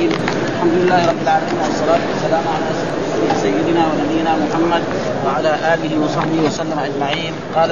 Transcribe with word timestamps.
الرحيم 0.00 0.20
الحمد 0.54 0.72
لله 0.72 1.08
رب 1.08 1.22
العالمين 1.22 1.58
والصلاة 1.64 2.00
والسلام 2.10 2.44
على 2.54 2.68
سيدنا 3.42 3.82
ونبينا 3.86 4.32
محمد 4.36 4.82
وعلى 5.26 5.52
آله 5.74 5.92
وصحبه 6.04 6.40
وسلم 6.46 6.78
أجمعين. 6.78 7.32
قال 7.54 7.70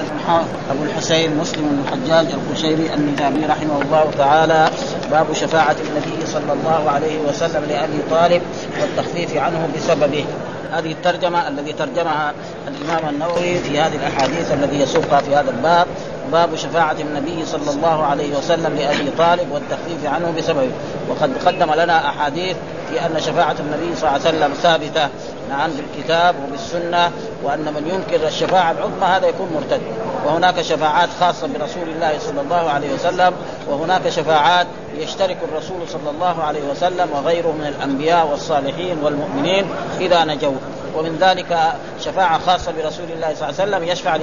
أبو 0.71 0.85
الحسين 0.85 1.37
مسلم 1.37 1.63
بن 1.69 1.79
الحجاج 1.85 2.27
القشيري 2.39 2.95
النجابي 2.95 3.47
رحمه 3.47 3.83
الله 3.83 4.11
تعالى 4.19 4.71
باب 5.11 5.27
شفاعة 5.33 5.77
النبي 5.89 6.27
صلى 6.27 6.53
الله 6.53 6.91
عليه 6.91 7.19
وسلم 7.29 7.65
لأبي 7.69 7.99
طالب 8.11 8.43
والتخفيف 8.81 9.37
عنه 9.37 9.69
بسببه. 9.77 10.25
هذه 10.73 10.93
الترجمة 10.93 11.49
الذي 11.49 11.73
ترجمها 11.73 12.33
الإمام 12.69 13.15
النووي 13.15 13.59
في 13.59 13.81
هذه 13.81 13.97
الأحاديث 13.97 14.53
الذي 14.53 14.81
يسوقها 14.81 15.21
في 15.21 15.37
هذا 15.37 15.51
الباب. 15.51 15.87
باب 16.33 16.57
شفاعة 16.57 16.97
النبي 17.01 17.47
صلى 17.47 17.71
الله 17.71 18.05
عليه 18.05 18.37
وسلم 18.37 18.77
لأبي 18.77 19.11
طالب 19.19 19.53
والتخفيف 19.53 20.07
عنه 20.07 20.35
بسببه. 20.39 20.71
وقد 21.09 21.31
قدم 21.47 21.73
لنا 21.75 22.09
أحاديث 22.09 22.57
في 22.91 23.07
أن 23.07 23.21
شفاعة 23.21 23.57
النبي 23.61 23.97
صلى 23.97 24.09
الله 24.09 24.27
عليه 24.27 24.39
وسلم 24.39 24.53
ثابتة. 24.53 25.09
نعم 25.51 25.71
بالكتاب 25.71 26.35
وبالسنة 26.45 27.11
وأن 27.43 27.65
من 27.65 27.91
ينكر 27.95 28.27
الشفاعة 28.27 28.71
العظمى 28.71 29.05
هذا 29.05 29.27
يكون 29.27 29.49
مرتد. 29.55 29.81
وهناك 30.27 30.63
شفاعات 30.63 31.09
خاصة 31.21 31.47
برسول 31.47 31.89
الله 31.89 32.19
صلى 32.19 32.41
الله 32.41 32.71
عليه 32.71 32.95
وسلم 32.95 33.33
وهناك 33.69 34.09
شفاعات 34.09 34.67
يشترك 34.99 35.37
الرسول 35.53 35.89
صلى 35.89 36.11
الله 36.11 36.43
عليه 36.43 36.63
وسلم 36.71 37.09
وغيره 37.13 37.53
من 37.53 37.67
الأنبياء 37.67 38.27
والصالحين 38.27 38.99
والمؤمنين 39.03 39.67
إذا 40.01 40.25
نجوا. 40.25 40.53
ومن 40.97 41.19
ذلك 41.21 41.59
شفاعة 42.01 42.39
خاصة 42.39 42.73
برسول 42.73 43.05
الله 43.05 43.35
صلى 43.35 43.49
الله 43.49 43.61
عليه 43.61 43.77
وسلم 43.77 43.85
يشفع 43.85 44.19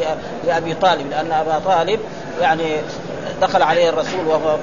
لأبي 0.48 0.74
طالب 0.74 1.10
لأن 1.10 1.32
أبا 1.32 1.60
طالب 1.66 2.00
يعني 2.42 2.78
دخل 3.42 3.62
عليه 3.62 3.90
الرسول 3.90 4.28
وهو 4.28 4.58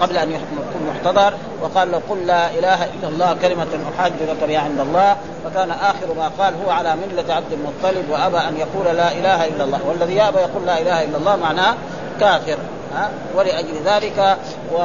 قبل 0.00 0.16
أن 0.16 0.30
يكون 0.30 0.92
محتضر 0.94 1.34
وقال 1.62 1.92
له 1.92 2.02
قل 2.10 2.26
لا 2.26 2.50
إله 2.50 2.84
إلا 2.84 3.08
الله 3.08 3.36
كلمة 3.42 3.66
احاج 3.94 4.12
لك 4.28 4.48
بها 4.48 4.60
عند 4.60 4.80
الله 4.80 5.16
فكان 5.44 5.70
آخر 5.70 6.14
ما 6.16 6.30
قال 6.38 6.54
هو 6.66 6.70
على 6.70 6.96
ملة 6.96 7.34
عبد 7.34 7.52
المطلب 7.52 8.10
وأبى 8.10 8.38
أن 8.38 8.56
يقول 8.56 8.96
لا 8.96 9.12
إله 9.12 9.44
إلا 9.46 9.64
الله 9.64 9.80
والذي 9.86 10.14
يأبى 10.14 10.38
يقول 10.38 10.66
لا 10.66 10.80
إله 10.80 11.04
إلا 11.04 11.16
الله 11.16 11.36
معناه 11.36 11.74
كافر. 12.20 12.56
ها 12.94 13.10
ولأجل 13.36 13.74
ذلك 13.86 14.36
و... 14.72 14.76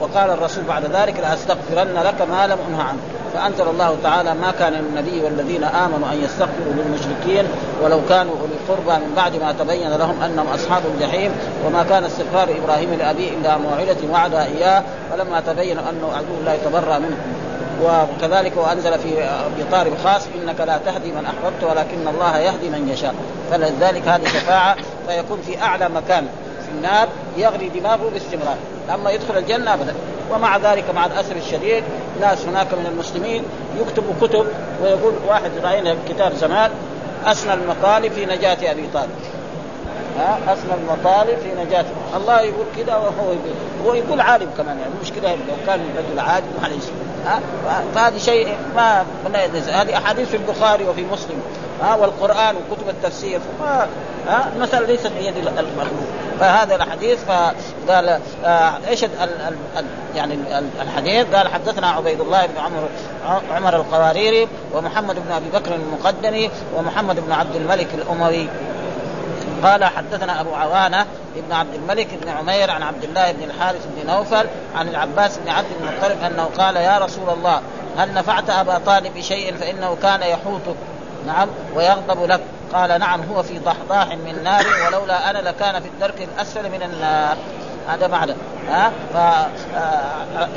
وقال 0.00 0.30
الرسول 0.30 0.64
بعد 0.64 0.84
ذلك 0.84 1.20
لأستغفرن 1.20 2.02
لك 2.04 2.22
ما 2.30 2.46
لم 2.46 2.58
أنه 2.68 2.82
عنه 2.82 2.98
فأنزل 3.34 3.68
الله 3.68 3.96
تعالى 4.02 4.34
ما 4.34 4.52
كان 4.58 4.72
للنبي 4.72 5.20
والذين 5.24 5.64
آمنوا 5.64 6.12
أن 6.12 6.24
يستغفروا 6.24 6.72
للمشركين 6.72 7.44
ولو 7.82 8.00
كانوا 8.08 8.34
أولي 8.40 8.52
القربى 8.54 9.04
من 9.04 9.12
بعد 9.16 9.36
ما 9.36 9.52
تبين 9.52 9.90
لهم 9.90 10.22
أنهم 10.22 10.46
أصحاب 10.46 10.82
الجحيم 10.94 11.30
وما 11.66 11.84
كان 11.90 12.04
استغفار 12.04 12.48
إبراهيم 12.64 12.94
لأبيه 12.94 13.30
إلا 13.30 13.56
موعدة 13.56 13.96
وعدها 14.12 14.44
إياه 14.44 14.82
فلما 15.10 15.40
تبين 15.40 15.78
أنه 15.78 16.12
عدو 16.16 16.34
الله 16.40 16.58
تبرى 16.64 16.98
منه. 16.98 17.16
وكذلك 17.82 18.52
وأنزل 18.56 18.98
في 18.98 19.64
طالب 19.72 19.92
خاص 20.04 20.22
إنك 20.42 20.60
لا 20.60 20.78
تهدي 20.86 21.12
من 21.12 21.26
أحببت 21.26 21.64
ولكن 21.64 22.08
الله 22.08 22.38
يهدي 22.38 22.68
من 22.68 22.88
يشاء. 22.88 23.14
فلذلك 23.50 24.08
هذه 24.08 24.24
شفاعة 24.24 24.76
فيكون 25.08 25.38
في 25.46 25.62
أعلى 25.62 25.88
مكان 25.88 26.26
في 26.64 26.70
النار. 26.70 27.08
يغلي 27.36 27.68
دماغه 27.68 28.10
باستمرار 28.12 28.56
اما 28.94 29.10
يدخل 29.10 29.38
الجنة 29.38 29.74
ابدا. 29.74 29.94
ومع 30.30 30.56
ذلك 30.56 30.84
مع 30.94 31.06
الأسف 31.06 31.36
الشديد 31.36 31.84
ناس 32.20 32.46
هناك 32.46 32.74
من 32.74 32.86
المسلمين 32.86 33.42
يكتبوا 33.80 34.14
كتب 34.20 34.46
ويقول 34.82 35.14
واحد 35.28 35.50
رأينا 35.64 35.96
كتاب 36.08 36.34
زمان 36.34 36.70
اسنى 37.26 37.54
المطالب 37.54 38.12
في 38.12 38.26
نجاة 38.26 38.70
أبي 38.70 38.88
طالب. 38.94 39.10
ها؟ 40.18 40.38
اسنى 40.52 40.74
المطالب 40.74 41.38
في 41.38 41.64
نجاته 41.64 41.90
الله 42.16 42.40
يقول 42.40 42.66
كذا 42.76 42.96
وهو 42.96 43.32
يقول 43.32 43.54
هو 43.86 43.94
يقول 43.94 44.20
عالم 44.20 44.48
كمان 44.58 44.78
يعني 44.78 44.90
المشكلة 44.96 45.30
لو 45.30 45.66
كان 45.66 45.80
رجل 45.98 46.18
عالم 46.18 46.46
معلش 46.62 46.84
ها؟ 47.26 47.40
فهذا 47.94 48.18
شيء 48.18 48.56
ما 48.76 49.04
هذه 49.34 49.96
أحاديث 49.96 50.28
في 50.28 50.36
البخاري 50.36 50.84
وفي 50.84 51.04
مسلم. 51.12 51.42
ها 51.82 51.94
والقرآن 51.94 52.56
وكتب 52.56 52.88
التفسير. 52.88 53.40
ها 53.60 53.88
ها 54.28 54.48
المسألة 54.56 54.86
ليست 54.86 55.06
بيد 55.06 55.36
المخلوق 55.36 56.04
فهذا 56.40 56.74
الحديث 56.74 57.18
فقال 57.24 58.20
آه 58.44 58.78
إيش 58.88 59.04
يعني 60.14 60.38
الحديث؟ 60.82 61.34
قال 61.34 61.48
حدثنا 61.48 61.90
عبيد 61.90 62.20
الله 62.20 62.46
بن 62.46 62.58
عمر 62.58 62.88
عمر 63.54 63.76
القواريري 63.76 64.48
ومحمد 64.74 65.14
بن 65.14 65.32
أبي 65.32 65.50
بكر 65.54 65.74
المقدمي 65.74 66.50
ومحمد 66.76 67.20
بن 67.20 67.32
عبد 67.32 67.56
الملك 67.56 67.88
الأموي. 67.94 68.48
قال 69.62 69.84
حدثنا 69.84 70.40
أبو 70.40 70.54
عوانة 70.54 71.06
ابن 71.36 71.52
عبد 71.52 71.74
الملك 71.74 72.08
بن 72.22 72.28
عمير 72.28 72.70
عن 72.70 72.82
عبد 72.82 73.04
الله 73.04 73.32
بن 73.32 73.42
الحارث 73.42 73.86
بن 73.96 74.06
نوفل 74.10 74.46
عن 74.76 74.88
العباس 74.88 75.38
بن 75.38 75.48
عبد 75.48 75.66
المطلب 75.80 76.24
أنه 76.24 76.48
قال 76.58 76.76
يا 76.76 76.98
رسول 76.98 77.30
الله 77.30 77.60
هل 77.96 78.14
نفعت 78.14 78.50
أبا 78.50 78.78
طالب 78.86 79.14
بشيء 79.14 79.54
فإنه 79.54 79.96
كان 80.02 80.22
يحوطك؟ 80.22 80.76
نعم 81.26 81.48
ويغضب 81.74 82.24
لك. 82.24 82.40
قال 82.74 83.00
نعم 83.00 83.20
هو 83.22 83.42
في 83.42 83.58
ضحضاح 83.58 84.08
من 84.08 84.44
نار 84.44 84.64
ولولا 84.86 85.30
أنا 85.30 85.38
لكان 85.38 85.80
في 85.80 85.88
الدرك 85.88 86.28
الأسفل 86.34 86.70
من 86.70 86.82
النار. 86.82 87.36
هذا 87.88 88.06
معنى. 88.06 88.34
ها؟ 88.68 88.92
ف 89.14 89.16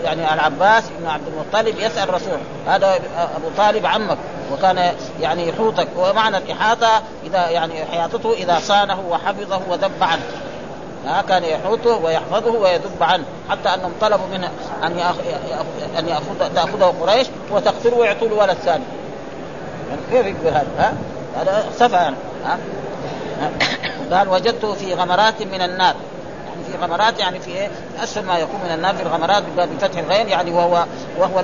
يعني 0.03 0.33
العباس 0.33 0.83
بن 1.00 1.07
عبد 1.07 1.28
المطلب 1.28 1.79
يسأل 1.79 2.09
الرسول 2.09 2.39
هذا 2.67 2.95
أبو 3.35 3.50
طالب 3.57 3.85
عمك 3.85 4.17
وكان 4.51 4.94
يعني 5.22 5.50
يحوطك. 5.50 5.88
ومعنى 5.97 6.38
الإحاطة 6.38 7.01
إذا 7.25 7.49
يعني 7.49 7.85
حياطته 7.85 8.34
إذا 8.34 8.59
صانه 8.59 8.99
وحفظه 9.09 9.61
ودب 9.69 10.03
عنه. 10.03 10.23
ها؟ 11.05 11.22
كان 11.22 11.44
يحوطه 11.44 11.95
ويحفظه 11.95 12.51
ويدب 12.51 13.03
عنه. 13.03 13.23
حتى 13.49 13.69
أنهم 13.73 13.91
طلبوا 14.01 14.28
منه 14.28 14.49
أن 14.84 14.99
يأخ... 14.99 15.16
أن 15.99 16.07
ياخذ 16.07 16.55
تأخذه 16.55 16.94
قريش 17.01 17.28
وتقتله 17.51 17.97
ويعطوا 17.97 18.28
له 18.28 18.35
ولد 18.35 18.57
ثاني 18.57 18.84
يعني 18.84 18.97
كيف 20.11 20.25
يقبل 20.25 20.47
هذا؟ 20.47 20.67
ها؟ 20.79 20.93
هذا 21.41 21.65
سفه 21.79 21.97
يعني 21.97 22.15
ها؟ 22.45 22.57
قال 24.11 24.29
وجدته 24.29 24.73
في 24.73 24.93
غمرات 24.93 25.41
من 25.41 25.61
النار. 25.61 25.95
يعني 26.47 26.63
في 26.71 26.85
غمرات 26.85 27.19
يعني 27.19 27.39
في 27.39 27.51
إيه؟ 27.51 27.69
اسفل 28.03 28.25
ما 28.25 28.37
يكون 28.37 28.59
من 28.65 28.73
النار 28.73 28.95
في 28.95 29.03
الغمرات 29.03 29.43
بفتح 29.57 29.99
الغين 29.99 30.29
يعني 30.29 30.51
وهو 30.51 30.85
وهو 31.17 31.43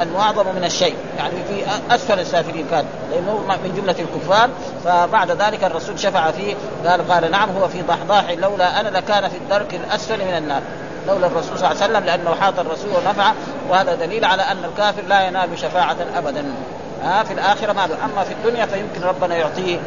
المعظم 0.00 0.46
من 0.56 0.64
الشيء. 0.64 0.94
يعني 1.18 1.34
في 1.48 1.62
أسفل 1.94 2.20
السافلين 2.20 2.66
كان 2.70 2.84
لأنه 3.10 3.38
من 3.64 3.74
جملة 3.76 3.96
الكفار. 3.98 4.50
فبعد 4.84 5.30
ذلك 5.30 5.64
الرسول 5.64 5.98
شفع 5.98 6.30
فيه 6.30 6.54
قال 6.86 7.08
قال 7.08 7.30
نعم 7.30 7.48
هو 7.50 7.68
في 7.68 7.82
ضحضاح 7.82 8.30
لولا 8.30 8.80
أنا 8.80 8.88
لكان 8.88 9.28
في 9.28 9.36
الدرك 9.36 9.74
الأسفل 9.74 10.18
من 10.24 10.36
النار. 10.36 10.62
لولا 11.08 11.26
الرسول 11.26 11.58
صلى 11.58 11.70
الله 11.70 11.82
عليه 11.82 11.92
وسلم 11.92 12.04
لأنه 12.04 12.34
حاط 12.34 12.58
الرسول 12.58 12.90
ونفعه 12.90 13.34
وهذا 13.70 13.94
دليل 13.94 14.24
على 14.24 14.42
أن 14.42 14.64
الكافر 14.64 15.02
لا 15.02 15.26
ينال 15.26 15.58
شفاعة 15.58 15.96
ابدا. 16.16 16.44
ها 17.04 17.22
في 17.22 17.32
الآخرة 17.32 17.72
ما 17.72 17.84
أما 17.84 18.24
في 18.24 18.32
الدنيا 18.32 18.66
فيمكن 18.66 19.02
ربنا 19.02 19.36
يعطيه 19.36 19.78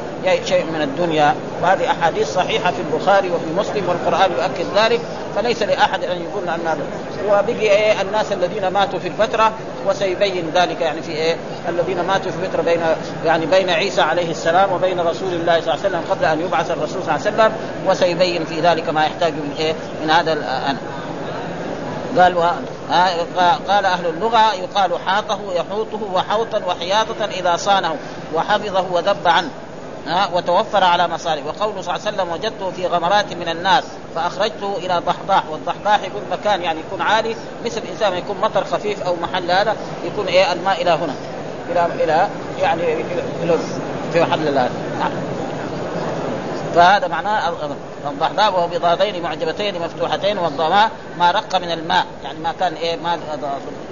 شيء 0.46 0.66
من 0.66 0.81
الدنيا. 0.81 1.35
وهذه 1.63 1.91
أحاديث 1.91 2.34
صحيحة 2.34 2.72
في 2.72 2.81
البخاري 2.81 3.31
وفي 3.31 3.46
مسلم 3.57 3.90
والقرآن 3.90 4.31
يؤكد 4.31 4.66
ذلك. 4.75 5.01
فليس 5.35 5.62
لأحد 5.63 6.03
أن 6.03 6.22
يقول 6.22 6.50
أن 6.50 6.68
هذا 6.68 6.84
وبقي 7.28 7.59
إيه 7.59 8.02
الناس 8.02 8.31
الذين 8.31 8.68
ماتوا 8.68 9.00
في 9.00 9.07
الفترة 9.07 9.52
وسيبين 9.88 10.52
ذلك 10.56 10.81
يعني 10.81 11.02
في 11.02 11.12
إيه 11.12 11.35
الذين 11.69 12.02
ماتوا 12.02 12.31
في 12.31 12.47
فترة 12.47 12.62
بين 12.62 12.79
يعني 13.25 13.46
بين 13.46 13.69
عيسى 13.69 14.02
عليه 14.02 14.31
السلام 14.31 14.72
وبين 14.72 15.00
رسول 15.00 15.34
الله 15.34 15.62
صلى 15.62 15.73
الله 15.73 15.85
عليه 15.85 15.90
وسلم 15.90 16.02
قبل 16.12 16.25
أن 16.25 16.41
يبعث 16.41 16.72
الرسول 16.72 17.03
صلى 17.03 17.16
الله 17.16 17.25
عليه 17.28 17.35
وسلم. 17.35 17.52
وسيبين 17.88 18.46
في 18.46 18.62
ذلك 18.62 18.90
ما 18.90 19.06
يحتاج 19.06 19.34
من 19.34 19.56
إيه 19.59 19.73
من 20.03 20.09
هذا 20.09 20.34
الآن 20.34 20.78
قال 22.19 22.38
و... 22.38 22.41
قال 23.69 23.85
أهل 23.85 24.06
اللغة 24.06 24.53
يقال 24.53 25.00
حاطه 25.06 25.40
يحوطه 25.56 26.03
وحوطا 26.13 26.66
وحياطة 26.66 27.25
إذا 27.25 27.56
صانه 27.56 27.96
وحفظه 28.34 28.85
وذب 28.91 29.28
عنه. 29.28 29.50
ها 30.07 30.29
وتوفر 30.34 30.84
على 30.84 31.07
مصالح 31.07 31.46
وقوله 31.46 31.81
صلى 31.81 31.96
الله 31.96 32.07
عليه 32.07 32.18
وسلم 32.18 32.31
وجدته 32.31 32.72
في 32.72 32.88
غمرات 32.88 33.34
من 33.34 33.50
النار 33.50 33.84
فأخرجته 34.16 34.78
إلى 34.78 35.02
ضحضاح. 35.07 35.44
والضحضاح 35.50 36.03
يكون 36.03 36.22
مكان 36.31 36.62
يعني 36.62 36.79
يكون 36.79 37.02
عالي 37.02 37.35
مثل 37.66 37.81
الانسان 37.81 38.13
يكون 38.13 38.38
مطر 38.41 38.63
خفيف 38.63 39.03
أو 39.03 39.16
محل 39.16 39.52
هذا 39.52 39.75
يكون 40.06 40.28
إيه 40.28 40.52
الماء 40.53 40.82
إلى 40.82 40.91
هنا. 40.91 41.14
إلى 41.72 42.03
إلى 42.03 42.28
يعني 42.61 43.03
في 44.14 44.22
محل 44.22 44.47
هذا. 44.47 44.72
نعم. 44.99 45.33
فهذا 46.75 47.08
معناه 47.08 47.53
الضحضاء 48.08 48.53
وهو 48.53 48.67
بضادين 48.67 49.23
معجبتين 49.23 49.81
مفتوحتين 49.81 50.37
والضماء 50.37 50.91
ما 51.17 51.31
رق 51.31 51.55
من 51.55 51.72
الماء. 51.72 52.05
يعني 52.23 52.40
ما 52.40 52.53
كان 52.59 52.73
إيه 52.73 52.96
ما 52.96 53.20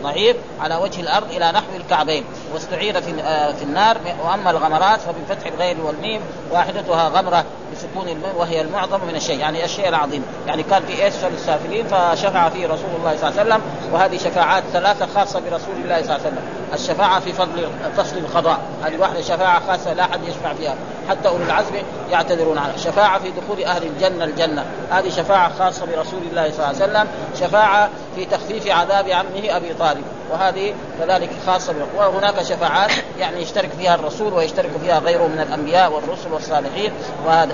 ضعيف 0.04 0.38
على 0.62 0.75
وجه 0.75 1.01
الأرض 1.01 1.31
إلى 1.31 1.51
نحو 1.51 1.75
الكعبين. 1.75 2.24
واستعير 2.54 3.01
في 3.01 3.13
في 3.54 3.63
النار. 3.63 3.98
وأما 4.25 4.51
الغمرات 4.51 5.00
فبفتح 5.00 5.48
الغين 5.48 5.80
والميم 5.80 6.22
واحدتها 6.51 7.10
غمرة 7.10 7.45
بسكون 7.74 8.07
الميم 8.07 8.38
وهي 8.38 8.62
المعظم 8.62 9.00
من 9.07 9.16
الشيء. 9.16 9.39
يعني 9.39 9.66
الشيء 9.66 9.89
العظيم. 9.89 10.24
يعني 10.48 10.63
كان 10.63 10.83
في 10.86 11.07
اسفل 11.07 11.33
السافلين 11.33 11.88
فشفع 11.88 12.50
فيه 12.50 12.68
رسول 12.68 12.89
الله 13.00 13.18
صلى 13.18 13.30
الله 13.30 13.39
عليه 13.39 13.50
وسلم. 13.50 13.62
وهذه 13.92 14.18
شفاعات 14.18 14.63
ثلاثة 14.74 15.07
خاصة 15.16 15.39
برسول 15.39 15.75
الله 15.83 16.01
صلى 16.01 16.01
الله 16.01 16.13
عليه 16.13 16.22
وسلم. 16.22 16.44
الشفاعة 16.74 17.19
في 17.19 17.33
فضل 17.33 17.69
فصل 17.98 18.18
القضاء. 18.18 18.60
هذه 18.83 18.98
واحدة 18.98 19.22
شفاعة 19.22 19.68
خاصة 19.68 19.94
لا 19.94 20.04
أحد 20.04 20.24
يشفع 20.24 20.54
فيها. 20.54 20.75
حتى 21.10 21.28
اولي 21.30 21.44
العزم 21.44 21.75
يعتذرون 22.12 22.57
عنها 22.57 22.70
شفاعة 22.77 23.19
في 23.19 23.31
دخول 23.31 23.63
أهل 23.63 23.83
الجنة 23.83 24.23
الجنة. 24.23 24.65
هذه 24.91 25.09
شفاعة 25.09 25.53
خاصة 25.59 25.85
برسول 25.85 26.21
الله 26.31 26.51
صلى 26.51 26.71
الله 26.71 26.81
عليه 26.81 26.91
وسلم 26.91 27.07
شفاعة 27.39 27.89
في 28.15 28.25
تخفيف 28.25 28.68
عذاب 28.68 29.09
عمه 29.09 29.57
أبي 29.57 29.73
طالب. 29.73 30.03
وهذه 30.31 30.74
كذلك 31.00 31.30
خاصة 31.48 31.74
وهناك 31.98 32.42
شفاعات 32.42 32.92
يعني 33.19 33.42
يشترك 33.42 33.69
فيها 33.78 33.95
الرسول 33.95 34.33
ويشترك 34.33 34.69
فيها 34.81 35.00
غيره 35.00 35.28
من 35.28 35.39
الأنبياء 35.39 35.92
والرسل 35.92 36.33
والصالحين 36.33 36.92
وهذا 37.25 37.54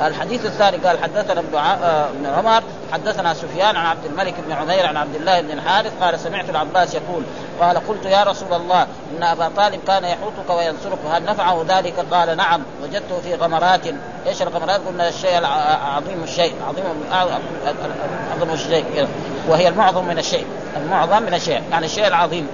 آه 0.00 0.06
الحديث 0.06 0.46
الثاني 0.46 0.76
قال 0.76 0.98
حدثنا 0.98 1.40
ابن 1.40 1.56
آه 1.56 2.08
عمر 2.36 2.62
حدثنا 2.92 3.34
سفيان 3.34 3.76
عن 3.76 3.86
عبد 3.86 4.04
الملك 4.04 4.34
بن 4.46 4.52
عمير 4.52 4.86
عن 4.86 4.96
عبد 4.96 5.14
الله 5.14 5.40
بن 5.40 5.50
الحارث 5.50 5.92
قال 6.02 6.20
سمعت 6.20 6.50
العباس 6.50 6.94
يقول 6.94 7.22
قال 7.60 7.86
قلت 7.88 8.04
يا 8.04 8.24
رسول 8.24 8.52
الله 8.52 8.86
إن 9.16 9.22
أبا 9.22 9.50
طالب 9.56 9.80
كان 9.86 10.04
يحوطك 10.04 10.50
وينصرك 10.50 10.98
هل 11.10 11.24
نفعه 11.24 11.64
ذلك؟ 11.68 11.94
قال 12.12 12.36
نعم 12.36 12.62
وجدته 12.82 13.20
في 13.24 13.34
غمرات 13.34 13.80
إيش 14.26 14.42
الغمرات؟ 14.42 14.80
قلنا 14.86 15.08
الشيء 15.08 15.38
العظيم 15.38 16.22
الشيء 16.22 16.54
عظيم 16.68 16.84
اعظم 17.12 18.50
الشيء 18.52 19.08
وهي 19.48 19.68
المعظم 19.68 20.04
من 20.04 20.18
الشيء. 20.18 20.46
المعظم 20.76 21.22
من 21.22 21.34
الشيء. 21.34 21.62
يعني 21.70 21.86
الشيء 21.86 22.06
العظيم. 22.06 22.46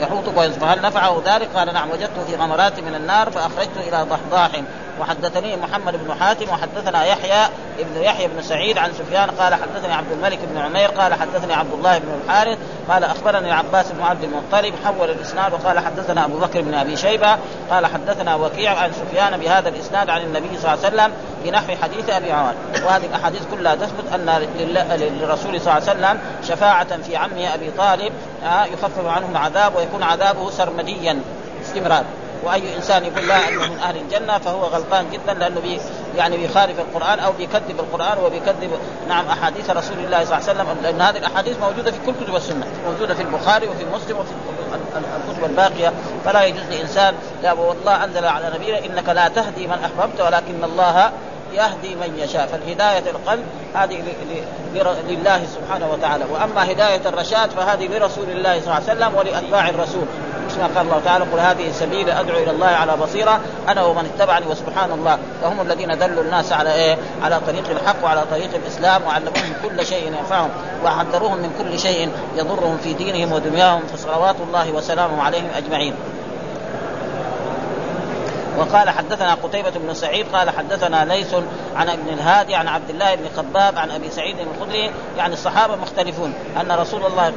يحوطك 0.00 0.52
فهل 0.60 0.82
نفعه 0.82 1.22
ذلك؟ 1.26 1.48
قال 1.56 1.74
نعم 1.74 1.90
وجدته 1.90 2.24
في 2.26 2.36
غمرات 2.36 2.80
من 2.80 2.94
النار 2.94 3.30
فاخرجته 3.30 3.88
إلى 3.88 4.06
ضحضاح. 4.10 4.50
وحدثني 5.00 5.56
محمد 5.56 6.04
بن 6.04 6.14
حاتم 6.20 6.48
وحدثنا 6.50 7.04
يحيى 7.04 7.48
ابن 7.78 8.02
يحيى 8.02 8.28
بن 8.28 8.42
سعيد 8.42 8.78
عن 8.78 8.92
سفيان 8.92 9.30
قال 9.30 9.54
حدثني 9.54 9.92
عبد 9.92 10.12
الملك 10.12 10.38
بن 10.52 10.58
عمير 10.58 10.88
قال 10.88 11.14
حدثني 11.14 11.54
عبد 11.54 11.72
الله 11.72 11.98
بن 11.98 12.08
الحارث 12.24 12.58
قال 12.88 13.04
أخبرني 13.04 13.48
العباس 13.48 13.92
بن 13.92 14.02
عبد 14.02 14.24
المطلب 14.24 14.74
حول 14.84 15.10
الإسناد 15.10 15.52
وقال 15.52 15.78
حدثنا 15.78 16.24
أبو 16.24 16.38
بكر 16.38 16.60
بن 16.60 16.74
أبي 16.74 16.96
شيبة 16.96 17.36
قال 17.70 17.86
حدثنا 17.86 18.34
وكيع 18.34 18.78
عن 18.78 18.92
سفيان 18.92 19.40
بهذا 19.40 19.68
الإسناد 19.68 20.10
عن 20.10 20.20
النبي 20.20 20.58
صلى 20.58 20.74
الله 20.74 20.84
عليه 20.84 20.96
وسلم 20.96 21.12
بنحو 21.46 21.76
حديث 21.82 22.10
أبي 22.10 22.32
عمر 22.32 22.54
وهذه 22.84 23.06
الأحاديث 23.06 23.42
كلها 23.50 23.74
تثبت 23.74 24.12
أن 24.14 24.48
للرسول 24.98 25.60
صلى 25.60 25.78
الله 25.78 25.88
عليه 25.88 25.90
وسلم 25.90 26.18
شفاعة 26.48 27.02
في 27.02 27.16
عمه 27.16 27.54
أبي 27.54 27.70
طالب 27.78 28.12
آه، 28.44 28.64
يخفف 28.64 29.06
عنه 29.06 29.28
العذاب 29.30 29.76
ويكون 29.76 30.02
عذابه 30.02 30.50
سرمديا. 30.50 31.20
استمرار. 31.62 32.04
وأي 32.44 32.76
إنسان 32.76 33.04
يقول 33.04 33.28
لا 33.28 33.48
أنه 33.48 33.66
من 33.66 33.78
أهل 33.78 33.96
الجنة 33.96 34.38
فهو 34.38 34.62
غلطان 34.62 35.10
جدا 35.10 35.34
لأنه 35.34 35.60
بي 35.60 35.80
يعني 36.16 36.36
بيخالف 36.36 36.78
القرآن 36.80 37.18
أو 37.18 37.32
بيكذب 37.32 37.80
القرآن 37.80 38.18
وبيكذب 38.24 38.70
نعم 39.08 39.26
أحاديث 39.26 39.70
رسول 39.70 39.98
الله 39.98 40.24
صلى 40.24 40.38
الله 40.38 40.48
عليه 40.48 40.60
وسلم. 40.60 40.76
لأن 40.82 41.00
هذه 41.00 41.16
الأحاديث 41.16 41.56
موجودة 41.60 41.90
في 41.90 41.98
كل 42.06 42.12
كتب 42.24 42.36
السنة. 42.36 42.66
موجودة 42.86 43.14
في 43.14 43.22
البخاري 43.22 43.68
وفي 43.68 43.84
مسلم 43.84 44.18
وفي 44.18 44.30
الكتب 45.28 45.44
الباقية. 45.44 45.92
فلا 46.24 46.44
يجوز 46.44 46.62
لإنسان 46.70 47.14
لا 47.42 47.52
والله 47.52 48.04
أنزل 48.04 48.24
على 48.24 48.52
نبينا 48.54 48.78
إنك 48.78 49.08
لا 49.08 49.28
تهدي 49.28 49.66
من 49.66 49.78
أحببت 49.84 50.20
ولكن 50.20 50.64
الله 50.64 51.12
يهدي 51.52 51.94
من 51.94 52.18
يشاء. 52.18 52.46
فالهداية 52.46 53.10
القلب 53.10 53.44
هذه 53.74 54.02
لله 55.08 55.42
سبحانه 55.54 55.90
وتعالى. 55.92 56.24
وأما 56.32 56.72
هداية 56.72 57.00
الرشاد 57.06 57.50
فهذه 57.50 57.86
لرسول 57.86 58.30
الله 58.30 58.60
صلى 58.60 58.64
الله 58.64 58.74
عليه 58.74 58.84
وسلم 58.84 59.14
ولأتباع 59.14 59.68
الرسول. 59.68 60.04
كما 60.56 60.66
قال 60.66 60.86
الله 60.86 61.00
تعالى 61.04 61.24
قل 61.24 61.38
هذه 61.38 61.72
سبيل 61.72 62.10
أدعو 62.10 62.38
إلى 62.38 62.50
الله 62.50 62.66
على 62.66 62.96
بصيرة. 62.96 63.40
أنا 63.68 63.84
ومن 63.84 64.10
اتبعني 64.14 64.46
وسبحان 64.46 64.92
الله. 64.92 65.18
فهم 65.42 65.60
الذين 65.60 65.98
دلوا 65.98 66.22
الناس 66.22 66.52
على 66.52 66.74
إيه؟ 66.74 66.96
على 67.22 67.40
طريق 67.46 67.70
الحق 67.70 68.04
وعلى 68.04 68.24
طريق 68.30 68.50
الإسلام 68.54 69.02
وعلموهم 69.06 69.54
كل 69.62 69.86
شيء 69.86 70.06
ينفعهم 70.06 70.50
وحذروهم 70.84 71.36
من 71.36 71.50
كل 71.58 71.78
شيء 71.78 72.10
يضرهم 72.36 72.78
في 72.82 72.94
دينهم 72.94 73.32
ودنياهم. 73.32 73.82
فصلوات 73.86 74.36
الله 74.48 74.70
وسلامه 74.70 75.22
عليهم 75.22 75.48
أجمعين. 75.56 75.94
وقال 78.58 78.90
حدثنا 78.90 79.34
قتيبة 79.34 79.70
بن 79.70 79.94
سعيد 79.94 80.26
قال 80.32 80.50
حدثنا 80.50 81.04
ليس 81.04 81.34
عن 81.76 81.88
ابن 81.88 82.08
الهادي 82.08 82.54
عن 82.54 82.68
عبد 82.68 82.90
الله 82.90 83.14
بن 83.14 83.24
خباب 83.36 83.78
عن 83.78 83.90
أبي 83.90 84.10
سعيد 84.10 84.36
الخدري 84.38 84.90
يعني 85.18 85.34
الصحابة 85.34 85.76
مختلفون 85.76 86.34
أن 86.60 86.72
رسول 86.72 87.06
الله 87.06 87.32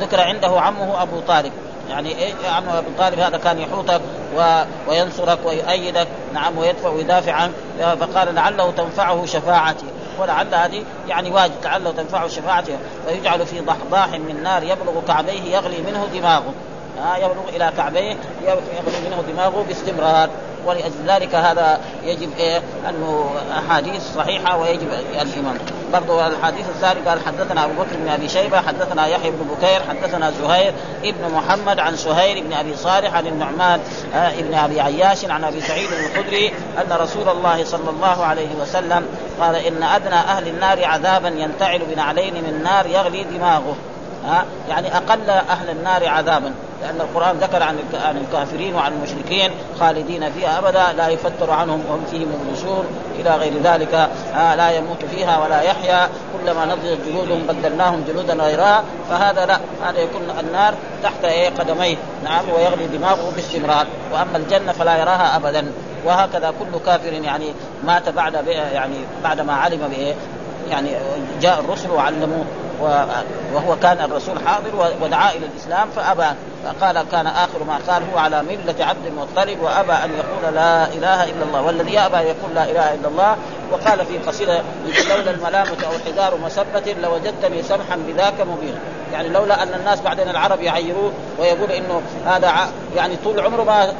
ذكر 0.00 0.20
عنده 0.20 0.60
عمه 0.60 1.02
أبو 1.02 1.20
طالب. 1.20 1.52
يعني 1.90 2.08
إيه 2.08 2.34
عم 2.56 2.68
أبو 2.68 2.88
طالب 2.98 3.18
هذا 3.18 3.36
كان 3.36 3.58
يحوطك. 3.58 4.00
وينصرك 4.88 5.38
ويؤيدك 5.44 6.08
نعم 6.34 6.58
ويدفع 6.58 6.88
ويدافع 6.88 7.32
عنك 7.32 7.52
فقال 8.00 8.34
لعله 8.34 8.70
تنفعه 8.70 9.26
شفاعتي. 9.26 9.86
ولعل 10.18 10.54
هذه 10.54 10.82
يعني 11.08 11.30
واجب 11.30 11.54
لعله 11.64 11.90
تنفعه 11.90 12.28
شفاعتي 12.28 12.76
فيجعل 13.06 13.46
في 13.46 13.60
ضحضاح 13.60 14.08
من 14.08 14.42
نار 14.42 14.62
يبلغ 14.62 15.00
كعبيه 15.08 15.42
يغلي 15.42 15.78
منه 15.78 16.06
دماغه. 16.14 16.52
ها 17.02 17.16
يبلغ 17.16 17.48
إلى 17.48 17.72
كعبيه 17.76 18.16
يغلي 18.46 19.00
منه 19.06 19.24
دماغه 19.32 19.64
باستمرار. 19.68 20.28
ولأجل 20.68 21.06
ذلك 21.06 21.34
هذا 21.34 21.80
يجب 22.04 22.28
إيه؟ 22.38 22.62
أنه 22.88 23.30
أحاديث 23.58 24.02
صحيحة 24.14 24.56
ويجب 24.56 24.88
الإيمان 25.22 25.58
برضو 25.92 26.20
الحديث 26.20 26.68
الثاني 26.68 27.00
قال 27.08 27.20
حدثنا 27.26 27.64
أبو 27.64 27.72
بكر 27.72 27.96
بن 27.96 28.08
أبي 28.08 28.28
شيبة 28.28 28.60
حدثنا 28.60 29.06
يحيى 29.06 29.30
بن 29.30 29.54
بكير 29.54 29.80
حدثنا 29.88 30.30
زهير 30.30 30.72
ابن 31.04 31.34
محمد 31.34 31.78
عن 31.78 31.96
سهير 31.96 32.44
بن 32.44 32.52
أبي 32.52 32.76
صالح 32.76 33.14
عن 33.14 33.26
النعمان 33.26 33.80
آه، 34.14 34.30
ابن 34.30 34.54
أبي 34.54 34.80
عياش 34.80 35.24
عن 35.24 35.44
أبي 35.44 35.60
سعيد 35.60 35.88
الخدري 35.92 36.52
أن 36.78 36.92
رسول 36.92 37.28
الله 37.28 37.64
صلى 37.64 37.90
الله 37.90 38.24
عليه 38.24 38.48
وسلم 38.62 39.06
قال 39.40 39.56
إن 39.56 39.82
أدنى 39.82 40.14
أهل 40.14 40.48
النار 40.48 40.84
عذابا 40.84 41.28
ينتعل 41.28 41.78
بنعلين 41.78 42.34
من 42.34 42.60
نار 42.64 42.86
يغلي 42.86 43.24
دماغه. 43.24 43.76
ها 44.26 44.44
يعني 44.68 44.96
أقل 44.96 45.30
أهل 45.30 45.70
النار 45.70 46.08
عذابا. 46.08 46.52
لأن 46.82 47.00
القرآن 47.00 47.36
ذكر 47.36 47.62
عن 47.62 47.78
عن 48.04 48.16
الكافرين 48.16 48.74
وعن 48.74 48.92
المشركين 48.92 49.50
خالدين 49.80 50.32
فيها 50.32 50.58
أبدا 50.58 50.92
لا 50.96 51.08
يفتر 51.08 51.50
عنهم 51.50 51.82
وهم 51.88 52.04
فيه 52.10 52.26
مبلسون. 52.26 52.84
إلى 53.18 53.36
غير 53.36 53.52
ذلك 53.62 54.08
آه 54.34 54.54
لا 54.54 54.70
يموت 54.70 55.04
فيها 55.10 55.44
ولا 55.44 55.60
يحيا. 55.60 56.08
كلما 56.32 56.64
نضجت 56.64 56.98
جلودهم 57.06 57.46
بدلناهم 57.48 58.04
جلودا 58.08 58.34
غيرها 58.34 58.84
فهذا 59.10 59.46
لا 59.46 59.58
هذا 59.84 59.98
يكون 59.98 60.22
النار 60.40 60.74
تحت 61.02 61.24
إيه 61.24 61.48
قدميه. 61.48 61.96
نعم 62.24 62.44
ويغلي 62.56 62.86
دماغه 62.86 63.32
باستمرار. 63.36 63.86
وأما 64.12 64.36
الجنة 64.36 64.72
فلا 64.72 64.96
يراها 64.96 65.36
أبدا. 65.36 65.72
وهكذا 66.04 66.54
كل 66.58 66.78
كافر 66.86 67.12
يعني 67.12 67.52
مات 67.84 68.08
بعد 68.08 68.34
يعني 68.72 68.96
بعد 69.24 69.40
ما 69.40 69.52
علم 69.52 69.88
بإيه 69.88 70.14
يعني 70.70 70.90
جاء 71.40 71.60
الرسل 71.60 71.90
وعلموه. 71.90 72.44
وهو 72.80 73.76
كان 73.82 74.00
الرسول 74.00 74.34
حاضر 74.46 74.92
ودعا 75.02 75.30
إلى 75.30 75.46
الإسلام 75.46 75.88
فأبى 75.96 76.36
فقال 76.64 77.04
كان 77.12 77.26
آخر 77.26 77.64
ما 77.66 77.78
قال 77.88 78.02
هو 78.12 78.18
على 78.18 78.42
ملة 78.42 78.84
عبد 78.84 79.06
المطلب 79.06 79.62
وأبى 79.62 79.92
أن 79.92 80.10
يقول 80.10 80.54
لا 80.54 80.86
إله 80.86 81.24
إلا 81.24 81.44
الله 81.44 81.62
والذي 81.62 81.92
يابى 81.92 82.16
يقول 82.16 82.54
لا 82.54 82.64
إله 82.64 82.94
إلا 82.94 83.08
الله 83.08 83.36
وقال 83.72 84.06
في 84.06 84.18
قصيدة 84.18 84.62
لولا 85.10 85.30
الملامة 85.30 85.76
أو 85.86 85.92
حجار 86.06 86.38
مسبة 86.44 86.92
لوجدتني 87.02 87.62
سمحا 87.62 87.96
بذاك 87.96 88.40
مبينا 88.40 88.78
يعني 89.12 89.28
لولا 89.28 89.62
أن 89.62 89.74
الناس 89.74 90.00
بعدين 90.00 90.28
العرب 90.28 90.60
يعيروه 90.60 91.12
ويقول 91.38 91.70
إنه 91.72 92.02
هذا 92.26 92.52
يعني 92.96 93.16
طول 93.24 93.40
عمره 93.40 93.62
ما 93.62 93.92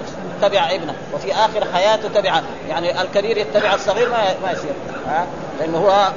تبع 0.42 0.70
ابنه 0.70 0.94
وفي 1.14 1.32
آخر 1.32 1.64
حياته 1.74 2.08
تبع 2.08 2.40
يعني 2.68 3.02
الكبير 3.02 3.36
يتبع 3.36 3.74
الصغير 3.74 4.08
ما 4.08 4.18
ما 4.42 4.52
يصير 4.52 4.72
ها؟ 5.06 5.26
لأنه 5.60 5.78
هو 5.78 6.08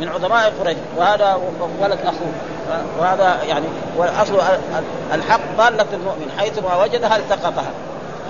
من 0.00 0.08
عظماء 0.08 0.52
قريش 0.60 0.76
وهذا 0.96 1.38
ولد 1.80 1.98
اخوه 2.04 2.32
وهذا 2.98 3.38
يعني 3.48 3.66
والأصل 3.96 4.40
الحق 5.14 5.40
ضاله 5.56 5.86
المؤمن 5.92 6.30
حيثما 6.38 6.82
وجدها 6.82 7.16
التقطها. 7.16 7.70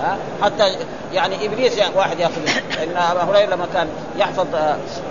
ها؟ 0.03 0.17
حتى 0.43 0.75
يعني 1.13 1.45
إبليس 1.45 1.77
يعني 1.77 1.95
واحد 1.95 2.19
يأخذ 2.19 2.41
إن 2.83 2.97
أبا 2.97 3.23
هريرة 3.23 3.49
لما 3.55 3.65
كان 3.73 3.87
يحفظ 4.17 4.47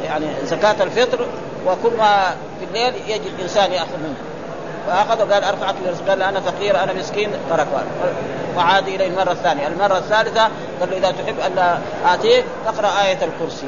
يعني 0.05 0.27
زكاة 0.45 0.83
الفطر 0.83 1.27
وكل 1.67 1.97
ما 1.97 2.35
في 2.59 2.65
الليل 2.65 2.95
يجد 3.09 3.41
إنسان 3.43 3.73
يأخذ 3.73 3.97
منه. 3.97 4.17
فاخذ 4.87 5.29
وقال 5.29 5.45
ارفعك 5.45 5.75
قال 6.09 6.23
أنا 6.23 6.41
فقير 6.41 6.83
أنا 6.83 6.93
مسكين 6.93 7.31
تركه 7.51 7.83
وعاد 8.57 8.89
إليه 8.89 9.07
المرة 9.07 9.33
الثانية، 9.33 9.67
المرة 9.67 9.99
الثالثة 9.99 10.43
قال 10.81 10.91
له 10.91 10.97
إذا 10.97 11.11
تحب 11.11 11.41
ان 11.41 11.79
آتيك 12.07 12.45
تقرا 12.67 12.89
آية 13.03 13.19
الكرسي. 13.25 13.67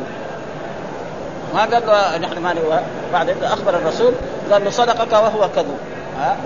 ما 1.55 1.61
قال 1.61 1.87
له 1.87 2.19
نحن 2.19 2.39
ما 2.39 2.83
بعد 3.13 3.43
أخبر 3.43 3.77
الرسول 3.77 4.15
قال 4.53 4.65
له 4.65 4.71
صدقك 4.71 5.13
وهو 5.13 5.49
كذوب 5.49 5.79
ها؟ 6.19 6.37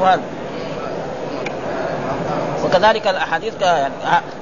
وهذا 0.00 0.22
وكذلك 2.64 3.06
الأحاديث 3.06 3.62
يعني 3.62 3.94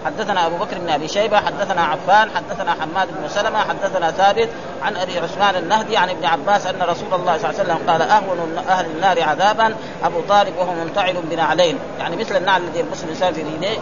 حدثنا 0.04 0.46
أبو 0.46 0.56
بكر 0.56 0.78
بن 0.78 0.88
أبي 0.88 1.08
شيبة 1.08 1.36
حدثنا 1.36 1.82
عفان 1.82 2.28
حدثنا 2.30 2.70
حماد 2.70 3.08
بن 3.08 3.28
سلمة 3.28 3.58
حدثنا 3.58 4.10
ثابت 4.10 4.48
عن 4.82 4.96
أبي 4.96 5.18
عثمان 5.18 5.56
النهدي 5.56 5.96
عن 5.96 6.10
ابن 6.10 6.24
عباس 6.24 6.66
أن 6.66 6.82
رسول 6.82 7.14
الله 7.14 7.38
صلى 7.38 7.50
الله 7.50 7.60
عليه 7.60 7.72
وسلم 7.72 7.90
قال 7.90 8.02
أهون 8.02 8.58
أهل 8.68 8.86
النار 8.86 9.22
عذابا 9.22 9.74
أبو 10.04 10.20
طالب 10.28 10.56
وهو 10.58 10.74
منتعل 10.84 11.14
بنعلين. 11.30 11.78
يعني 11.98 12.16
مثل 12.16 12.36
النعل 12.36 12.62
الذي 12.62 12.78
يلبسه 12.78 13.04
الإنسان 13.04 13.32
في 13.32 13.42
رجليه 13.42 13.78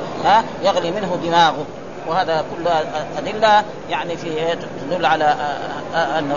يغلي 0.62 0.90
منه 0.90 1.19
دماغه. 1.25 1.67
وهذا 2.09 2.45
كلها 2.57 2.83
أدلة 3.19 3.65
يعني 3.91 4.17
في 4.17 4.57
تدل 4.91 5.07
على 5.07 5.37
أنه 5.95 6.37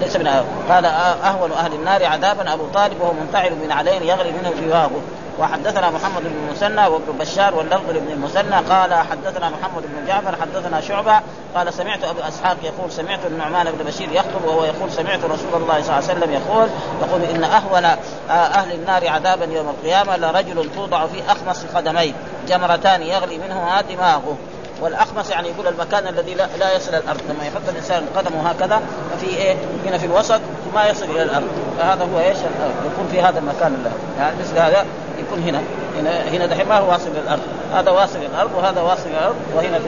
ليس 0.00 0.16
من 0.16 0.26
قال 0.68 0.86
أهون 0.86 1.52
أهل 1.52 1.72
النار 1.72 2.06
عذابا. 2.06 2.52
أبو 2.52 2.64
طالب 2.74 3.00
وهو 3.00 3.12
منتعل 3.12 3.52
من 3.54 3.72
علين 3.72 4.02
يغلي 4.02 4.32
منه 4.32 4.52
جواهه 4.66 4.90
وحدثنا 5.38 5.90
محمد 5.90 6.22
بن 6.22 6.48
المثنى 6.48 6.86
وابن 6.86 7.18
بشار 7.20 7.54
واللفظ 7.54 7.90
لابن 7.90 8.10
المثنى 8.10 8.56
قال 8.56 8.94
حدثنا 8.94 9.48
محمد 9.48 9.82
بن 9.82 10.06
جعفر 10.06 10.36
حدثنا 10.40 10.80
شعبة. 10.80 11.20
قال 11.54 11.74
سمعت 11.74 12.04
أبو 12.04 12.20
أسحاق 12.20 12.56
يقول 12.62 12.92
سمعت 12.92 13.26
النعمان 13.26 13.66
بن 13.72 13.84
بشير 13.84 14.12
يخطب 14.12 14.44
وهو 14.44 14.64
يقول 14.64 14.92
سمعت 14.92 15.24
رسول 15.24 15.62
الله 15.62 15.82
صلى 15.82 15.98
الله 15.98 16.10
عليه 16.10 16.18
وسلم 16.18 16.32
يقول 16.32 16.68
يقول 17.02 17.22
إن 17.22 17.44
أهون 17.44 17.84
أهل 18.30 18.72
النار 18.72 19.08
عذابا 19.08 19.44
يوم 19.44 19.68
القيامة. 19.68 20.16
لرجل 20.16 20.70
توضع 20.74 21.06
في 21.06 21.32
أخمص 21.32 21.64
قدميه. 21.74 22.12
جمرتان 22.48 23.02
يغلي 23.02 23.38
منهما 23.38 23.80
دماغه 23.80 24.36
والأخمص 24.80 25.30
يعني 25.30 25.48
يقول 25.48 25.66
المكان 25.66 26.08
الذي 26.08 26.34
لا, 26.34 26.48
لا 26.58 26.76
يصل 26.76 26.94
الأرض. 26.94 27.20
لما 27.28 27.46
يحط 27.46 27.68
الإنسان 27.68 28.02
قدمه 28.16 28.50
هكذا 28.50 28.80
ففي 29.12 29.26
إيه؟ 29.36 29.56
هنا 29.86 29.98
في 29.98 30.06
الوسط 30.06 30.40
ما 30.74 30.88
يصل 30.88 31.04
إلى 31.04 31.22
الأرض. 31.22 31.48
فهذا 31.78 32.04
هو 32.04 32.20
إيش؟ 32.20 32.38
يكون 32.92 33.08
في 33.12 33.20
هذا 33.20 33.38
المكان 33.38 33.74
اللي 33.74 33.90
يعني 34.18 34.36
مثل 34.40 34.58
هذا 34.58 34.84
يكون 35.18 35.42
هنا. 35.42 35.60
هنا 36.00 36.28
هنا 36.28 36.46
دحين 36.46 36.68
ما 36.68 36.78
هو 36.78 36.90
واصل 36.90 37.10
للارض 37.10 37.42
هذا 37.72 37.90
واصل 37.90 38.18
للارض 38.18 38.50
وهذا 38.54 38.80
واصل 38.80 39.08
للارض 39.08 39.36
وهنا 39.56 39.78
في 39.78 39.84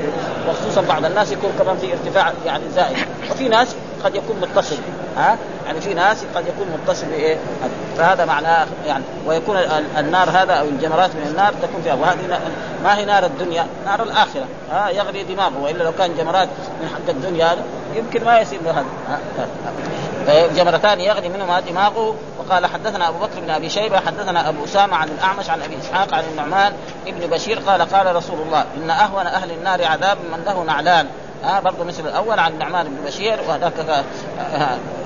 وخصوصا 0.48 0.80
بعض 0.80 1.04
الناس 1.04 1.32
يكون 1.32 1.52
كمان 1.58 1.76
في 1.76 1.92
ارتفاع 1.92 2.32
يعني 2.46 2.64
زائد. 2.74 2.96
وفي 3.30 3.48
ناس 3.48 3.76
قد 4.04 4.14
يكون 4.14 4.36
متصل 4.40 4.76
ها؟ 5.16 5.36
يعني 5.66 5.80
في 5.80 5.94
ناس 5.94 6.24
قد 6.34 6.44
يكون 6.46 6.66
متصل 6.82 7.06
بإيه؟ 7.06 7.36
فهذا 7.96 8.24
معناه 8.24 8.66
يعني 8.86 9.04
ويكون 9.26 9.56
النار 9.98 10.30
هذا 10.30 10.52
أو 10.52 10.64
الجمرات 10.64 11.10
من 11.10 11.26
النار 11.30 11.52
تكون 11.62 11.82
فيها. 11.82 11.94
وهذه 11.94 12.40
ما 12.84 12.98
هي 12.98 13.04
نار 13.04 13.24
الدنيا؟ 13.24 13.66
نار 13.86 14.02
الآخرة 14.02 14.44
ها؟ 14.70 14.88
يغلي 14.88 15.22
دماغه 15.22 15.62
وإلا 15.62 15.84
لو 15.84 15.92
كان 15.92 16.14
جمرات 16.16 16.48
من 16.82 16.88
حق 16.88 17.10
الدنيا 17.10 17.56
يمكن 17.94 18.24
ما 18.24 18.40
يصير 18.40 18.60
له 18.62 18.70
هذا 18.70 20.48
جمرتان 20.56 21.00
يغلي 21.00 21.28
منهما 21.28 21.60
دماغه. 21.60 22.14
وقال 22.38 22.66
حدثنا 22.66 23.08
أبو 23.08 23.18
بكر 23.18 23.40
بن 23.40 23.50
أبي 23.50 23.70
شيبة 23.70 24.00
حدثنا 24.00 24.48
أبو 24.48 24.64
أسامة 24.64 24.96
عن 24.96 25.08
الأعمش 25.08 25.50
عن 25.50 25.62
أبي 25.62 25.78
إسحاق 25.78 26.14
عن 26.14 26.24
النعمان 26.30 26.72
ابن 27.06 27.26
بشير 27.26 27.58
قال 27.58 27.82
قال 27.82 28.16
رسول 28.16 28.40
الله 28.40 28.64
إن 28.76 28.90
أهون 28.90 29.26
أهل 29.26 29.50
النار 29.50 29.84
عذاب 29.84 30.18
من 30.32 30.44
له 30.46 30.62
نعلان. 30.62 31.06
ها 31.44 31.60
برضه 31.60 31.84
مثل 31.84 32.06
الأول 32.06 32.38
عن 32.38 32.52
النعمان 32.52 32.86
بن 32.86 33.06
بشير 33.06 33.38
وهذاك 33.48 34.04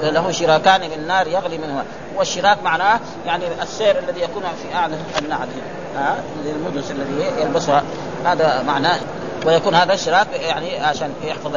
له 0.02 0.30
شراكان 0.30 0.80
من 0.80 0.92
النار 0.92 1.26
يغلي 1.26 1.58
منهما. 1.58 1.84
والشراك 2.16 2.62
معناه 2.62 3.00
يعني 3.26 3.44
السير 3.62 3.98
الذي 3.98 4.20
يكون 4.20 4.42
في 4.42 4.74
أعلى 4.74 4.96
النعل 5.18 5.48
ها 5.96 6.16
للمدس 6.44 6.90
الذي 6.90 7.42
يلبسها. 7.42 7.82
هذا 8.24 8.62
معناه. 8.62 8.98
ويكون 9.46 9.74
هذا 9.74 9.94
الشراك 9.94 10.26
يعني 10.32 10.78
عشان 10.78 11.12
يحفظ 11.24 11.56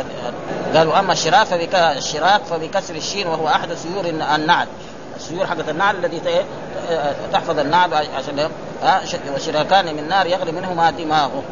قالوا 0.76 1.00
أما 1.00 1.14
الشراك 1.14 1.48
فبك 1.48 1.76
الشراك 1.76 2.42
فبكسر 2.42 2.96
الشين 2.96 3.28
وهو 3.28 3.48
أحد 3.48 3.74
سيور 3.74 4.06
النعل. 4.36 4.68
السيور 5.16 5.48
حقت 5.48 5.70
النعل 5.70 5.96
الذي 5.96 6.22
تحفظ 7.34 7.60
النعل 7.60 7.94
عشان 7.94 8.50
وشراكان 9.36 9.86
من 9.86 10.10
نار 10.10 10.28
يغلي 10.28 10.52
منهما 10.52 10.92
دماغه. 10.92 11.44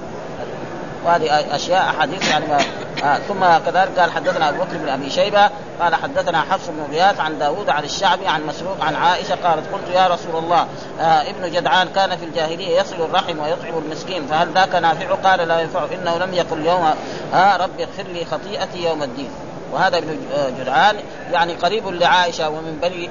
وهذه 1.05 1.55
أشياء 1.55 1.89
أحاديث 1.89 2.29
يعني 2.31 2.48
ما 2.48 2.57
آه 3.04 3.18
ثم 3.18 3.39
كذلك 3.66 4.00
قال 4.00 4.12
حدثنا 4.12 4.50
أبو 4.50 4.58
بكر 4.58 4.77
بن 4.77 4.89
أبي 4.89 5.10
شيبة 5.10 5.50
قال 5.82 5.96
حدثنا 5.96 6.42
حفص 6.42 6.68
بن 6.68 6.94
غياث 6.94 7.20
عن 7.20 7.39
داوود 7.39 7.70
عن 7.70 7.84
الشعبي 7.84 8.27
عن 8.27 8.46
مسروق 8.46 8.84
عن 8.84 8.96
عائشة 8.96 9.36
قالت 9.44 9.74
قلت 9.74 9.89
يا 9.94 10.08
رسول 10.08 10.36
الله 10.36 10.68
آه 11.00 11.22
ابن 11.30 11.51
جدعان 11.51 11.88
كان 11.96 12.18
في 12.18 12.25
الجاهلية 12.25 12.80
يصل 12.80 12.96
الرحم 12.96 13.39
ويطعم 13.39 13.77
المسكين 13.86 14.27
فهل 14.27 14.48
ذاك 14.54 14.75
نافع؟ 14.75 15.13
قال 15.13 15.48
لا 15.48 15.60
ينفع 15.60 15.86
إنه 15.94 16.18
لم 16.18 16.34
يقل 16.34 16.66
يوم 16.66 16.94
آه 17.34 17.58
ربي 17.58 17.84
اغفر 17.84 18.04
لي 18.04 18.25
خطيئتي 18.25 18.84
يوم 18.84 19.04
الدين 19.04 19.30
وهذا 19.74 19.98
ابن 19.98 20.18
جدعان 20.60 20.96
يعني 21.32 21.54
قريب 21.54 21.88
لعائشة 21.88 22.50
ومن 22.50 22.80
بني 22.82 23.10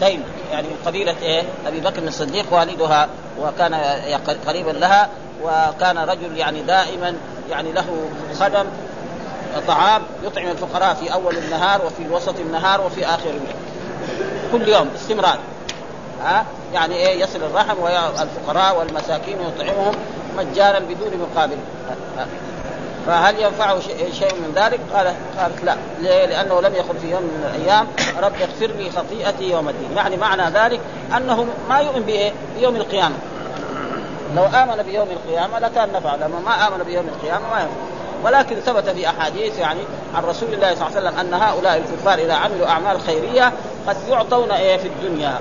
تيم 0.00 0.24
يعني 0.52 0.68
من 0.68 0.76
قبيلة 0.86 1.14
إيه؟ 1.22 1.42
أبي 1.66 1.80
بكر 1.80 2.02
الصديق 2.02 2.46
والدها 2.52 3.08
وكان 3.40 3.74
قريبا 4.46 4.70
لها 4.70 5.08
وكان 5.42 5.98
رجل 5.98 6.36
يعني 6.36 6.62
دائما 6.62 7.14
يعني 7.50 7.72
له 7.72 8.10
خدم 8.40 8.64
طعام 9.66 10.02
يطعم 10.24 10.46
الفقراء 10.46 10.94
في 10.94 11.12
أول 11.12 11.36
النهار 11.36 11.86
وفي 11.86 12.08
وسط 12.08 12.40
النهار 12.40 12.80
وفي 12.80 13.06
آخر 13.06 13.30
النهار 13.30 13.56
كل 14.52 14.68
يوم 14.68 14.88
باستمرار 14.88 15.38
ها 16.22 16.44
يعني 16.74 16.94
إيه 16.94 17.22
يصل 17.22 17.42
الرحم 17.42 17.78
والفقراء 17.78 18.78
والمساكين 18.78 19.38
يطعمهم 19.40 19.94
مجانا 20.38 20.78
بدون 20.78 21.26
مقابل 21.30 21.56
فهل 23.06 23.40
ينفعه 23.42 23.80
شيء 24.12 24.34
من 24.34 24.52
ذلك؟ 24.54 24.80
قال 24.94 25.14
قالت 25.38 25.64
لا 25.64 25.76
ليه؟ 26.00 26.26
لأنه 26.26 26.60
لم 26.60 26.74
يقل 26.74 26.98
في 26.98 27.10
يوم 27.10 27.22
من 27.22 27.54
الأيام 27.54 27.86
رب 28.22 28.32
اغفر 28.40 28.66
لي 28.66 28.90
خطيئتي 28.90 29.50
يوم 29.50 29.68
الدين، 29.68 29.96
يعني 29.96 30.16
معنى 30.16 30.42
ذلك 30.42 30.80
أنه 31.16 31.46
ما 31.68 31.78
يؤمن 31.78 32.02
بايه؟ 32.02 32.32
بيوم 32.58 32.76
القيامة. 32.76 33.14
لو 34.36 34.44
آمن 34.44 34.82
بيوم 34.82 35.08
القيامة 35.10 35.58
لكان 35.58 35.92
نفع، 35.92 36.14
لما 36.14 36.40
ما 36.44 36.68
آمن 36.68 36.84
بيوم 36.84 37.04
القيامة 37.08 37.50
ما 37.50 37.60
ينفع. 37.60 37.99
ولكن 38.24 38.56
ثبت 38.56 38.88
في 38.88 39.08
أحاديث 39.08 39.58
يعني 39.58 39.80
عن 40.14 40.24
رسول 40.24 40.54
الله 40.54 40.74
صلى 40.74 40.86
الله 40.86 40.96
عليه 40.96 41.08
وسلم 41.08 41.18
أن 41.18 41.34
هؤلاء 41.34 41.76
الكفار 41.76 42.18
إذا 42.18 42.34
عملوا 42.34 42.68
أعمال 42.68 43.00
خيرية 43.00 43.52
قد 43.88 43.96
يعطون 44.08 44.50
إيه 44.50 44.76
في 44.76 44.88
الدنيا. 44.88 45.38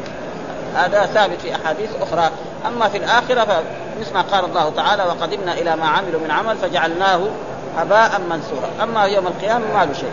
هذا 0.76 1.06
ثابت 1.06 1.42
في 1.42 1.56
أحاديث 1.56 1.90
أخرى. 2.02 2.30
أما 2.68 2.90
في 2.90 2.98
الآخرة 2.98 3.44
فمثل 3.44 4.14
ما 4.14 4.22
قال 4.22 4.46
الله 4.46 4.70
تعالى 4.76 5.04
وقدمنا 5.04 5.54
إلى 5.54 5.76
ما 5.76 5.86
عملوا 5.86 6.22
من 6.22 6.32
عمل 6.32 6.58
فجعلناه 6.58 7.20
هباء 7.78 8.22
منثورا. 8.30 8.70
أما 8.84 9.04
يوم 9.04 9.28
القيامة 9.28 9.78
ما 9.78 9.86
له 9.86 9.94
شيء. 9.94 10.12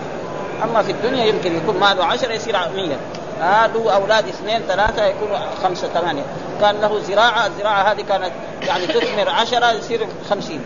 أما 0.64 0.82
في 0.82 0.92
الدنيا 0.92 1.24
يمكن 1.24 1.56
يكون 1.56 1.78
ماله 1.80 2.04
عشرة 2.04 2.32
يصير 2.32 2.56
مية. 2.76 2.96
آه 3.42 3.66
له 3.66 3.94
أولاد 3.94 4.28
اثنين 4.28 4.62
ثلاثة 4.68 5.04
يكونوا 5.04 5.38
خمسة 5.62 5.88
ثمانية. 5.88 6.22
كان 6.60 6.80
له 6.80 6.98
زراعة 6.98 7.46
الزراعة 7.46 7.92
هذه 7.92 8.00
كانت 8.08 8.32
يعني 8.62 8.86
تثمر 8.86 9.28
عشرة 9.30 9.72
يصير 9.72 10.06
خمسين. 10.30 10.60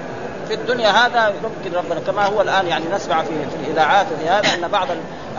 في 0.50 0.56
الدنيا 0.56 0.90
هذا 0.90 1.28
يمكن 1.28 1.76
ربنا 1.76 2.00
كما 2.00 2.26
هو 2.26 2.40
الآن 2.40 2.66
يعني 2.66 2.84
نسمع 2.94 3.22
في, 3.22 3.28
في 3.28 3.56
الإذاعات 3.64 4.06
وفي 4.12 4.28
هذا 4.28 4.54
أن 4.54 4.68
بعض 4.68 4.88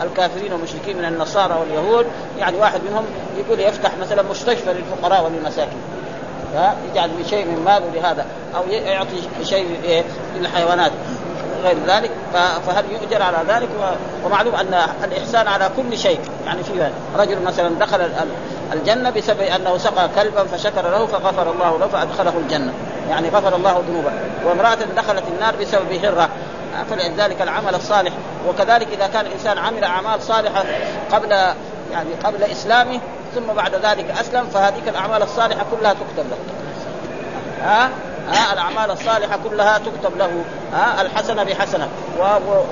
الكافرين 0.02 0.52
والمشركين 0.52 0.98
من 0.98 1.04
النصارى 1.04 1.54
واليهود 1.60 2.06
يعني 2.38 2.56
واحد 2.56 2.80
منهم 2.88 3.04
يقول 3.38 3.60
يفتح 3.60 3.90
مثلا 4.00 4.22
مستشفى 4.22 4.72
للفقراء 4.72 5.24
وللمساكين 5.24 5.78
يجعل 6.90 7.10
بشيء 7.10 7.44
من 7.44 7.64
ماله 7.64 7.90
لهذا 7.94 8.26
أو 8.56 8.62
يعطي 8.68 9.16
شيء 9.42 10.04
للحيوانات. 10.36 10.92
غير 11.62 11.76
ذلك 11.86 12.10
فهل 12.66 12.84
يؤجر 12.92 13.22
على 13.22 13.38
ذلك؟ 13.48 13.68
ومعلوم 14.24 14.54
أن 14.54 14.74
الإحسان 15.04 15.48
على 15.48 15.70
كل 15.76 15.98
شيء. 15.98 16.20
يعني 16.46 16.62
في 16.62 16.90
رجل 17.16 17.42
مثلا 17.42 17.68
دخل 17.68 18.10
الجنة 18.72 19.10
بسبب 19.10 19.40
أنه 19.40 19.78
سقى 19.78 20.08
كلبا 20.16 20.44
فشكر 20.44 20.82
له 20.82 21.06
فغفر 21.06 21.50
الله 21.50 21.78
له 21.78 21.86
فأدخله 21.86 22.32
الجنة. 22.38 22.72
يعني 23.10 23.28
غفر 23.28 23.56
الله 23.56 23.82
ذنوبه. 23.88 24.12
وامرأة 24.44 24.78
دخلت 24.96 25.24
النار 25.34 25.56
بسبب 25.56 26.04
هرة. 26.04 26.28
فلذلك 26.90 27.42
العمل 27.42 27.74
الصالح. 27.74 28.12
وكذلك 28.48 28.88
إذا 28.92 29.06
كان 29.06 29.26
الإنسان 29.26 29.58
عمل 29.58 29.84
أعمال 29.84 30.22
صالحة 30.22 30.64
قبل 31.12 31.30
يعني 31.92 32.10
قبل 32.24 32.42
إسلامه 32.42 33.00
ثم 33.34 33.52
بعد 33.56 33.74
ذلك 33.74 34.14
أسلم 34.20 34.46
فهذه 34.46 34.88
الأعمال 34.88 35.22
الصالحة 35.22 35.64
كلها 35.70 35.92
تكتب 35.92 36.30
له. 36.30 36.36
ها؟ 37.62 37.90
ها 38.28 38.52
الأعمال 38.52 38.90
الصالحة 38.90 39.38
كلها 39.48 39.78
تكتب 39.78 40.16
له 40.16 40.44
ها 40.72 41.02
الحسنة 41.02 41.42
بحسنة. 41.42 41.88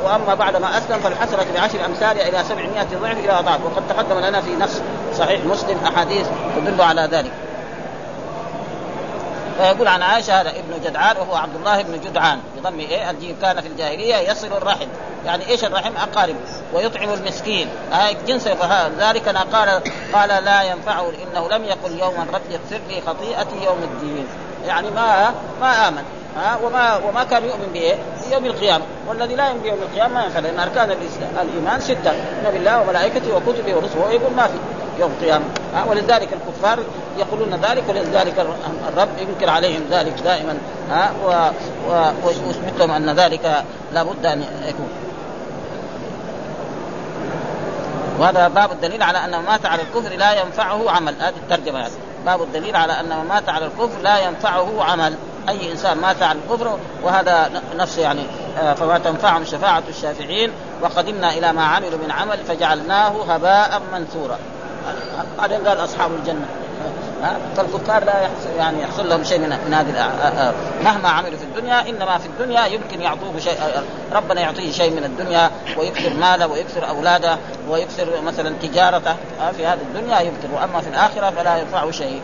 وأما 0.05 0.35
بعد 0.35 0.57
ما 0.57 0.79
أسلم 0.79 0.99
فالحسنة 0.99 1.47
بعشر 1.55 1.85
امثالها 1.87 2.29
إلى 2.29 2.45
700 2.45 2.83
ضعف 2.83 3.19
إلى 3.19 3.39
أضعاف. 3.39 3.61
وقد 3.65 3.83
تقدم 3.89 4.19
لنا 4.19 4.41
في 4.41 4.57
نص 4.57 4.81
صحيح 5.19 5.45
مسلم 5.45 5.79
أحاديث 5.87 6.27
تدل 6.57 6.83
على 6.83 7.09
ذلك. 7.13 7.33
فيقول 9.59 9.89
عن 9.89 10.03
عائشة 10.03 10.41
هذا 10.41 10.51
ابن 10.51 10.85
جدعان 10.85 11.17
وهو 11.17 11.35
عبد 11.35 11.57
الله 11.57 11.83
بن 11.83 12.01
جدعان. 12.01 12.41
بضم 12.57 12.79
إيه 12.79 13.11
الجيم 13.11 13.37
كان 13.43 13.61
في 13.61 13.69
الجاهلية 13.69 14.17
يصل 14.17 14.47
الرحم. 14.47 14.87
يعني 15.27 15.49
إيش 15.49 15.65
الرحم؟ 15.65 15.93
اقارب 15.97 16.37
ويطعم 16.75 17.13
المسكين. 17.13 17.69
هاي 17.93 18.17
جنس 18.27 18.49
ذلك 18.99 19.29
قال 19.29 19.83
قال 20.13 20.45
لا 20.45 20.63
ينفعه 20.63 21.07
إنه 21.09 21.49
لم 21.49 21.65
يقل 21.65 21.99
يوما 21.99 22.27
رب 22.33 22.41
اغفر 22.53 22.81
لي 22.89 23.01
خطيئتي 23.07 23.65
يوم 23.65 23.79
الدين. 23.83 24.27
يعني 24.67 24.91
ما 24.91 25.35
ما 25.61 25.89
آمن 25.89 26.03
ها؟ 26.37 26.59
وما 26.65 26.97
وما 26.97 27.25
كان 27.25 27.45
يؤمن 27.45 27.71
بإيه؟ 27.73 27.95
بيوم 28.29 28.45
القيامة. 28.45 28.85
والذي 29.09 29.35
لا 29.35 29.49
يؤمن 29.49 29.61
بيوم 29.61 29.79
القيامة 29.83 30.15
ما 30.15 30.25
ينفع 30.25 30.41
لأن 30.41 30.59
أركان 30.61 30.97
الإيمان 31.43 31.81
ستة 31.81 32.13
نبي 32.47 32.57
الله 32.57 32.81
وملائكته 32.81 33.37
وكتبه 33.37 33.77
ورسله 33.77 34.07
ويقول 34.07 34.35
ما 34.37 34.47
في 34.47 34.55
يوم 35.01 35.13
القيامة 35.21 35.45
ها؟ 35.75 35.85
ولذلك 35.85 36.29
الكفار 36.33 36.79
يقولون 37.19 37.61
ذلك 37.63 37.85
ولذلك 37.89 38.47
الرب 38.89 39.09
ينكر 39.19 39.51
عليهم 39.51 39.83
ذلك 39.91 40.15
دائما 40.25 40.59
ها؟ 40.91 41.13
ويثبت 42.25 42.79
لهم 42.79 42.91
أن 42.91 43.11
ذلك 43.11 43.65
لابد 43.93 44.27
أن 44.27 44.45
يكون. 44.69 44.89
وهذا 48.19 48.49
باب 48.49 48.73
الدليل 48.73 49.03
على 49.03 49.19
أن 49.19 49.45
مات 49.45 49.67
على 49.67 49.83
الكفر 49.83 50.17
لا 50.17 50.41
ينفعه 50.43 50.91
عمل. 50.91 51.15
هذه 51.21 51.35
الترجمة 51.37 51.79
يعني 51.79 51.93
باب 52.27 52.43
الدليل 52.43 52.77
على 52.77 53.01
ان 53.01 53.09
من 53.09 53.29
مات 53.29 53.49
على 53.49 53.67
الكفر 53.67 54.03
لا 54.03 54.19
ينفعه 54.19 54.85
عمل. 54.85 55.15
أي 55.49 55.73
إنسان 55.73 55.99
مات 55.99 56.23
على 56.23 56.39
الكفر 56.39 56.79
وهذا 57.03 57.51
نفسه 57.77 58.03
يعني 58.03 58.23
آه، 58.59 58.75
فما 58.75 58.99
تنفعهم 58.99 59.45
شفاعة 59.45 59.83
الشافعين. 59.89 60.53
وقدمنا 60.83 61.33
إلى 61.33 61.53
ما 61.53 61.65
عملوا 61.65 61.99
من 62.05 62.11
عمل 62.11 62.39
فجعلناه 62.39 63.35
هباء 63.35 63.83
منثورا. 63.93 64.39
بعدين 65.39 65.69
قال 65.69 65.85
أصحاب 65.85 66.11
الجنة. 66.13 66.47
فالكفار 67.57 68.05
لا 68.05 68.21
يحصل 68.21 68.51
يعني 68.59 68.83
يحصل 68.83 69.09
لهم 69.09 69.25
شيء 69.25 69.39
من 69.39 69.75
هذه 69.75 70.15
مهما 70.85 71.09
عملوا 71.09 71.39
في 71.39 71.45
الدنيا 71.45 71.89
إنما 71.89 72.19
في 72.19 72.27
الدنيا 72.27 72.67
يمكن 72.67 73.01
يعطوه 73.01 73.39
شيء 73.39 73.59
ربنا 74.13 74.41
يعطيه 74.41 74.73
شيء 74.73 74.91
من 74.91 75.05
الدنيا 75.05 75.51
ويكثر 75.79 76.15
ماله 76.15 76.47
ويكثر 76.47 76.89
أولاده 76.89 77.37
ويكثر 77.69 78.21
مثلا 78.21 78.55
تجارته 78.63 79.15
في 79.57 79.67
هذه 79.67 79.81
الدنيا 79.83 80.21
يمكن 80.21 80.51
وأما 80.55 80.81
في 80.81 80.89
الآخرة 80.89 81.31
فلا 81.31 81.57
ينفعه 81.57 81.91
شيء. 81.91 82.23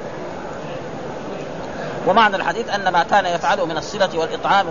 ومعنى 2.07 2.37
الحديث 2.37 2.71
أن 2.75 2.89
ما 2.89 3.03
كان 3.03 3.27
يفعله 3.27 3.67
من 3.67 3.77
الصلة 3.77 4.19
والإطعام 4.19 4.67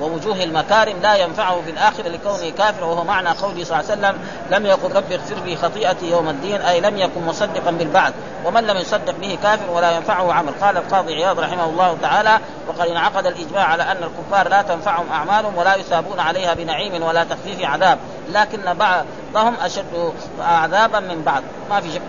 ووجوه 0.00 0.42
المكارم 0.44 0.96
لا 1.02 1.14
ينفعه 1.14 1.62
في 1.62 1.70
الاخره 1.70 2.08
لكونه 2.08 2.50
كافر 2.50 2.84
وهو 2.84 3.04
معنى 3.04 3.28
قوله 3.28 3.64
صلى 3.64 3.80
الله 3.80 3.90
عليه 3.90 4.00
وسلم 4.00 4.18
لم 4.50 4.66
يقل 4.66 4.92
ربي 4.92 5.14
اغفر 5.14 5.36
لي 5.44 5.56
خطيئتي 5.56 6.10
يوم 6.10 6.28
الدين 6.28 6.60
أي 6.60 6.80
لم 6.80 6.98
يكن 6.98 7.22
مصدقا 7.26 7.70
بالبعث 7.70 8.12
ومن 8.44 8.64
لم 8.64 8.76
يصدق 8.76 9.14
به 9.20 9.38
كافر 9.42 9.70
ولا 9.70 9.90
ينفعه 9.90 10.32
عمل. 10.32 10.52
قال 10.60 10.76
القاضي 10.76 11.14
عياض 11.14 11.40
رحمه 11.40 11.64
الله 11.64 11.96
تعالى 12.02 12.38
وقد 12.68 12.88
انعقد 12.88 13.26
الإجماع 13.26 13.64
على 13.64 13.82
أن 13.82 13.96
الكفار 14.02 14.48
لا 14.48 14.62
تنفعهم 14.62 15.06
أعمالهم 15.12 15.56
ولا 15.56 15.74
يثابون 15.74 16.20
عليها 16.20 16.54
بنعيم 16.54 17.02
ولا 17.02 17.24
تخفيف 17.24 17.62
عذاب. 17.62 17.98
لكن 18.32 18.58
بعضهم 18.74 19.54
أشد 19.60 20.12
عذابا 20.40 21.00
من 21.00 21.22
بعض. 21.22 21.42
ما 21.70 21.80
في 21.80 21.92
شك 21.92 22.02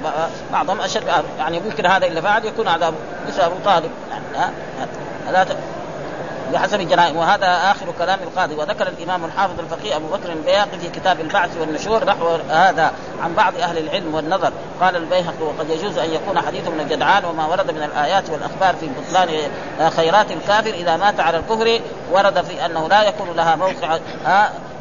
بعضهم 0.54 0.82
أشد 0.82 1.04
يعني 1.40 1.60
ممكن 1.60 1.86
هذا 1.86 2.08
إلا 2.08 2.22
فعل 2.22 2.46
يكون 2.46 2.68
عذاب 2.68 2.94
مثل 3.28 3.42
أبو 3.42 3.56
طالب. 3.66 3.92
يعني 4.36 5.50
بحسب 6.54 6.82
الجرائم. 6.82 7.18
وهذا 7.18 7.72
آخر 7.72 7.86
كلام 8.00 8.20
القاضي. 8.24 8.56
وذكر 8.56 8.88
الإمام 8.88 9.26
الحافظ 9.26 9.60
الفقيه 9.60 9.96
أبو 9.96 10.08
بكر 10.08 10.32
البياقي 10.32 10.80
في 10.82 10.90
كتاب 10.90 11.20
البعث 11.20 11.58
والنشور 11.58 12.06
نحو 12.06 12.28
هذا 12.50 12.92
عن 13.24 13.34
بعض 13.34 13.56
أهل 13.56 13.78
العلم 13.78 14.16
والنظر. 14.16 14.52
قال 14.82 14.96
البيهقي 14.96 15.44
وقد 15.44 15.70
يجوز 15.70 15.98
أن 15.98 16.14
يكون 16.14 16.42
حديث 16.42 16.68
من 16.68 16.80
الجدعان 16.80 17.26
وما 17.26 17.46
ورد 17.46 17.72
من 17.72 17.84
الآيات 17.84 18.30
والأخبار 18.30 18.76
في 18.76 18.88
بطلان 18.88 19.30
خيرات 19.92 20.32
الكافر 20.32 20.70
إذا 20.70 20.98
مات 20.98 21.20
على 21.20 21.38
الكفر. 21.38 21.80
ورد 22.12 22.42
في 22.42 22.66
أنه 22.66 22.88
لا 22.88 23.04
يكون 23.04 23.36
لها 23.36 23.56
موقع 23.56 23.98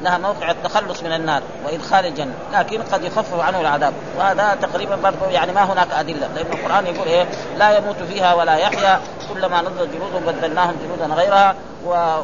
لها 0.02 0.19
موقع 0.19 0.50
التخلص 0.50 1.02
من 1.02 1.12
النار 1.12 1.43
وادخال 1.64 2.07
الجنه، 2.07 2.35
لكن 2.52 2.83
قد 2.83 3.05
يخفف 3.05 3.40
عنه 3.40 3.61
العذاب، 3.61 3.93
وهذا 4.19 4.57
تقريبا 4.62 4.97
برضه 4.97 5.26
يعني 5.26 5.52
ما 5.52 5.64
هناك 5.64 5.93
أدلة، 5.93 6.28
لأن 6.35 6.47
القرآن 6.52 6.87
يقول 6.87 7.09
إيه؟ 7.09 7.26
لا 7.59 7.78
يموت 7.78 7.97
فيها 8.09 8.35
ولا 8.35 8.57
يحيا، 8.57 9.00
كلما 9.35 9.62
نضجت 9.62 9.88
جلودهم 9.95 10.23
بدلناهم 10.26 10.76
جلودا 10.85 11.14
غيرها 11.14 11.55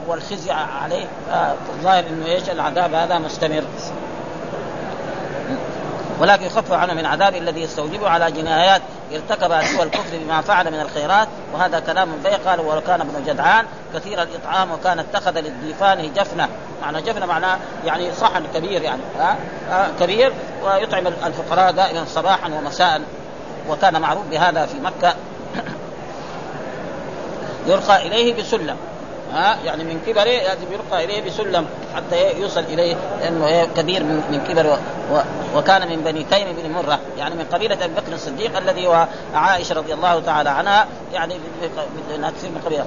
والخزي 0.07 0.50
عليه 0.83 1.07
الظاهر 1.69 2.04
إنه 2.11 2.26
إيش؟ 2.26 2.50
العذاب 2.50 2.95
هذا 2.95 3.19
مستمر. 3.19 3.64
ولكن 6.21 6.45
يخفف 6.45 6.73
عنه 6.73 6.95
من 6.95 7.07
عذاب 7.07 7.35
الذي 7.35 7.62
يستوجبه 7.62 8.09
على 8.09 8.33
جنايات 8.33 8.83
ارتكبها 9.16 9.62
سوى 9.64 9.83
الكفر 9.83 10.18
بما 10.18 10.40
فعل 10.40 10.71
من 10.71 10.80
الخيرات 10.80 11.28
وهذا 11.54 11.80
كلام 11.80 12.09
بي 12.25 12.30
قال 12.30 12.61
وكان 12.61 13.00
ابن 13.00 13.25
جدعان 13.26 13.66
كثير 13.94 14.23
الإطعام 14.23 14.71
وكان 14.71 14.99
اتخذ 14.99 15.40
للضيفان 15.40 16.12
جفنة. 16.12 16.49
معنى 16.83 17.02
جفنة 17.02 17.26
معناه 17.26 17.59
يعني 17.85 18.12
صحن 18.12 18.44
كبير 18.54 18.83
يعني 18.83 19.02
ها؟ 19.18 19.37
آه 19.71 19.87
كبير 20.00 20.33
ويطعم 20.64 21.06
الفقراء 21.06 21.73
دائما 21.73 22.04
صباحا 22.04 22.49
ومساء. 22.49 23.00
وكان 23.68 24.00
معروف 24.00 24.26
بهذا 24.30 24.66
في 24.66 24.80
مكة. 24.80 25.14
يرقى 27.66 28.06
إليه 28.06 28.35
بسلم. 28.35 28.76
ها 29.35 29.59
يعني 29.64 29.85
من 29.85 30.00
كبره 30.07 30.25
لازم 30.25 30.73
يرقى 30.73 31.05
اليه 31.05 31.23
بسلم 31.23 31.67
حتى 31.97 32.41
يوصل 32.41 32.61
اليه 32.61 32.97
لأنه 33.21 33.69
كبير 33.76 34.03
من 34.05 34.45
كبر 34.49 34.67
و... 35.12 35.19
وكان 35.59 35.88
من 35.88 36.00
بني 36.05 36.25
تيم 36.25 36.57
بن 36.62 36.71
مره 36.71 36.99
يعني 37.19 37.35
من 37.35 37.45
قبيله 37.53 37.85
ابي 37.85 37.95
بكر 37.95 38.12
الصديق 38.12 38.57
الذي 38.57 38.87
هو 38.87 39.07
عائشه 39.35 39.75
رضي 39.75 39.95
الله 39.95 40.21
تعالى 40.21 40.50
عنها 40.50 40.87
يعني 41.12 41.37
انها 42.14 42.31
تصير 42.31 42.50
من 42.50 42.61
قبيله 42.67 42.85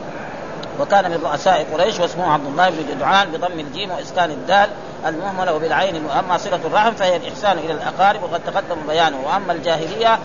وكان 0.80 1.12
من 1.12 1.20
رؤساء 1.24 1.68
قريش 1.74 2.00
واسمه 2.00 2.34
عبد 2.34 2.46
الله 2.46 2.70
بن 2.70 2.78
جدعان 2.92 3.32
بضم 3.32 3.60
الجيم 3.60 3.92
واسكان 3.92 4.32
الدال 4.32 4.70
المهمله 5.06 5.54
وبالعين 5.54 6.06
واما 6.06 6.38
صله 6.38 6.60
الرحم 6.66 6.92
فهي 6.92 7.16
الاحسان 7.16 7.58
إلى 7.58 7.74
الاقارب 7.74 8.24
وقد 8.24 8.42
تقدم 8.46 8.78
بيانه 8.88 9.18
واما 9.26 9.54
الجاهليه 9.54 10.20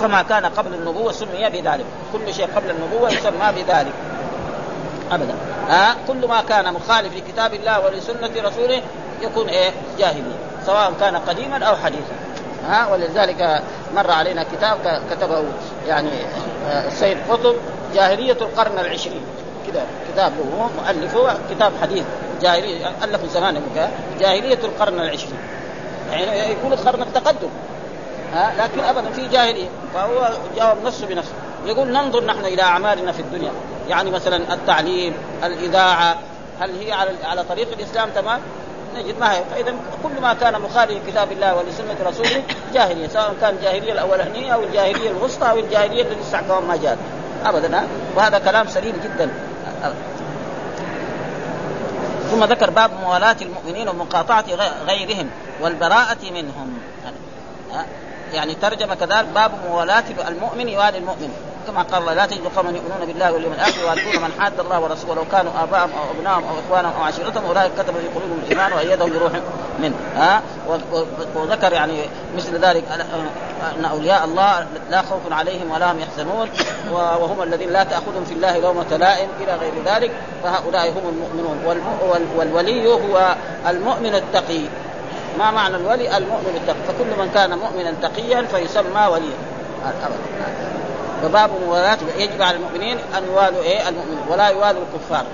فما 0.00 0.22
كان 0.22 0.46
قبل 0.46 0.74
النبوه 0.74 1.12
سمي 1.12 1.50
بذلك 1.50 1.84
كل 2.12 2.34
شيء 2.34 2.48
قبل 2.56 2.70
النبوه 2.70 3.10
يسمى 3.10 3.52
بذلك 3.56 3.92
أبدا. 5.12 5.34
آه 5.70 5.94
كل 6.08 6.28
ما 6.28 6.42
كان 6.42 6.72
مخالف 6.72 7.16
لكتاب 7.16 7.54
الله 7.54 7.80
ولسنة 7.84 8.48
رسوله 8.48 8.82
يكون 9.22 9.48
إيه؟ 9.48 9.70
جاهليه 9.98 10.36
سواء 10.66 10.92
كان 11.00 11.16
قديما 11.16 11.64
أو 11.64 11.76
حديثا. 11.76 12.14
ها؟ 12.68 12.84
آه 12.84 12.92
ولذلك 12.92 13.62
مر 13.94 14.10
علينا 14.10 14.44
كتاب 14.52 15.02
كتبه 15.10 15.44
يعني 15.88 16.10
آه 16.68 16.86
السيد 16.86 17.18
قطب 17.30 17.54
جاهلية 17.94 18.32
القرن 18.32 18.78
العشرين. 18.78 19.22
كذا 19.66 19.86
كتاب 20.12 20.32
هو 20.58 20.66
مؤلفه 20.82 21.38
كتاب 21.50 21.72
حديث. 21.82 22.04
جاهليه 22.42 22.86
الفه 23.04 23.26
زمان 23.26 23.62
جاهلية 24.20 24.58
القرن 24.64 25.00
العشرين. 25.00 25.38
يعني 26.10 26.52
يقول 26.52 26.72
القرن 26.72 27.02
التقدم. 27.02 27.48
ها؟ 28.34 28.52
لكن 28.58 28.80
ابدا 28.80 29.10
في 29.10 29.28
جاهلية. 29.28 29.68
فهو 29.94 30.30
جاوب 30.56 30.76
نفسه 30.84 31.06
بنفسه 31.06 31.32
يقول 31.66 31.88
ننظر 31.88 32.24
نحن 32.24 32.44
إلى 32.44 32.62
أعمالنا 32.62 33.12
في 33.12 33.20
الدنيا. 33.20 33.50
يعني 33.88 34.10
مثلا 34.10 34.54
التعليم 34.54 35.14
الإذاعة 35.44 36.16
هل 36.60 36.78
هي 36.78 36.92
على 36.92 37.10
على 37.24 37.44
طريق 37.44 37.68
الإسلام؟ 37.72 38.10
تمام؟ 38.10 38.40
نجد 38.96 39.18
ما 39.20 39.32
هي. 39.32 39.42
فاذا 39.54 39.74
كل 40.02 40.20
ما 40.22 40.34
كان 40.34 40.60
مخالف 40.60 40.90
لكتاب 40.90 41.32
الله 41.32 41.56
ولسنة 41.56 41.96
رسوله 42.06 42.42
جاهلية 42.74 43.08
سواء 43.08 43.34
كان 43.40 43.54
الجاهليه 43.54 43.92
الأولانية 43.92 44.54
أو 44.54 44.62
الجاهلية 44.62 45.10
الوسطى 45.10 45.50
أو 45.50 45.58
الجاهلية 45.58 46.02
التي 46.02 46.20
لسه 46.20 46.60
ما 46.60 46.76
جاءت. 46.76 46.98
ابدا 47.44 47.86
وهذا 48.16 48.38
كلام 48.38 48.68
سليم 48.68 49.00
جدا. 49.04 49.30
ثم 52.30 52.44
ذكر 52.44 52.70
باب 52.70 52.90
موالاة 53.02 53.36
المؤمنين 53.42 53.88
ومقاطعة 53.88 54.44
غيرهم 54.86 55.30
والبراءة 55.60 56.30
منهم. 56.30 56.78
يعني 58.32 58.54
ترجم 58.54 58.94
كذلك 58.94 59.26
باب 59.34 59.50
موالاة 59.68 60.04
المؤمن 60.28 60.68
يوالي 60.68 60.98
المؤمن. 60.98 61.55
كما 61.66 61.82
قال 61.82 62.02
الله 62.02 62.14
لا 62.14 62.26
تجد 62.26 62.40
قوما 62.56 62.70
يؤمنون 62.70 63.06
بالله 63.06 63.32
واليوم 63.32 63.52
الآخر 63.52 63.82
ويعرفون 63.82 64.22
من 64.22 64.32
حاد 64.40 64.60
الله 64.60 64.80
ورسوله 64.80 65.12
ولو 65.12 65.24
كانوا 65.32 65.52
آباءهم 65.62 65.90
أو 65.98 66.10
ابنائهم 66.18 66.44
أو 66.44 66.54
إخوانهم 66.66 66.92
أو 66.98 67.02
عشيرتهم 67.02 67.46
أولئك 67.46 67.72
كتب 67.72 67.94
في 67.94 68.08
قلوبهم 68.14 68.38
الإيمان 68.44 68.72
وأيدهم 68.72 69.12
بروح 69.12 69.32
منه. 69.78 69.94
ها؟ 70.16 70.42
وذكر 71.34 71.72
يعني 71.72 72.00
مثل 72.36 72.58
ذلك 72.64 72.84
ان 73.78 73.84
أولياء 73.84 74.24
الله 74.24 74.66
لا 74.90 75.02
خوف 75.02 75.32
عليهم 75.32 75.70
ولا 75.70 75.92
هم 75.92 76.00
يحزنون 76.00 76.48
وهم 76.92 77.42
الذين 77.42 77.70
لا 77.70 77.84
تأخذهم 77.84 78.24
في 78.24 78.34
الله 78.34 78.58
لومة 78.58 78.96
لائم 78.96 79.28
إلى 79.40 79.54
غير 79.54 79.72
ذلك 79.86 80.12
فهؤلاء 80.42 80.88
هم 80.90 81.08
المؤمنون. 81.08 81.78
والولي 82.36 82.86
هو 82.86 83.34
المؤمن 83.68 84.14
التقي. 84.14 84.62
ما 85.38 85.50
معنى 85.50 85.76
الولي؟ 85.76 86.16
المؤمن 86.16 86.54
التقي. 86.54 86.82
فكل 86.88 87.18
من 87.18 87.30
كان 87.34 87.58
مؤمنا 87.58 87.94
تقيا 88.02 88.42
فيسمى 88.42 89.06
وليا. 89.06 89.36
فباب 91.22 91.50
موالاة 91.66 91.98
يجب 92.18 92.42
على 92.42 92.56
المؤمنين 92.56 92.98
أن 93.18 93.24
يوالوا 93.24 93.62
إيه؟ 93.62 93.88
المؤمنين. 93.88 94.18
ولا 94.30 94.48
يوالوا 94.48 94.82
الكفار. 94.82 95.24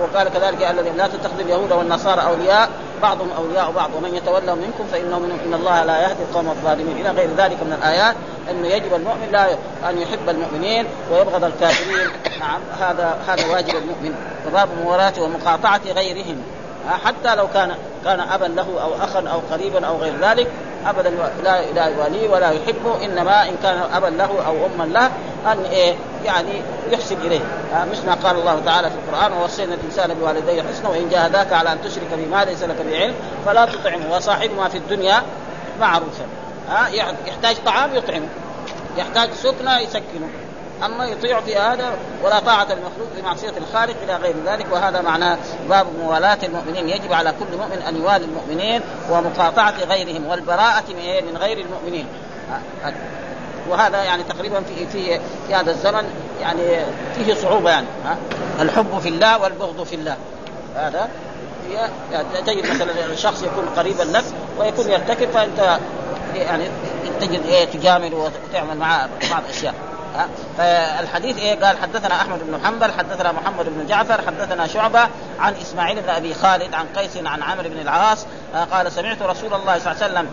وقال 0.00 0.28
كذلك 0.28 0.62
الذين 0.62 0.96
لا 0.96 1.06
تتخذوا 1.06 1.40
اليهود 1.40 1.72
والنصارى 1.72 2.22
أولياء. 2.22 2.70
بعضهم 3.02 3.28
أولياء 3.38 3.70
بعض. 3.70 3.90
ومن 3.96 4.14
يتولى 4.14 4.54
منكم 4.54 4.84
فإنه 4.92 5.18
منهم. 5.18 5.38
إن 5.46 5.54
الله 5.54 5.84
لا 5.84 6.02
يهدي 6.02 6.22
القوم 6.30 6.48
الظالمين. 6.48 6.96
إلى 6.96 7.10
غير 7.10 7.28
ذلك 7.36 7.62
من 7.62 7.78
الآيات 7.78 8.16
انه 8.50 8.68
يجب 8.68 8.94
المؤمن 8.94 9.28
لا 9.32 9.46
أن 9.90 9.98
يحب 9.98 10.28
المؤمنين 10.28 10.86
ويبغض 11.12 11.44
الكافرين. 11.44 12.08
نعم. 12.40 12.60
هذا 12.80 13.18
هذا 13.28 13.46
واجب 13.46 13.76
المؤمن. 13.76 14.14
فباب 14.44 14.68
موالاة 14.84 15.12
ومقاطعة 15.22 15.80
غيرهم. 15.94 16.42
حتى 16.88 17.34
لو 17.34 17.48
كان 17.54 17.74
كان 18.04 18.20
أبا 18.20 18.44
له 18.44 18.66
أو 18.82 19.04
أخا 19.04 19.28
أو 19.28 19.40
قريبا 19.50 19.86
أو 19.86 19.96
غير 19.96 20.12
ذلك 20.22 20.46
أبدا 20.86 21.10
لا 21.44 21.72
لا 21.72 21.86
يواليه 21.86 22.28
ولا 22.28 22.50
يحبه 22.50 23.04
إنما 23.04 23.48
إن 23.48 23.56
كان 23.62 23.82
أبا 23.94 24.06
له 24.06 24.46
أو 24.46 24.66
أما 24.66 24.84
له 24.84 25.10
أن 25.52 25.64
إيه 25.70 25.94
يعني 26.24 26.62
يحسن 26.90 27.16
إليه. 27.16 27.40
مثل 27.90 28.06
ما 28.06 28.14
قال 28.14 28.38
الله 28.38 28.60
تعالى 28.64 28.90
في 28.90 28.96
القرآن 28.96 29.32
ووصينا 29.32 29.74
الإنسان 29.74 30.14
بوالديه 30.14 30.62
حسنا 30.62 30.88
وإن 30.88 31.08
جاهداك 31.08 31.52
على 31.52 31.72
أن 31.72 31.78
تشرك 31.84 32.08
بما 32.12 32.44
ليس 32.44 32.62
لك 32.62 32.76
بعلم 32.90 33.14
فلا 33.46 33.64
تطعمه 33.64 34.16
وصاحبهما 34.16 34.68
في 34.68 34.78
الدنيا 34.78 35.22
معروفا. 35.80 36.24
ها 36.70 36.88
يحتاج 37.26 37.56
طعام 37.66 37.94
يطعمه. 37.94 38.28
يحتاج 38.96 39.30
سكنة 39.32 39.78
يسكنه. 39.78 40.28
أما 40.84 41.06
يطيع 41.06 41.40
في 41.40 41.56
هذا 41.56 41.90
ولا 42.24 42.40
طاعة 42.40 42.66
المخلوق 42.72 43.08
في 43.16 43.22
معصية 43.22 43.52
الخالق 43.56 43.94
إلى 44.02 44.16
غير 44.16 44.34
ذلك 44.46 44.66
وهذا 44.72 45.00
معناه 45.00 45.38
باب 45.68 45.86
موالاة 46.02 46.38
المؤمنين. 46.42 46.88
يجب 46.88 47.12
على 47.12 47.32
كل 47.32 47.56
مؤمن 47.56 47.82
أن 47.88 47.96
يوالي 47.96 48.24
المؤمنين 48.24 48.80
ومقاطعة 49.10 49.74
غيرهم 49.88 50.26
والبراءة 50.26 50.84
من 51.30 51.36
غير 51.36 51.58
المؤمنين. 51.58 52.06
وهذا 53.68 54.02
يعني 54.02 54.22
تقريبا 54.22 54.60
في 54.60 54.86
في 54.86 55.20
في 55.46 55.54
هذا 55.54 55.70
الزمن 55.70 56.04
يعني 56.40 56.62
فيه 57.14 57.34
صعوبة 57.34 57.70
يعني 57.70 57.86
ها؟ 58.04 58.16
الحب 58.60 58.98
في 58.98 59.08
الله 59.08 59.42
والبغض 59.42 59.82
في 59.82 59.94
الله. 59.94 60.16
هذا 60.76 61.08
يعني 61.72 62.26
تجد 62.46 62.70
مثلا 62.74 63.04
الشخص 63.12 63.42
يكون 63.42 63.64
قريبا 63.76 64.02
لك 64.02 64.24
ويكون 64.58 64.90
يرتكب 64.90 65.30
فأنت 65.30 65.78
يعني 66.34 66.64
تجد 67.20 67.46
إيه؟ 67.46 67.64
تجامل 67.64 68.14
وتعمل 68.14 68.76
معه 68.76 69.08
بعض 69.30 69.42
الأشياء. 69.44 69.74
فالحديث 70.58 71.38
إيه؟ 71.38 71.64
قال 71.64 71.78
حدثنا 71.78 72.14
أحمد 72.14 72.38
بن 72.46 72.66
حنبل 72.66 72.92
حدثنا 72.92 73.32
محمد 73.32 73.66
بن 73.66 73.86
جعفر 73.86 74.22
حدثنا 74.26 74.66
شعبة 74.66 75.08
عن 75.38 75.54
إسماعيل 75.62 76.00
بن 76.02 76.08
أبي 76.08 76.34
خالد 76.34 76.74
عن 76.74 76.86
قيس 76.96 77.16
عن 77.16 77.42
عمرو 77.42 77.68
بن 77.68 77.80
العاص 77.80 78.26
قال 78.72 78.92
سمعت 78.92 79.22
رسول 79.22 79.54
الله 79.54 79.78
صلى 79.78 79.92
الله 79.92 80.04
عليه 80.04 80.12
وسلم 80.12 80.28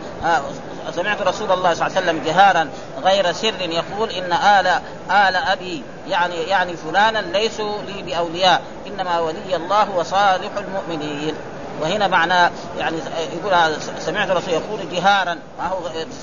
سمعت 0.91 1.21
رسول 1.21 1.51
الله 1.51 1.73
صلى 1.73 1.87
الله 1.87 1.97
عليه 1.97 2.11
وسلم 2.11 2.23
جهارا 2.25 2.69
غير 3.03 3.31
سر 3.31 3.61
يقول 3.61 4.09
إن 4.09 4.33
آل 4.33 4.67
آل 5.11 5.35
أبي 5.35 5.83
يعني 6.07 6.35
يعني 6.35 6.73
فلانا 6.77 7.19
ليسوا 7.19 7.81
لي 7.81 8.03
بأولياء 8.03 8.61
إنما 8.87 9.19
ولي 9.19 9.55
الله 9.55 9.91
وصالح 9.95 10.51
المؤمنين. 10.57 11.35
وهنا 11.81 12.07
معنى 12.07 12.51
يعني 12.79 12.97
يقول 13.33 13.75
سمعت 13.99 14.31
الرسول 14.31 14.53
يقول 14.53 14.79
جهارا 14.91 15.37
ما 15.59 15.67
هو 15.67 15.77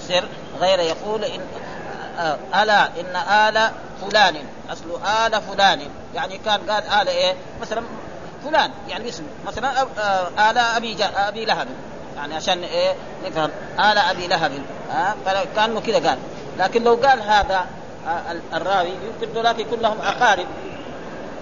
سر 0.09 0.25
غير 0.61 0.79
يقول 0.79 1.25
إن 1.25 1.41
ألا 2.63 2.87
إن 2.87 3.17
آل 3.17 3.71
فلان 4.01 4.37
أصل 4.71 5.01
آل 5.27 5.43
فلان. 5.43 5.81
يعني 6.15 6.39
كان 6.39 6.61
قال 6.71 6.85
آل 6.89 7.09
إيه؟ 7.09 7.35
مثلا 7.61 7.83
فلان 8.45 8.71
يعني 8.89 9.09
اسم 9.09 9.23
مثلا 9.47 9.83
آل 10.51 10.59
أبي 10.59 11.05
أبي 11.05 11.45
لهب. 11.45 11.69
يعني 12.17 12.35
عشان 12.35 12.63
إيه؟ 12.63 12.95
نفهم. 13.27 13.51
آل 13.79 13.99
أبي 13.99 14.27
لهب. 14.27 14.53
ها 14.91 15.17
فكانه 15.27 15.81
كذا 15.81 16.09
قال. 16.09 16.19
لكن 16.59 16.85
لو 16.85 16.95
قال 16.95 17.23
هذا 17.23 17.67
الراوي 18.55 18.89
يمكن 18.89 19.35
ذولاك 19.35 19.59
يكون 19.59 19.81
لهم 19.81 20.01
اقارب 20.01 20.47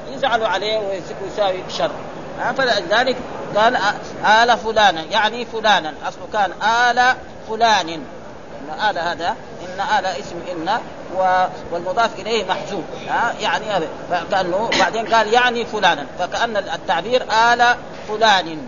يزعلوا 0.09 0.49
عليه 0.49 0.79
ويساوي 1.23 1.63
شر. 1.79 1.91
فلذلك 2.59 3.17
قال 3.57 3.77
آل 4.25 4.59
فلانا 4.59 5.03
يعني 5.03 5.45
فلانا. 5.45 5.95
أصله 6.09 6.29
كان 6.33 6.53
آل 6.63 7.17
فلان. 7.49 8.05
آل 8.91 8.99
هذا 8.99 9.37
إن 9.65 9.99
آل 9.99 10.07
اسم 10.07 10.37
إن 10.53 10.79
والمضاف 11.73 12.21
إليه 12.21 12.45
محذوف 12.45 12.85
يعني 13.41 13.65
هذا. 13.71 13.87
فكأنه 14.11 14.71
بعدين 14.81 15.15
قال 15.15 15.33
يعني 15.33 15.65
فلانا. 15.65 16.07
فكأن 16.19 16.57
التعبير 16.57 17.23
آل 17.23 17.77
فلان. 18.09 18.59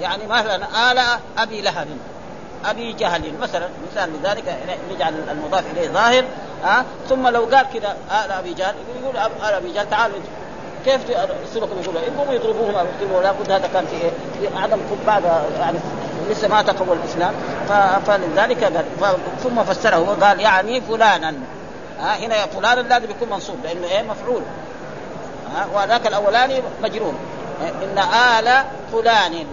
يعني 0.00 0.26
مثلا 0.26 0.92
آل 0.92 1.18
أبي 1.38 1.60
لهب 1.60 1.86
أبي 2.64 2.92
جهل. 2.92 3.32
مثلا 3.40 3.68
مثال 3.90 4.10
لذلك 4.20 4.58
نجعل 4.90 5.14
المضاف 5.30 5.64
إليه 5.72 5.88
ظاهر. 5.88 6.24
ها؟ 6.64 6.84
ثم 7.08 7.28
لو 7.28 7.44
قال 7.44 7.66
كذا 7.74 7.96
آل 8.24 8.32
أبي 8.32 8.54
جهل 8.54 8.74
يقول 9.02 9.16
آل 9.16 9.54
أبي 9.54 9.72
جهل 9.72 9.90
تعالوا 9.90 10.18
كيف 10.84 11.00
يصيركم 11.48 11.76
يقولوا 11.82 12.00
يقوموا 12.00 12.34
يضربوهم 12.34 12.86
لابد 13.22 13.50
هذا 13.50 13.66
كان 13.72 13.86
في؟ 13.86 14.10
في 14.40 14.58
عدم 14.58 14.78
بعد 15.06 15.22
يعني 15.58 15.78
لسه 16.30 16.48
ما 16.48 16.62
تقوى 16.62 16.96
الإسلام. 16.96 17.34
فلذلك 18.06 18.84
ثم 19.42 19.64
فسره 19.64 20.16
قال 20.20 20.40
يعني 20.40 20.80
فلانا. 20.80 21.34
ها 22.00 22.16
هنا 22.16 22.46
فلانا 22.46 22.80
لازم 22.80 23.10
يكون 23.10 23.30
منصوب 23.30 23.56
لأنه 23.64 23.86
إيه؟ 23.86 24.02
مفعول. 24.02 24.42
ها 25.54 25.66
وذاك 25.74 26.06
الأولاني 26.06 26.62
مجرور. 26.82 27.14
إن 27.62 27.98
آل 27.98 28.64
فلان. 28.92 29.46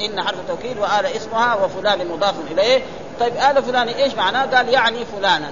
إن 0.00 0.22
حرف 0.22 0.36
توكيد 0.48 0.78
وآل 0.78 1.06
اسمها 1.06 1.54
وفلان 1.54 2.08
مضاف 2.08 2.34
إليه. 2.50 2.82
طيب 3.20 3.32
آل 3.36 3.62
فلان 3.62 3.88
إيش 3.88 4.14
معناه؟ 4.14 4.56
قال 4.56 4.68
يعني 4.68 5.04
فلانا. 5.04 5.50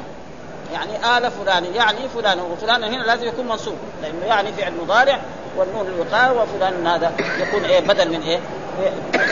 يعني 0.72 1.18
آل 1.18 1.30
فلان 1.30 1.64
يعني 1.74 2.08
فلان. 2.14 2.40
وفلان 2.40 2.84
هنا 2.84 3.02
لازم 3.02 3.26
يكون 3.26 3.48
منصوب 3.48 3.76
لأنه 4.02 4.26
يعني 4.26 4.52
فعل 4.52 4.72
مضارع 4.82 5.18
والنون 5.56 5.86
الوقايه 5.86 6.42
وفلان 6.42 6.86
هذا 6.86 7.12
يكون 7.38 7.64
إيه؟ 7.64 7.80
بدل 7.80 8.08
من 8.08 8.22
إيه؟ 8.22 8.40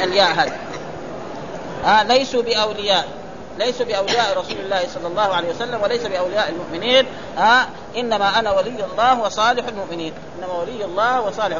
الياء 0.04 0.32
هذا. 0.32 0.69
آه 1.84 2.02
ليسوا 2.02 2.42
بأولياء. 2.42 3.08
ليسوا 3.58 3.86
بأولياء 3.86 4.38
رسول 4.38 4.58
الله 4.58 4.82
صلى 4.94 5.06
الله 5.06 5.34
عليه 5.34 5.50
وسلم 5.50 5.82
وليس 5.82 6.02
بأولياء 6.06 6.48
المؤمنين. 6.48 7.06
آه 7.38 7.66
إنما 7.96 8.38
أنا 8.38 8.52
ولي 8.52 8.84
الله 8.92 9.20
وصالح 9.20 9.68
المؤمنين. 9.68 10.12
إنما 10.38 10.52
ولي 10.52 10.84
الله 10.84 11.20
وصالح 11.20 11.58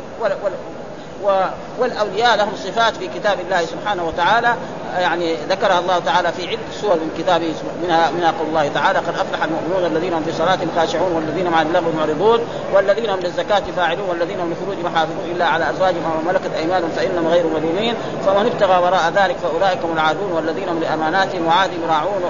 والأولياء 1.78 2.37
لهم 2.37 2.52
صفات 2.56 2.96
في 2.96 3.09
كتاب 3.09 3.40
الله 3.40 3.64
سبحانه 3.64 4.04
وتعالى. 4.04 4.54
يعني 4.98 5.35
ذكرها 5.35 5.78
الله 5.78 5.98
تعالى 5.98 6.33
في 6.33 6.48
عده 6.48 6.59
سور 6.80 6.94
من 6.94 7.11
كتابه 7.18 7.54
منها 7.83 8.11
منها 8.11 8.30
قول 8.30 8.48
الله 8.48 8.68
تعالى 8.68 8.98
قد 8.98 9.14
أفلح 9.14 9.44
المؤمنون 9.44 9.96
الذين 9.96 10.12
هم 10.12 10.22
في 10.22 10.33
صلاتهم 10.33 10.68
خاشعون 10.76 11.12
والذين 11.12 11.50
مع 11.50 11.62
اللغو 11.62 11.92
معرضون 11.98 12.40
والذين 12.74 13.11
هم 13.11 13.20
للزكاة 13.20 13.62
فاعلون 13.76 14.09
والذين 14.09 14.40
هم 14.40 14.52
لفروجهم 14.52 14.85
محافظون 14.85 15.24
إلا 15.33 15.46
على 15.46 15.70
أزواجهم 15.70 16.02
وما 16.04 16.33
ملكت 16.33 16.54
أيمانهم 16.56 16.90
فانهم 16.90 17.28
غير 17.28 17.46
ملومين 17.46 17.94
فمن 18.26 18.46
ابتغى 18.46 18.83
وراء 18.83 19.12
ذلك 19.14 19.37
فأولئك 19.37 19.78
هم 19.85 19.92
العادون 19.92 20.33
والذين 20.33 20.68
هم 20.68 20.80
لأماناتهم 20.80 21.46
وعادهم 21.46 21.80
راعون. 21.88 22.22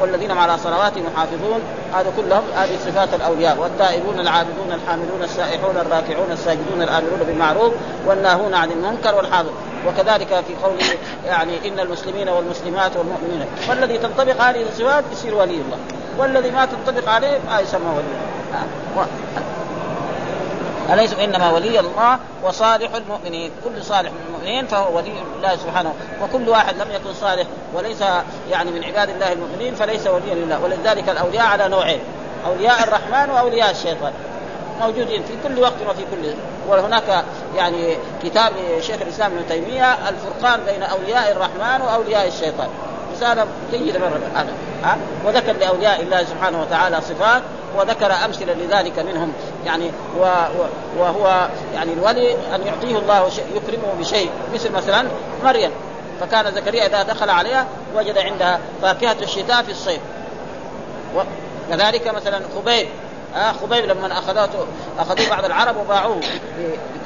والذين 0.00 0.30
هم 0.30 0.38
على 0.38 0.58
صلواتهم 0.58 1.04
محافظون. 1.14 1.60
هذا 1.94 2.12
كلهم 2.16 2.42
هذه 2.56 2.78
صفات 2.86 3.14
الأولياء 3.14 3.58
والتائبون 3.58 4.20
العابدون 4.20 4.72
الحامدون 4.72 5.22
السائحون 5.22 5.76
الراكعون 5.76 6.32
الساجدون 6.32 6.82
الآمرون 6.82 7.18
بالمعروف 7.26 7.72
والناهون 8.22 8.54
عن 8.54 8.70
المنكر 8.70 9.14
والحاضر. 9.14 9.50
وكذلك 9.86 10.28
في 10.28 10.54
قوله 10.62 10.84
يعني 11.26 11.68
إن 11.68 11.80
المسلمين 11.80 12.28
والمسلمات 12.28 12.96
والمؤمنين. 12.96 13.46
فالذي 13.68 13.98
تنطبق 13.98 14.42
عليه 14.42 14.66
الصفات 14.68 15.04
يصير 15.12 15.34
ولي 15.34 15.54
الله. 15.54 15.78
والذي 16.18 16.50
ما 16.50 16.66
تنطبق 16.66 17.08
عليه 17.08 17.38
ما 17.50 17.60
يسمى 17.60 17.90
ولي 17.96 18.04
الله. 18.92 19.06
أليس 20.92 21.14
إنما 21.14 21.50
ولي 21.50 21.80
الله 21.80 22.18
وصالح 22.44 22.94
المؤمنين؟ 22.94 23.50
كل 23.64 23.84
صالح 23.84 24.10
من 24.10 24.20
المؤمنين 24.28 24.66
فهو 24.66 24.96
ولي 24.96 25.12
الله 25.36 25.56
سبحانه. 25.56 25.94
وكل 26.22 26.48
واحد 26.48 26.74
لم 26.74 26.90
يكن 26.90 27.14
صالح 27.20 27.46
وليس 27.74 28.00
يعني 28.50 28.70
من 28.70 28.84
عباد 28.84 29.08
الله 29.08 29.32
المؤمنين 29.32 29.74
فليس 29.74 30.06
وليا 30.06 30.34
لله. 30.34 30.60
ولذلك 30.64 31.08
الأولياء 31.08 31.46
على 31.46 31.68
نوعين. 31.68 32.00
أولياء 32.46 32.82
الرحمن 32.82 33.30
وأولياء 33.30 33.70
الشيطان. 33.70 34.12
موجودين 34.82 35.22
في 35.22 35.48
كل 35.48 35.58
وقت 35.58 35.82
وفي 35.88 36.02
كل 36.10 36.34
وهناك 36.68 37.24
يعني 37.56 37.96
كتاب 38.22 38.52
شيخ 38.80 39.02
الإسلام 39.02 39.32
ابن 39.32 39.48
تيمية 39.48 39.94
الفرقان 40.08 40.60
بين 40.66 40.82
أولياء 40.82 41.32
الرحمن 41.32 41.86
وأولياء 41.86 42.28
الشيطان. 42.28 42.68
رسالة 43.14 43.46
جيدة 43.72 43.98
مرة 43.98 44.20
هذا. 44.34 44.52
ها؟ 44.84 44.98
وذكر 45.26 45.52
لأولياء 45.52 46.00
الله 46.00 46.24
سبحانه 46.24 46.62
وتعالى 46.62 47.00
صفات 47.00 47.42
وذكر 47.76 48.12
أمثلة 48.24 48.52
لذلك 48.52 48.98
منهم. 48.98 49.32
يعني 49.66 49.90
و 50.20 50.24
وهو 50.98 51.48
يعني 51.74 51.92
الولي 51.92 52.32
أن 52.32 52.66
يعطيه 52.66 52.98
الله 52.98 53.30
يكرمه 53.54 53.94
بشيء. 53.98 54.30
مثل 54.54 54.72
مثلا 54.72 55.04
مريم. 55.44 55.70
فكان 56.20 56.54
زكريا 56.54 56.86
إذا 56.86 57.02
دخل 57.02 57.30
عليها 57.30 57.66
وجد 57.96 58.18
عندها 58.18 58.58
فاكهة 58.82 59.16
الشتاء 59.22 59.62
في 59.62 59.70
الصيف. 59.70 60.00
وكذلك 61.16 62.14
مثلا 62.14 62.40
خبيب. 62.56 62.88
آه 63.36 63.52
خبيب 63.52 63.84
لما 63.84 64.12
اخذته 64.12 64.66
أخذوه 64.98 65.28
بعض 65.30 65.44
العرب 65.44 65.76
وباعوه 65.76 66.20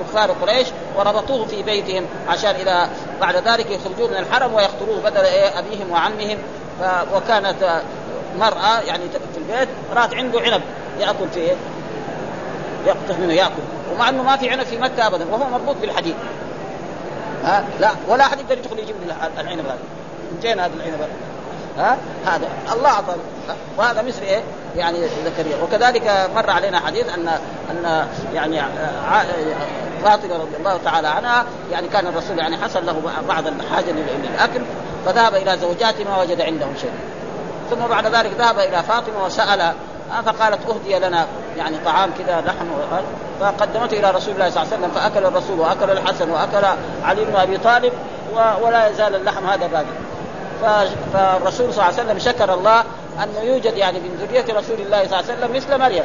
لكفار 0.00 0.30
قريش 0.30 0.68
وربطوه 0.96 1.46
في 1.46 1.62
بيتهم 1.62 2.06
عشان 2.28 2.54
اذا 2.54 2.88
بعد 3.20 3.36
ذلك 3.36 3.70
يخرجوه 3.70 4.08
من 4.08 4.16
الحرم 4.16 4.54
ويقتلوه 4.54 5.00
بدل 5.04 5.20
إيه 5.20 5.58
أبيهم 5.58 5.90
وعمهم. 5.90 6.38
وكانت 7.14 7.82
مرأة 8.38 8.80
يعني 8.80 9.02
في 9.34 9.38
البيت 9.38 9.68
رات 9.94 10.14
عنده 10.14 10.40
عنب 10.40 10.62
يأكل 11.00 11.28
فيه 11.34 11.52
يقطف 12.86 13.18
منه 13.18 13.32
يأكل. 13.32 13.62
ومع 13.92 14.08
إنه 14.08 14.22
ما 14.22 14.36
في 14.36 14.50
عنب 14.50 14.62
في 14.62 14.78
مكة 14.78 15.06
ابدا 15.06 15.26
وهو 15.32 15.50
مربوط 15.50 15.76
بالحديد. 15.76 16.14
ها؟ 17.44 17.64
لا 17.80 17.90
ولا 18.08 18.26
أحد 18.26 18.40
يقدر 18.40 18.58
يدخل 18.58 18.78
يجيب 18.78 18.96
العنب 19.38 19.66
هذا. 19.66 19.78
من 20.32 20.38
جين 20.42 20.60
هذا 20.60 20.74
العنب. 20.74 20.94
هذا 20.94 21.08
ها؟ 21.78 21.96
هذا. 22.26 22.48
الله 22.72 22.90
أعطى. 22.90 23.14
وهذا 23.78 24.02
مثل 24.02 24.22
إيه؟ 24.22 24.40
يعني 24.76 24.98
زكريا. 25.24 25.56
وكذلك 25.62 26.30
مر 26.36 26.50
علينا 26.50 26.80
حديث 26.80 27.06
ان 27.14 27.28
أن 27.70 28.06
يعني 28.34 28.62
فاطمة 30.04 30.34
رضي 30.34 30.56
الله 30.58 30.78
تعالى 30.84 31.08
عنها 31.08 31.44
يعني 31.72 31.88
كان 31.88 32.06
الرسول 32.06 32.38
يعني 32.38 32.56
حصل 32.56 32.86
له 32.86 33.02
بعض 33.28 33.46
الحاجة 33.46 33.90
للاكل 33.90 34.60
فذهب 35.06 35.34
إلى 35.34 35.58
زوجاته 35.58 36.04
ما 36.04 36.22
وجد 36.22 36.40
عندهم 36.40 36.74
شيء. 36.80 36.92
ثم 37.70 37.86
بعد 37.86 38.06
ذلك 38.06 38.30
ذهب 38.38 38.58
إلى 38.58 38.82
فاطمة 38.82 39.24
وسأل 39.24 39.72
فقالت 40.26 40.58
أهدي 40.68 40.98
لنا 40.98 41.26
يعني 41.56 41.76
طعام 41.84 42.10
كذا 42.18 42.42
لحم 42.46 42.66
فقدمته 43.40 43.98
إلى 43.98 44.10
رسول 44.10 44.34
الله 44.34 44.50
صلى 44.50 44.62
الله 44.62 44.74
عليه 44.74 44.86
وسلم 44.86 44.90
فأكل 44.90 45.26
الرسول 45.26 45.60
وأكل 45.60 45.90
الحسن 45.90 46.30
وأكل 46.30 46.66
علي 47.04 47.24
بن 47.24 47.36
أبي 47.36 47.58
طالب 47.58 47.92
ولا 48.62 48.88
يزال 48.88 49.14
اللحم 49.14 49.46
هذا 49.46 49.66
باقي. 49.66 50.05
فالرسول 51.12 51.74
صلى 51.74 51.88
الله 51.88 52.00
عليه 52.00 52.02
وسلم 52.02 52.18
شكر 52.18 52.54
الله 52.54 52.84
أنه 53.22 53.40
يوجد 53.40 53.76
يعني 53.76 53.98
من 53.98 54.16
ذرية 54.20 54.58
رسول 54.58 54.80
الله 54.80 55.06
صلى 55.08 55.20
الله 55.20 55.30
عليه 55.30 55.38
وسلم 55.38 55.56
مثل 55.56 55.78
مريم. 55.78 56.04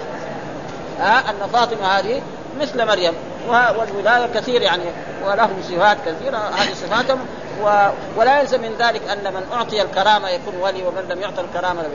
ها 1.00 1.20
أن 1.30 1.50
فاطمة 1.54 1.86
هذه 1.86 2.22
مثل 2.62 2.86
مريم. 2.86 3.14
والولاية 3.50 4.28
كثير 4.36 4.62
يعني 4.62 4.84
ولهم 5.26 5.62
صفات 5.70 5.98
كثيرة. 6.06 6.38
هذه 6.38 6.74
صفاتهم 6.74 7.20
و... 7.64 7.90
ولا 8.18 8.42
يلزم 8.42 8.62
من 8.62 8.76
ذلك 8.80 9.02
أن 9.10 9.34
من 9.34 9.44
أعطي 9.54 9.82
الكرامة 9.82 10.30
يكون 10.30 10.56
ولي 10.62 10.84
ومن 10.84 11.08
لم 11.10 11.22
يعطى 11.22 11.42
الكرامة 11.42 11.82
لم 11.82 11.92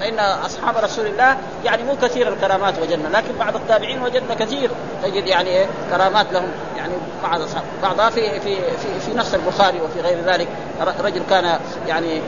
فإن 0.00 0.18
أصحاب 0.18 0.76
رسول 0.76 1.06
الله 1.06 1.36
يعني 1.64 1.82
مو 1.82 1.96
كثير 2.02 2.28
الكرامات 2.28 2.78
وجدنا 2.78 3.08
لكن 3.16 3.38
بعض 3.38 3.56
التابعين 3.56 4.02
وجدنا 4.02 4.34
كثير. 4.34 4.70
تجد 5.02 5.26
يعني 5.26 5.48
إيه 5.48 5.66
كرامات 5.90 6.32
لهم 6.32 6.48
يعني 6.76 6.92
بعض 7.22 7.40
اصحاب 7.40 7.62
بعضها 7.82 8.10
في 8.10 8.40
في 8.40 8.56
في, 8.56 9.00
في 9.00 9.14
نص 9.18 9.34
البخاري 9.34 9.80
وفي 9.80 10.00
غير 10.00 10.18
ذلك. 10.24 10.48
رجل 11.00 11.22
كان 11.30 11.58
يعني 11.88 12.20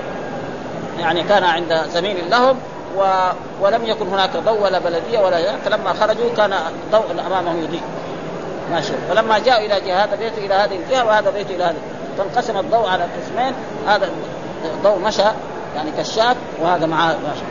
يعني 0.99 1.23
كان 1.23 1.45
عند 1.45 1.83
زميل 1.95 2.31
لهم 2.31 2.59
و... 2.99 3.03
ولم 3.61 3.87
يكن 3.87 4.09
هناك 4.09 4.37
ضوء 4.37 4.63
ولا 4.63 4.79
بلدية 4.79 5.19
ولا 5.19 5.57
فلما 5.65 5.93
خرجوا 5.93 6.35
كان 6.37 6.55
ضوء 6.93 7.05
أمامهم 7.27 7.63
يضيء. 7.63 7.83
ماشي 8.71 8.93
فلما 9.09 9.39
جاءوا 9.39 9.67
إلى 9.67 9.81
جهه 9.81 10.05
هذا 10.05 10.17
بيت 10.17 10.39
إلى 10.39 10.55
هذه 10.55 10.77
الجهة 10.77 11.05
وهذا 11.05 11.31
بيت 11.31 11.51
إلى 11.51 11.65
هذه. 11.65 11.96
فانقسم 12.19 12.59
الضوء 12.59 12.89
على 12.89 13.05
قسمين. 13.05 13.55
هذا 13.87 14.09
ضوء 14.83 14.99
مشى 14.99 15.23
يعني 15.77 15.91
كشاف 15.99 16.37
وهذا 16.61 16.87
معاه 16.87 17.13
ماشي 17.13 17.43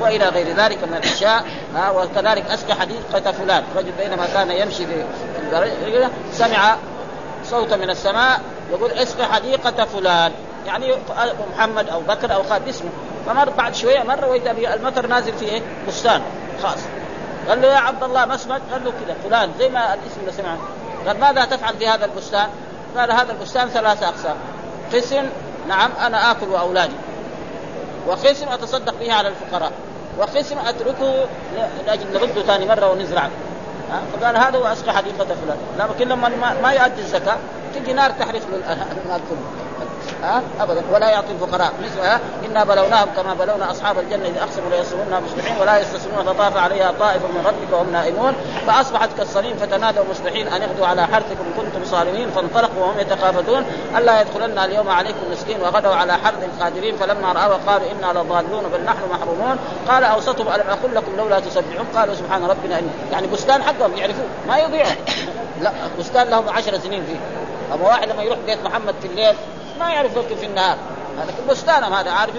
وإلى 0.00 0.28
غير 0.28 0.56
ذلك 0.56 0.78
من 0.84 0.94
الأشياء 0.94 1.44
ها 1.74 1.90
وكذلك 1.90 2.50
اسقى 2.50 2.74
حديقه 2.74 3.32
فلان. 3.32 3.62
رجل 3.76 3.92
بينما 3.98 4.26
كان 4.34 4.50
يمشي 4.50 4.86
في 4.86 5.04
سمع 6.32 6.76
صوتا 7.44 7.76
من 7.76 7.90
السماء 7.90 8.40
يقول 8.70 8.90
اسقى 8.90 9.24
حديقه 9.24 9.84
فلان. 9.84 10.32
يعني 10.66 10.94
محمد 11.56 11.88
أو 11.88 12.00
بكر 12.00 12.34
أو 12.34 12.42
خالد 12.42 12.68
اسمه. 12.68 12.90
فمر 13.26 13.50
بعد 13.50 13.74
شوية 13.74 14.02
مره 14.02 14.26
واذا 14.26 14.50
المطر 14.50 15.06
نازل 15.06 15.32
في 15.32 15.44
إيه؟ 15.44 15.62
بستان. 15.88 16.22
خاص. 16.62 16.78
قال 17.48 17.62
له 17.62 17.68
يا 17.68 17.78
عبد 17.78 18.02
الله 18.02 18.24
ما 18.24 18.34
اسمك؟ 18.34 18.60
قال 18.72 18.84
له 18.84 18.92
كذا 19.06 19.16
فلان 19.24 19.50
زي 19.58 19.68
ما 19.68 19.94
الاسم 19.94 20.20
اللي 20.20 20.32
سمعه. 20.32 20.58
قال 21.06 21.20
ماذا 21.20 21.44
تفعل 21.44 21.76
في 21.76 21.88
هذا 21.88 22.04
البستان؟ 22.04 22.48
قال 22.96 23.12
هذا 23.12 23.32
البستان 23.32 23.68
ثلاثة 23.68 24.08
أقسام. 24.08 24.36
قسم 24.94 25.24
نعم 25.68 25.90
أنا 26.06 26.30
آكل 26.30 26.48
وأولادي. 26.48 26.94
وقسم 28.06 28.48
أتصدق 28.48 28.94
به 29.00 29.12
على 29.12 29.28
الفقراء. 29.28 29.72
وقسم 30.18 30.58
أتركه 30.58 31.26
لأجل 31.86 32.12
نرده 32.12 32.42
ثاني 32.42 32.66
مرة 32.66 32.90
ونزرع. 32.90 33.28
فقال 34.12 34.36
هذا 34.36 34.58
هو 34.58 34.66
أسقى 34.66 34.92
حديقة 34.92 35.24
فلان. 35.24 35.58
لكن 35.78 36.08
لما 36.08 36.28
ما 36.62 36.72
يؤدي 36.72 37.00
الزكاة 37.00 37.36
تجي 37.74 37.92
نار 37.92 38.10
تحرق 38.10 38.40
المال 39.04 39.20
كله. 39.30 39.71
ها؟ 40.22 40.42
ابدا. 40.60 40.82
ولا 40.92 41.10
يعطي 41.10 41.32
الفقراء. 41.32 41.72
مثلها 41.84 42.20
إنا 42.46 42.64
بلوناهم 42.64 43.08
كما 43.16 43.34
بلونا 43.34 43.70
أصحاب 43.70 43.98
الجنة 43.98 44.28
إذا 44.28 44.42
أقسموا 44.42 44.70
ليصومونها 44.70 45.20
مصبحين 45.20 45.56
ولا 45.60 45.78
يستسلمون 45.78 46.24
فطاف 46.24 46.56
عليها 46.56 46.92
طائف 47.00 47.22
من 47.22 47.46
ربك 47.46 47.72
وهم 47.72 47.92
نائمون. 47.92 48.34
فأصبحت 48.66 49.08
كالصليم 49.18 49.56
فتنادوا 49.56 50.04
مصبحين 50.10 50.48
أن 50.48 50.62
اغدوا 50.62 50.86
على 50.86 51.06
حرثكم 51.06 51.44
كنتم 51.56 51.84
صارمين. 51.84 52.30
فانطلقوا 52.30 52.82
وهم 52.82 52.98
يتخافتون. 52.98 53.64
ألا 53.98 54.20
يدخلن 54.20 54.58
اليوم 54.58 54.88
عليكم 54.88 55.32
مسكين 55.32 55.60
وغدوا 55.60 55.94
على 55.94 56.12
حرث 56.12 56.60
قادرين. 56.60 56.96
فلما 56.96 57.32
رأوا 57.32 57.58
قالوا 57.66 57.86
إنا 57.92 58.18
لضالون 58.18 58.64
بل 58.72 58.84
نحن 58.84 59.00
محرومون. 59.10 59.56
قال 59.88 60.04
أوسطهم 60.04 60.48
ألم 60.48 60.70
أقل 60.70 60.94
لكم 60.94 61.16
لولا 61.16 61.40
تسبحون؟ 61.40 61.86
قالوا 61.96 62.14
سبحان 62.14 62.44
ربنا 62.44 62.78
إن 62.78 62.90
يعني 63.12 63.26
بستان 63.26 63.62
حقهم 63.62 63.96
يعرفوه 63.96 64.24
ما 64.48 64.58
يضيعوا 64.58 64.92
لا 65.62 65.72
بستان 65.98 66.28
لهم 66.28 66.48
عشر 66.48 66.78
سنين 66.78 67.04
فيه. 67.04 67.16
أما 67.74 67.88
واحد 67.88 68.08
لما 68.08 68.22
يروح 68.22 68.38
بيت 68.46 68.58
محمد 68.64 68.94
في 69.00 69.06
الليل 69.06 69.34
ما 69.80 69.90
يعرف 69.90 70.16
يمكن 70.16 70.36
في 70.36 70.46
النهار. 70.46 70.76
هذا 71.18 71.32
بستانهم 71.50 71.92
هذا؟ 71.92 72.10
عارف؟ 72.10 72.34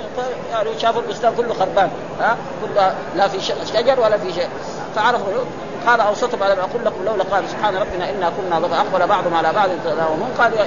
يعني 0.51 0.79
شافوا 0.79 1.01
البستان 1.01 1.35
كله 1.35 1.53
خربان 1.53 1.91
ها؟ 2.19 2.37
كله 2.61 2.95
لا 3.15 3.27
في 3.27 3.41
شجر 3.73 3.99
ولا 3.99 4.17
في 4.17 4.33
شيء. 4.33 4.49
فعرفوا 4.95 5.27
قال 5.87 6.01
اوسطهم 6.01 6.43
الم 6.43 6.59
أقول 6.59 6.85
لكم 6.85 7.05
لولا 7.05 7.23
قال 7.23 7.49
سبحان 7.49 7.75
ربنا 7.75 8.09
إنا 8.09 8.31
كنا 8.37 8.59
ضد 8.59 8.73
أقبل 8.73 9.07
بعضهم 9.07 9.33
على 9.33 9.53
بعض 9.53 9.69
يتلاومون 9.71 10.33
قالوا 10.37 10.59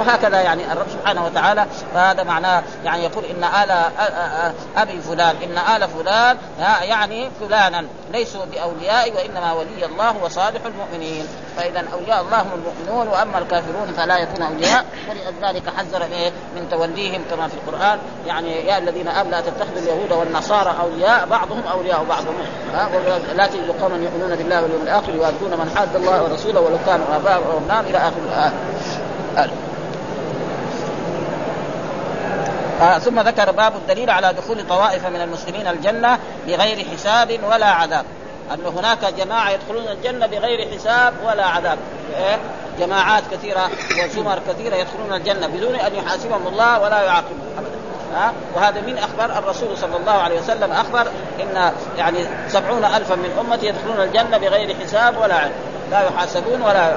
وهكذا 0.00 0.40
يعني 0.40 0.72
الرب 0.72 0.86
سبحانه 0.92 1.24
وتعالى 1.24 1.66
فهذا 1.94 2.22
معناه 2.22 2.62
يعني 2.84 3.04
يقول 3.04 3.24
إن 3.24 3.44
ال 3.44 3.70
أبي 4.76 5.00
فلان 5.00 5.36
إن 5.42 5.58
آل 5.76 5.88
فلان 5.88 6.36
يعني 6.82 7.30
فلانا 7.40 7.84
ليسوا 8.12 8.44
بأولياء 8.44 9.12
وإنما 9.14 9.52
ولي 9.52 9.84
الله 9.86 10.24
وصالح 10.24 10.60
المؤمنين. 10.66 11.26
فاذا 11.56 11.84
أولياء 11.92 12.22
الله 12.22 12.40
هم 12.40 12.50
المؤمنون 12.54 13.08
وأما 13.08 13.38
الكافرون 13.38 13.92
فلا 13.96 14.18
يكون 14.18 14.42
أولياء. 14.42 14.84
ولذلك 15.08 15.62
حذر 15.76 16.02
إيه؟ 16.02 16.30
من 16.56 16.68
توليهم 16.70 17.22
كما 17.30 17.48
في 17.48 17.54
القرآن. 17.54 17.98
يعني 18.26 18.66
يا 18.66 18.78
الذين 18.78 19.08
آمنوا 19.08 19.30
لا 19.30 19.40
تتخذوا 19.40 19.78
اليهود 19.78 20.12
والنصارى 20.12 20.74
أولياء 20.82 21.26
بعضهم 21.26 21.62
أولياء 21.72 22.04
بعضهم. 22.04 22.34
لا 23.36 23.46
تجد 23.46 23.70
قوما 23.82 23.96
يؤمنون 23.96 24.36
بالله 24.36 24.60
واليوم 24.62 24.82
الآخر 24.82 25.14
يوادون 25.14 25.50
من 25.50 25.72
حاد 25.76 25.96
الله 25.96 26.22
ورسوله 26.22 26.60
ولو 26.60 26.78
كانوا 26.86 27.06
اباءهم 27.16 27.70
أو 27.70 27.80
إلى 27.80 27.98
آخر 27.98 28.16
الآية. 28.24 28.52
آه 32.82 32.98
ثم 32.98 33.20
ذكر 33.20 33.52
باب 33.52 33.72
الدليل 33.76 34.10
على 34.10 34.32
دخول 34.32 34.68
طوائف 34.68 35.06
من 35.06 35.20
المسلمين 35.20 35.66
الجنة 35.66 36.18
بغير 36.46 36.86
حساب 36.92 37.40
ولا 37.48 37.66
عذاب. 37.66 38.04
أن 38.52 38.66
هناك 38.76 39.14
جماعة 39.18 39.50
يدخلون 39.50 39.88
الجنة 39.88 40.26
بغير 40.26 40.68
حساب 40.74 41.14
ولا 41.24 41.46
عذاب. 41.46 41.78
إيه؟ 42.16 42.38
جماعات 42.80 43.22
كثيرة 43.32 43.70
وزمر 44.04 44.38
كثيرة 44.48 44.76
يدخلون 44.76 45.12
الجنة 45.12 45.46
بدون 45.46 45.74
أن 45.74 45.94
يحاسبهم 45.94 46.46
الله 46.46 46.80
ولا 46.80 47.02
يعاقبهم. 47.02 47.40
أبدا. 47.58 47.81
ها؟ 48.14 48.32
وهذا 48.54 48.80
من 48.80 48.98
أخبار 48.98 49.38
الرسول 49.38 49.78
صلى 49.78 49.96
الله 49.96 50.12
عليه 50.12 50.40
وسلم 50.40 50.72
أخبر 50.72 51.06
إن 51.40 51.72
يعني 51.98 52.18
سبعون 52.48 52.84
ألفا 52.84 53.14
من 53.14 53.30
أمتي 53.40 53.66
يدخلون 53.66 54.00
الجنة 54.00 54.38
بغير 54.38 54.76
حساب 54.82 55.16
ولا 55.16 55.34
علم 55.34 55.52
لا 55.92 56.00
يحاسبون 56.00 56.62
ولا 56.62 56.96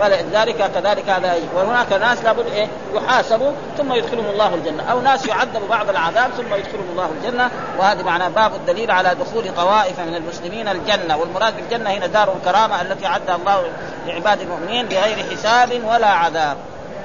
فلذلك 0.00 0.70
كذلك 0.74 1.08
هذا 1.08 1.34
وهناك 1.54 1.92
ناس 1.92 2.24
لابد 2.24 2.46
إيه؟ 2.46 2.68
يحاسبوا 2.94 3.52
ثم 3.78 3.92
يدخلهم 3.92 4.26
الله 4.26 4.54
الجنة. 4.54 4.82
أو 4.92 5.00
ناس 5.00 5.26
يعذبوا 5.26 5.68
بعض 5.68 5.88
العذاب 5.88 6.30
ثم 6.30 6.54
يدخلهم 6.54 6.86
الله 6.90 7.10
الجنة. 7.18 7.50
وهذا 7.78 8.02
معنى 8.02 8.30
باب 8.30 8.54
الدليل 8.54 8.90
على 8.90 9.14
دخول 9.14 9.54
طوائف 9.56 10.00
من 10.00 10.14
المسلمين 10.14 10.68
الجنة. 10.68 11.16
والمراد 11.16 11.56
بالجنة 11.56 11.90
هنا 11.90 12.06
دار 12.06 12.36
الكرامة 12.36 12.82
التي 12.82 13.06
أعدها 13.06 13.36
الله 13.36 13.64
لعباد 14.06 14.40
المؤمنين 14.40 14.86
بغير 14.86 15.24
حساب 15.32 15.84
ولا 15.84 16.06
عذاب. 16.06 16.56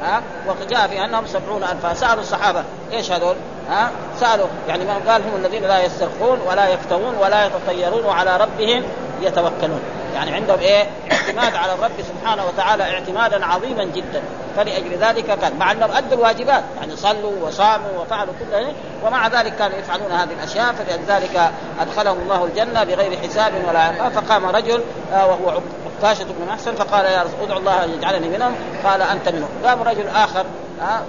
ها؟ 0.03 0.21
وجاء 0.47 0.87
في 0.87 1.05
أنهم 1.05 1.27
سبعون 1.27 1.63
ألفا. 1.63 1.93
سألوا 1.93 2.21
الصحابة 2.21 2.63
إيش 2.93 3.11
هذول؟ 3.11 3.35
ها؟ 3.69 3.91
سألوا 4.19 4.47
يعني 4.67 4.85
ما 4.85 5.11
قال 5.11 5.21
هم 5.21 5.35
الذين 5.35 5.63
لا 5.63 5.85
يسترخون 5.85 6.39
ولا 6.47 6.67
يفترون 6.67 7.15
ولا 7.15 7.45
يتطيرون 7.45 8.05
وعلى 8.05 8.37
ربهم 8.37 8.83
يتوكلون. 9.21 9.81
يعني 10.15 10.35
عندهم 10.35 10.59
إيه؟ 10.59 10.83
اعتماد 11.11 11.55
على 11.55 11.73
الرب 11.73 11.91
سبحانه 12.01 12.45
وتعالى 12.45 12.83
اعتمادا 12.83 13.45
عظيما 13.45 13.83
جدا. 13.83 14.21
فلأجل 14.55 14.97
ذلك 14.97 15.25
كان 15.25 15.57
مع 15.59 15.71
أنهم 15.71 15.91
أدوا 15.91 16.17
الواجبات 16.17 16.63
يعني 16.79 16.95
صلوا 16.95 17.47
وصاموا 17.47 18.01
وفعلوا 18.01 18.33
كل 18.39 18.65
شيء 18.65 18.73
ومع 19.05 19.27
ذلك 19.27 19.55
كانوا 19.55 19.77
يفعلون 19.77 20.11
هذه 20.11 20.33
الأشياء 20.33 20.73
فلذلك 20.73 21.51
أدخلهم 21.81 22.17
الله 22.19 22.45
الجنة 22.45 22.83
بغير 22.83 23.17
حساب 23.17 23.53
ولا 23.67 23.79
عقاب 23.79 24.11
فقام 24.11 24.45
رجل 24.45 24.81
آه 25.13 25.25
وهو 25.27 25.61
عكاشة 26.03 26.23
بن 26.23 26.45
محسن 26.47 26.75
فقال 26.75 27.05
يا 27.05 27.23
رسول 27.23 27.39
ادعو 27.43 27.57
الله 27.57 27.83
أن 27.83 27.89
يجعلني 27.89 28.29
منهم. 28.29 28.55
قال 28.85 29.01
أنت 29.01 29.29
منهم. 29.29 29.49
قام 29.65 29.81
رجل 29.83 30.07
آخر 30.07 30.45
آه 30.81 31.01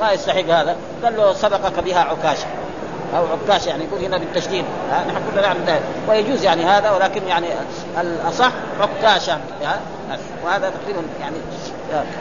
ما 0.00 0.12
يستحق 0.12 0.44
هذا. 0.44 0.76
قال 1.04 1.16
له 1.16 1.32
سبقك 1.32 1.80
بها 1.80 2.00
عكاشة. 2.00 2.46
أو 3.16 3.24
عكاش 3.26 3.66
يعني 3.66 3.84
يقول 3.84 4.04
هنا 4.04 4.18
بالتشديد. 4.18 4.64
نحن 5.08 5.18
كلنا 5.30 5.46
نعلم 5.46 5.64
ذلك. 5.66 5.82
ويجوز 6.08 6.44
يعني 6.44 6.64
هذا 6.64 6.90
ولكن 6.90 7.26
يعني 7.28 7.46
الأصح 8.00 8.50
عكاشا 8.80 9.40
يعني 9.62 9.80
وهذا 10.44 10.70
تقريبا 10.70 11.02
يعني 11.20 11.36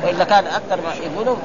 وإلا 0.04 0.24
كان 0.24 0.48
أكثر 0.48 0.82
ما 0.82 0.94
يقولوا 1.14 1.36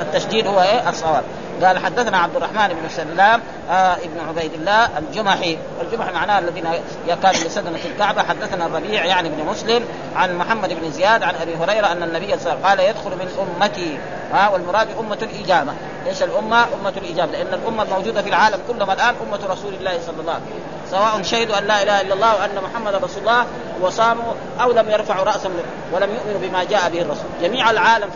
التشديد 0.00 0.46
هو 0.46 0.60
إيه؟ 0.60 0.88
الصواب. 0.88 1.22
قال 1.64 1.78
حدثنا 1.78 2.18
عبد 2.18 2.36
الرحمن 2.36 2.68
بن 2.68 2.88
سلام 2.88 3.40
آه 3.70 3.94
ابن 3.94 4.20
عبيد 4.28 4.52
الله 4.54 4.98
الجمحي. 4.98 5.58
الجمح 5.80 6.12
معناه 6.12 6.38
الذين 6.38 6.64
يكاد 7.08 7.36
لسدنة 7.36 7.78
الكعبة. 7.84 8.22
حدثنا 8.22 8.66
الربيع 8.66 9.04
يعني 9.04 9.28
ابن 9.28 9.44
مسلم 9.46 9.84
عن 10.16 10.38
محمد 10.38 10.68
بن 10.80 10.90
زياد 10.90 11.22
عن 11.22 11.34
أبي 11.34 11.54
هريرة 11.56 11.92
أن 11.92 12.02
النبي 12.02 12.38
صلى 12.38 12.52
الله 12.52 12.52
عليه 12.52 12.52
وسلم 12.52 12.66
قال 12.66 12.80
يدخل 12.80 13.10
من 13.10 13.56
أمتي. 13.62 13.98
ها 14.32 14.46
آه 14.46 14.52
والمراد 14.52 14.88
أمة 15.00 15.18
الإجابة. 15.22 15.72
إيش 16.06 16.22
الأمة؟ 16.22 16.64
أمة 16.80 16.92
الإجابة 16.96 17.32
لأن 17.32 17.54
الأمة 17.54 17.82
الموجودة 17.82 18.22
في 18.22 18.28
العالم 18.28 18.58
كلها 18.68 18.92
الآن 18.92 19.14
أمة 19.28 19.40
رسول 19.52 19.74
الله 19.74 19.98
صلى 20.06 20.20
الله 20.20 20.32
عليه 20.32 20.42
وسلم. 20.42 20.71
سواء 20.92 21.22
شهدوا 21.22 21.58
أن 21.58 21.64
لا 21.64 21.82
إله 21.82 22.00
إلا 22.00 22.14
الله 22.14 22.34
وأن 22.34 22.64
محمد 22.64 22.94
رسول 22.94 23.18
الله 23.20 23.46
وصاموا 23.80 24.32
أو 24.60 24.72
لم 24.72 24.90
يرفعوا 24.90 25.24
رأسهم 25.24 25.52
ولم 25.92 26.10
يؤمنوا 26.14 26.48
بما 26.48 26.64
جاء 26.64 26.90
به 26.90 27.02
الرسول، 27.02 27.24
جميع 27.42 27.70
العالم 27.70 28.10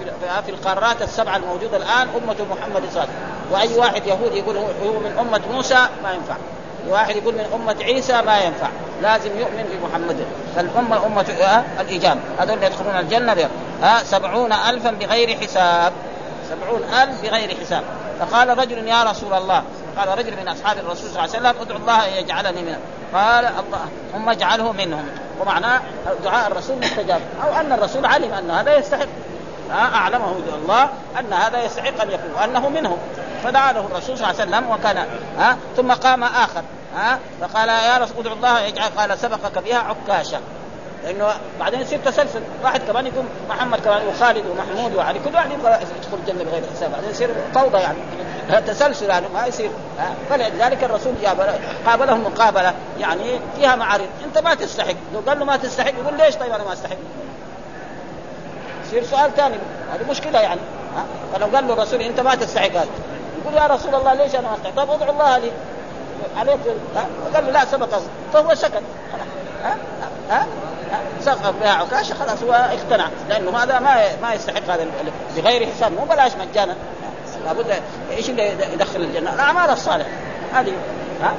في 0.47 0.51
القارات 0.51 1.03
السبعة 1.03 1.37
الموجودة 1.37 1.77
الآن 1.77 2.09
أمة 2.09 2.37
محمد 2.51 2.83
صلى 2.93 3.03
الله 3.03 3.03
عليه 3.03 3.09
وسلم، 3.09 3.09
وأي 3.51 3.79
واحد 3.79 4.07
يهودي 4.07 4.39
يقول 4.39 4.57
هو 4.57 5.01
من 5.01 5.17
أمة 5.21 5.41
موسى 5.53 5.89
ما 6.03 6.13
ينفع، 6.13 6.35
واحد 6.89 7.17
يقول 7.17 7.35
من 7.35 7.47
أمة 7.55 7.77
عيسى 7.85 8.23
ما 8.23 8.39
ينفع. 8.39 8.69
لازم 9.03 9.31
يؤمن 9.39 9.65
بمحمد. 9.73 10.17
فالأمة 10.57 11.07
أمة 11.07 11.27
آه 11.43 11.65
الإجابة 11.81 12.21
هذول 12.39 12.63
يدخلون 12.63 12.97
الجنة 12.97 13.35
بهم 13.35 13.51
آه 13.85 13.99
سبعون 13.99 14.53
ألفا 14.53 14.91
بغير 14.91 15.37
حساب. 15.39 15.93
سبعون 16.51 16.83
ألف 17.03 17.23
بغير 17.23 17.57
حساب. 17.61 17.83
فقال 18.21 18.59
رجل 18.59 18.89
يا 18.89 19.03
رسول 19.03 19.35
الله 19.35 19.63
قال 19.99 20.19
رجل 20.19 20.37
من 20.37 20.49
أصحاب 20.49 20.79
الرسول 20.79 21.11
صلى 21.11 21.11
الله 21.11 21.21
عليه 21.21 21.31
وسلم 21.31 21.61
ادعو 21.61 21.77
الله 21.77 22.09
أن 22.09 22.13
يجعلني 22.13 22.63
منهم 22.63 22.81
قال 23.15 23.45
الله 23.45 23.89
ثم 24.13 24.29
اجعله 24.29 24.73
منهم. 24.73 25.09
ومعناه 25.41 25.81
دعاء 26.25 26.47
الرسول 26.47 26.77
مستجاب. 26.79 27.21
أو 27.45 27.61
أن 27.61 27.73
الرسول 27.73 28.07
علم 28.07 28.33
أن 28.33 28.51
هذا 28.51 28.77
يستحق. 28.77 29.07
أعلمه 29.71 30.33
الله 30.63 30.89
أن 31.21 31.33
هذا 31.33 31.65
يستحق 31.65 32.03
أن 32.03 32.11
يكون 32.11 32.31
وأنه 32.41 32.69
منهم. 32.69 32.99
فدعا 33.45 33.73
له 33.73 33.81
الرسول 33.81 34.19
صلى 34.19 34.31
الله 34.31 34.41
عليه 34.41 34.51
وسلم 34.51 34.71
وكان 34.71 35.07
ها 35.39 35.57
ثم 35.77 35.93
قام 35.93 36.25
آخر 36.25 36.63
ها 36.97 37.19
فقال 37.41 37.69
يا 37.69 37.99
رسول 37.99 38.17
ادعو 38.19 38.35
الله 38.35 38.61
يجعل 38.61 38.91
قال 38.97 39.19
سبقك 39.19 39.59
بها 39.59 39.79
عكاشة. 39.79 40.41
لأنه 41.05 41.29
بعدين 41.61 41.81
يصير 41.81 41.99
تسلسل. 42.05 42.41
واحد 42.65 42.81
كمان 42.89 43.07
يكون 43.07 43.29
محمد 43.49 43.81
كمان 43.81 44.07
وخالد 44.07 44.45
ومحمود 44.47 44.95
وعلي 44.95 45.19
كل 45.19 45.35
واحد 45.35 45.51
يبغى 45.51 45.73
يدخل 45.73 46.19
الجنة 46.27 46.45
بغير 46.45 46.63
حساب. 46.75 46.93
بعدين 46.93 47.11
يصير 47.11 47.31
فوضى 47.55 47.79
يعني. 47.79 47.99
تسلسل 48.67 49.11
يعني 49.11 49.27
ما 49.35 49.47
يصير. 49.47 49.71
فلذلك 50.31 50.85
الرسول 50.85 51.15
جاب 51.23 51.61
قابلهم 51.87 52.25
مقابلة. 52.25 52.73
يعني 52.99 53.41
فيها 53.57 53.77
معارض. 53.77 54.07
أنت 54.25 54.39
ما 54.39 54.55
تستحق. 54.55 54.95
لو 55.15 55.21
قال 55.29 55.39
له 55.39 55.45
ما 55.45 55.57
تستحق 55.57 55.93
يقول 56.03 56.17
ليش 56.17 56.35
طيب 56.35 56.53
أنا 56.53 56.65
ما 56.65 56.73
أستحق؟ 56.73 56.97
يصير 58.87 59.05
سؤال 59.05 59.37
ثاني. 59.37 59.57
هذه 59.95 60.11
مشكلة 60.11 60.41
يعني. 60.41 60.61
فلو 61.35 61.47
قال 61.47 61.69
له 61.69 61.75
الرسول 61.75 62.01
أنت 62.01 62.21
ما 62.21 62.35
تستحق 62.35 62.71
هذا. 62.71 62.89
يقول 63.43 63.55
يا 63.55 63.67
رسول 63.67 63.95
الله 63.95 64.15
ليش 64.15 64.35
أنا 64.35 64.49
ما 64.49 64.55
أستحق؟ 64.55 64.77
طيب 64.77 64.91
ادعو 64.91 65.13
الله 65.13 65.39
لي. 65.39 65.51
عليك. 66.37 66.59
قال 67.35 67.47
له 67.47 67.51
لا 67.51 67.65
سبق 67.65 67.89
فهو 68.33 68.55
سكت 68.55 68.83
ها؟ 69.65 69.77
ها؟ 70.31 70.47
سقط 71.21 71.55
بها 71.61 71.71
عكاشه 71.71 72.15
خلاص 72.15 72.43
هو 72.43 72.53
اقتنع 72.53 73.09
لأنه 73.29 73.59
هذا 73.59 73.79
ما 73.79 74.17
ما 74.23 74.35
يستحق 74.35 74.71
هذا 74.71 74.87
بغير 75.37 75.67
حساب. 75.67 75.93
مو 75.93 76.05
بلاش 76.05 76.33
مجانا. 76.37 76.75
لابد 77.45 77.83
إيش 78.11 78.31
اللي 78.31 78.53
يدخل 78.73 79.01
الجنة؟ 79.01 79.35
الأعمال 79.35 79.71
الصالحة. 79.71 80.11
هذه 80.55 80.73
ها؟ 81.23 81.35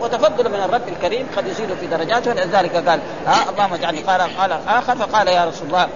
وتفضل 0.00 0.48
من 0.48 0.60
الرب 0.64 0.88
الكريم 0.88 1.26
قد 1.36 1.46
يزيد 1.46 1.68
في 1.80 1.86
درجاته. 1.86 2.30
ولذلك 2.30 2.88
قال 2.88 3.00
ها 3.26 3.50
اللهم 3.50 3.74
اجعلني 3.74 4.00
قال 4.00 4.20
قال 4.38 4.58
آخر 4.68 4.96
فقال 4.96 5.28
يا 5.28 5.44
رسول 5.44 5.66
الله 5.66 5.88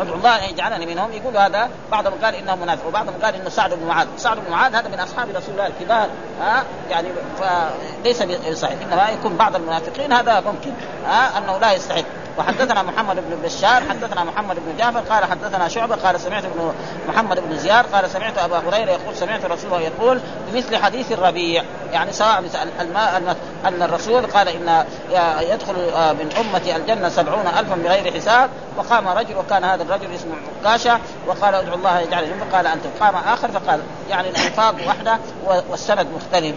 ادعو 0.00 0.14
الله 0.14 0.44
ان 0.44 0.50
يجعلني 0.50 0.86
منهم. 0.86 1.12
يقول 1.12 1.36
هذا 1.36 1.70
بعضهم 1.92 2.14
قال 2.22 2.34
إنه 2.34 2.54
منافق 2.54 2.86
وبعضهم 2.86 3.14
قال 3.22 3.34
إنه 3.34 3.48
سعد 3.48 3.74
بن 3.74 3.86
معاذ، 3.86 4.06
سعد 4.16 4.36
بن 4.36 4.50
معاذ 4.50 4.74
هذا 4.74 4.88
من 4.88 5.00
أصحاب 5.00 5.28
رسول 5.28 5.54
الله 5.54 5.66
الكبار 5.66 6.08
ها؟ 6.40 6.64
يعني 6.90 7.08
فليس 7.38 8.22
بصحيح 8.22 8.78
إنما 8.82 9.08
يكون 9.08 9.36
بعض 9.36 9.56
المنافقين 9.56 10.12
هذا 10.12 10.40
ممكن 10.40 10.72
ها؟ 11.06 11.38
أنه 11.38 11.58
لا 11.58 11.72
يستحق. 11.72 12.23
وحدثنا 12.38 12.82
محمد 12.82 13.16
بن 13.16 13.36
بشار 13.44 13.82
حدثنا 13.90 14.24
محمد 14.24 14.56
بن 14.56 14.76
جعفر 14.78 15.00
قال 15.00 15.24
حدثنا 15.24 15.68
شعبة 15.68 15.96
قال 15.96 16.20
سمعت 16.20 16.44
ابن 16.44 16.74
محمد 17.08 17.40
بن 17.40 17.58
زياد 17.58 17.84
قال 17.94 18.10
سمعت 18.10 18.38
أبا 18.38 18.58
هريرة 18.58 18.90
يقول 18.90 19.16
سمعت 19.16 19.44
رسول 19.44 19.66
الله 19.66 19.80
يقول 19.80 20.20
بمثل 20.52 20.76
حديث 20.76 21.12
الربيع 21.12 21.64
يعني 21.92 22.12
سواء 22.12 22.44
الماء 22.80 23.36
أن 23.64 23.82
الرسول 23.82 24.26
قال 24.26 24.48
إن 24.48 24.84
يدخل 25.40 25.74
من 25.94 26.32
أمتي 26.40 26.76
الجنة 26.76 27.08
سبعون 27.08 27.46
الفا 27.46 27.74
بغير 27.74 28.12
حساب 28.14 28.50
وقام 28.76 29.08
رجل 29.08 29.36
وكان 29.36 29.64
هذا 29.64 29.82
الرجل 29.82 30.14
اسمه 30.14 30.34
عكاشة 30.64 30.98
وقال 31.26 31.54
ادعو 31.54 31.74
الله 31.74 32.00
يجعل 32.00 32.26
فقال 32.50 32.66
انت 32.66 32.82
قام 33.00 33.14
آخر 33.16 33.48
فقال 33.48 33.80
يعني 34.10 34.28
الألفاظ 34.28 34.74
وحدة 34.86 35.18
والسند 35.70 36.06
مختلف. 36.16 36.54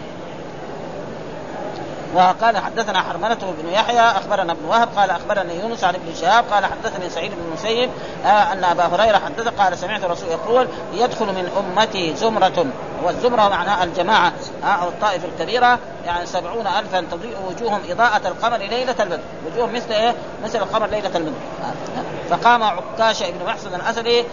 وقال 2.16 2.58
حدثنا 2.58 3.02
حرملة 3.02 3.54
بن 3.64 3.70
يحيى 3.70 4.00
أخبرنا 4.00 4.52
ابن 4.52 4.66
وهب 4.66 4.90
قال 4.96 5.10
أخبرني 5.10 5.60
يونس 5.60 5.84
عن 5.84 5.96
ابن 5.96 6.16
شهاب 6.22 6.46
قال 6.52 6.66
حدثني 6.66 7.10
سعيد 7.10 7.32
بن 7.32 7.42
المسيب 7.48 7.90
آه 8.26 8.54
أن 8.54 8.64
أبا 8.64 8.84
هريرة 8.86 9.18
حدث 9.18 9.48
قال 9.48 9.78
سمعت 9.78 10.04
الرسول 10.04 10.30
يقول 10.30 10.68
يدخل 10.94 11.26
من 11.26 11.50
أمتي 11.58 12.16
زمرة 12.16 12.66
والزمرة 13.04 13.50
معناها 13.50 13.84
الجماعة 13.84 14.34
آه 14.64 14.68
أو 14.68 14.88
الطائفة 14.88 15.28
الكبيرة 15.28 15.80
يعني 16.06 16.26
سبعون 16.26 16.68
ألفا 16.68 17.02
تضيء 17.12 17.36
وجوههم 17.48 17.82
إضاءة 17.90 18.28
القمر 18.28 18.58
ليلة 18.58 18.96
البدر 19.00 19.20
وجوههم 19.48 19.74
مثل 19.76 19.92
إيه؟ 19.92 20.16
مثل 20.44 20.60
القمر 20.60 20.88
ليلة 20.88 21.12
البدر 21.16 21.32
آه. 21.64 22.08
فقام 22.30 22.64
عكاشة 22.64 23.32
بن 23.32 23.46
محسن 23.46 23.76
الأسدي 23.76 24.24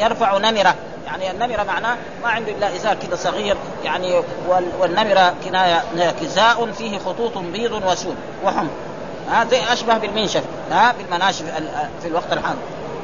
يرفع 0.00 0.38
نمرة 0.38 0.74
يعني 1.08 1.30
النمره 1.30 1.62
معناه 1.62 1.96
ما 2.22 2.28
عنده 2.28 2.52
إلا 2.52 2.76
إزار 2.76 2.94
كذا 2.94 3.16
صغير 3.16 3.56
يعني 3.84 4.22
والنمره 4.78 5.34
كناية 5.44 5.82
كساء 6.20 6.72
فيه 6.72 6.98
خطوط 6.98 7.38
بيض 7.38 7.72
وسود 7.72 8.16
وحمر. 8.44 8.70
هذا 9.30 9.72
أشبه 9.72 9.98
بالمنشف 9.98 10.42
ها 10.70 10.92
بالمناشف 10.92 11.44
في 12.02 12.08
الوقت 12.08 12.32
الحاضر 12.32 12.58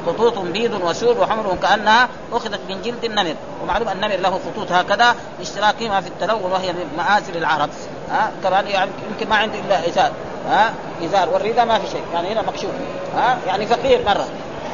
خطوط 0.07 0.37
بيض 0.39 0.81
وسود 0.83 1.17
وحمر 1.17 1.57
كأنها 1.61 2.09
أخذت 2.33 2.59
من 2.69 2.81
جلد 2.81 3.03
النمر. 3.03 3.35
ومعلوم 3.63 3.89
النمر 3.89 4.15
له 4.15 4.39
خطوط 4.45 4.71
هكذا 4.71 5.15
لاشتراكهما 5.39 6.01
في 6.01 6.07
التلون 6.07 6.51
وهي 6.51 6.73
من 6.73 6.87
مآثر 6.97 7.35
العرب. 7.35 7.69
ها 8.11 8.31
كمان 8.43 8.67
يعني 8.67 8.91
يمكن 9.11 9.29
ما 9.29 9.35
عنده 9.35 9.59
إلا 9.59 9.87
إزار 9.87 10.11
ها 10.49 10.73
إزار. 11.05 11.29
والرداء 11.29 11.65
ما 11.65 11.79
في 11.79 11.87
شيء 11.87 12.03
يعني 12.13 12.33
هنا 12.33 12.41
مكشوف 12.41 12.71
ها 13.15 13.37
يعني 13.47 13.65
فقير 13.65 14.05
مرة. 14.05 14.25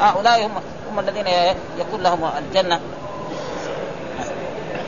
هؤلاء 0.02 0.46
هم 0.46 0.52
هم 0.92 1.00
الذين 1.00 1.28
يكون 1.80 2.04
لهم 2.04 2.32
الجنة. 2.38 2.80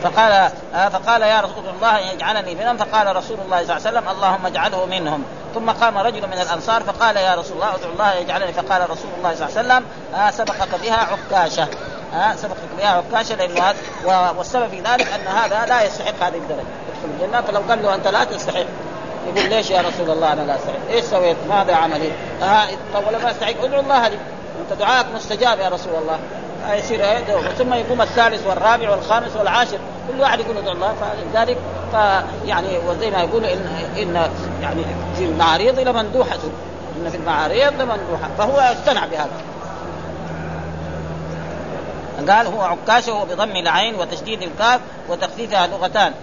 فقال 0.04 0.52
آه 0.76 0.90
فقال 0.90 1.22
يا 1.22 1.42
رسول 1.42 1.70
الله 1.76 2.00
يجعلني 2.00 2.56
منهم 2.56 2.78
فقال 2.78 3.16
رسول 3.16 3.38
الله 3.46 3.64
صلى 3.64 3.78
الله 3.78 3.88
عليه 3.88 3.98
وسلم 4.00 4.10
اللهم 4.10 4.46
اجعله 4.46 4.86
منهم 4.86 5.24
ثم 5.56 5.70
قام 5.70 5.98
رجل 5.98 6.28
من 6.28 6.34
الأنصار 6.42 6.84
فقال 6.84 7.18
يا 7.18 7.36
رسول 7.36 7.56
الله 7.56 7.76
ادعو 7.76 7.92
الله 7.92 8.14
يجعلني 8.14 8.54
فقال 8.54 8.90
رسول 8.90 9.12
الله 9.18 9.36
صلى 9.36 9.48
الله 9.48 9.58
عليه 9.58 9.68
وسلم 9.68 9.86
آه 10.16 10.32
سبقك 10.32 10.82
بها 10.82 10.96
عكاشة 10.98 11.68
آه 12.16 12.36
سبقك 12.36 12.58
بها 12.78 12.88
عكاشة 12.88 13.36
لأنه 13.36 13.74
والسبب 14.38 14.70
في 14.70 14.80
ذلك 14.80 15.08
أن 15.14 15.28
هذا 15.28 15.66
لا 15.66 15.84
يستحق 15.84 16.24
هذه 16.24 16.38
الدرجة 16.38 16.60
يدخل 16.60 17.24
الجنة 17.24 17.42
فلو 17.42 17.60
قال 17.70 17.84
له 17.84 17.96
أنت 17.96 18.08
لا 18.08 18.24
تستحق 18.24 18.66
يقول 19.28 19.50
ليش 19.50 19.70
يا 19.70 19.82
رسول 19.82 20.10
الله 20.10 20.34
أنا 20.34 20.42
لا 20.42 20.56
أستحق؟ 20.56 20.90
إيش 20.90 21.06
سويت؟ 21.06 21.38
ماذا 21.50 21.76
عملي؟ 21.76 22.12
آه 22.44 22.68
طب 22.94 23.08
ولا 23.08 23.18
ما 23.18 23.32
أستحق 23.32 23.64
ادعو 23.64 23.80
الله 23.80 24.08
لي 24.08 24.18
أنت 24.62 24.80
دعاءك 24.80 25.06
مستجاب 25.16 25.60
يا 25.60 25.70
رسول 25.70 25.94
الله 25.96 26.20
يصير 26.72 27.06
ثم 27.58 27.74
يقوم 27.74 28.02
الثالث 28.02 28.48
والرابع 28.48 28.90
والخامس 28.90 29.36
والعاشر. 29.36 29.78
كل 30.12 30.22
واحد 30.22 30.40
يقول 30.40 30.58
ادعو 30.58 30.74
الله 30.74 30.94
فلذلك 31.02 31.58
فيعني 31.92 32.78
وزي 32.88 33.12
ما 33.12 33.22
يقولوا 33.22 33.54
إن 33.54 33.68
إن 33.98 34.30
يعني 34.62 34.86
في 35.16 35.26
المعاريض 35.26 35.80
لمندوحة. 35.80 36.40
إن 36.98 37.10
في 37.10 37.18
المعاريض 37.18 37.74
لمندوحة. 37.74 38.30
فهو 38.38 38.60
اقتنع 38.60 39.06
بهذا. 39.06 39.42
قال 42.30 42.48
هو 42.48 42.62
عكاشه 42.62 43.24
بضم 43.24 43.56
العين 43.56 43.96
وتشديد 43.96 44.42
الكاف 44.42 44.80
وتخفيفها 45.10 45.68
لغتان. 45.68 46.14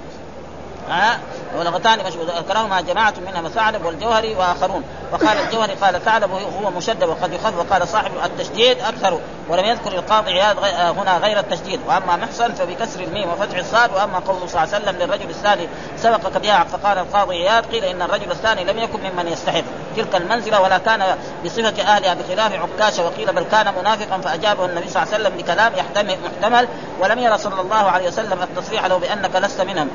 ها؟ 0.90 1.18
ولغتان 1.58 1.98
ذكرهما 2.38 2.80
جماعة 2.80 3.14
منها 3.26 3.48
ثعلب 3.48 3.84
والجوهري 3.84 4.34
وآخرون. 4.34 4.84
وقال 5.12 5.38
الجوهري 5.38 5.74
قال 5.74 6.04
ثعلب 6.04 6.30
هو 6.32 6.70
مشدد 6.70 7.04
وقد 7.04 7.32
يخف 7.32 7.58
وقال 7.58 7.88
صاحب 7.88 8.10
التشديد 8.24 8.78
أكثر. 8.78 9.20
ولم 9.48 9.64
يذكر 9.64 9.92
القاضي 9.92 10.32
عياض 10.32 10.56
هنا 10.98 11.18
غير 11.18 11.38
التشديد. 11.38 11.80
وأما 11.86 12.16
محصن 12.16 12.54
فبكسر 12.54 13.00
الميم 13.00 13.28
وفتح 13.28 13.58
الصاد. 13.58 13.90
وأما 13.94 14.18
قوله 14.18 14.46
صلى 14.46 14.62
الله 14.62 14.74
عليه 14.74 14.84
وسلم 14.84 14.96
للرجل 14.96 15.30
الثاني 15.30 15.68
سبقك 15.96 16.36
بها 16.36 16.64
فقال 16.64 16.98
القاضي 16.98 17.48
عياض 17.48 17.64
قيل 17.64 17.84
إن 17.84 18.02
الرجل 18.02 18.30
الثاني 18.30 18.64
لم 18.64 18.78
يكن 18.78 19.00
ممن 19.00 19.28
يستحق 19.28 19.64
تلك 19.96 20.16
المنزلة 20.16 20.60
ولا 20.60 20.78
كان 20.78 21.16
بصفة 21.44 21.82
أهلها 21.82 22.14
بخلاف 22.14 22.52
عكاشة 22.52 23.04
وقيل 23.04 23.32
بل 23.32 23.42
كان 23.42 23.74
منافقا 23.80 24.18
فأجابه 24.18 24.64
النبي 24.64 24.88
صلى 24.88 25.02
الله 25.02 25.14
عليه 25.14 25.24
وسلم 25.24 25.36
بكلام 25.38 25.72
يحتمل 25.76 26.16
محتمل. 26.24 26.68
ولم 27.00 27.18
يرى 27.18 27.38
صلى 27.38 27.60
الله 27.60 27.90
عليه 27.90 28.08
وسلم 28.08 28.42
التصريح 28.42 28.86
له 28.86 28.96
بأنك 28.96 29.36
لست 29.36 29.60
منهم. 29.60 29.88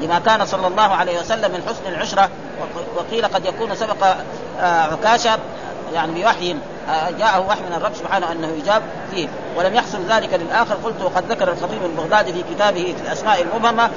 لما 0.00 0.18
كان 0.26 0.46
صلى 0.46 0.66
الله 0.66 0.82
عليه 0.82 1.20
وسلم 1.20 1.52
من 1.52 1.62
حسن 1.68 1.94
العشرة 1.94 2.28
وقيل 2.96 3.26
قد 3.26 3.44
يكون 3.44 3.74
سبق 3.74 4.06
آه، 4.60 4.82
عكاشة 4.82 5.38
يعني 5.94 6.22
بوحي 6.22 6.56
آه، 6.88 7.10
جاءه 7.10 7.40
وحي 7.40 7.60
من 7.60 7.76
الرب 7.76 7.94
سبحانه 7.94 8.32
أنه 8.32 8.48
يجاب 8.48 8.82
فيه. 9.10 9.28
ولم 9.56 9.74
يحصل 9.74 9.98
ذلك 10.08 10.34
للآخر 10.34 10.74
قلت 10.74 11.02
وقد 11.02 11.24
ذكر 11.32 11.52
الخطيب 11.52 11.84
البغدادي 11.84 12.32
في 12.32 12.42
كتابه 12.54 12.94
في 12.98 13.02
الأسماء 13.06 13.42
المبهمة 13.42 13.90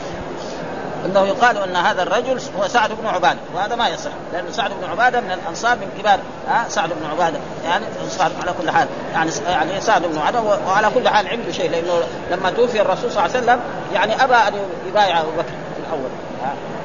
أنه 1.06 1.26
يقال 1.26 1.58
أن 1.58 1.76
هذا 1.76 2.04
الرجل 2.04 2.42
هو 2.60 2.68
سعد 2.68 2.92
بن 2.92 3.08
عبادة 3.08 3.40
وهذا 3.56 3.76
ما 3.76 3.88
يصح 3.88 4.12
لأن 4.34 4.46
سعد 4.52 4.72
بن 4.82 4.90
عبادة 4.90 5.22
من 5.22 5.32
الأنصار 5.32 5.76
من 5.76 5.90
كبار 6.00 6.20
ها 6.48 6.66
سعد 6.70 6.90
بن 6.90 7.06
عبادة 7.12 7.40
يعني 7.66 7.86
صار 8.10 8.32
على 8.42 8.54
كل 8.62 8.72
حال 8.72 8.88
يعني 9.14 9.32
يعني 9.48 9.82
سعد 9.82 10.02
بن 10.02 10.18
عبادة 10.18 10.42
وعلى 10.68 10.90
كل 10.96 11.10
حال 11.10 11.28
عنده 11.28 11.52
شيء 11.52 11.72
لأنه 11.72 12.02
لما 12.32 12.50
توفي 12.50 12.82
الرسول 12.82 13.12
صلى 13.12 13.26
الله 13.26 13.36
عليه 13.36 13.44
وسلم 13.44 13.60
يعني 13.94 14.24
أبى 14.24 14.36
أن 14.36 14.54
يبايع 14.88 15.22
أبو 15.22 15.32
بكر. 15.32 15.67
الأول 15.88 16.10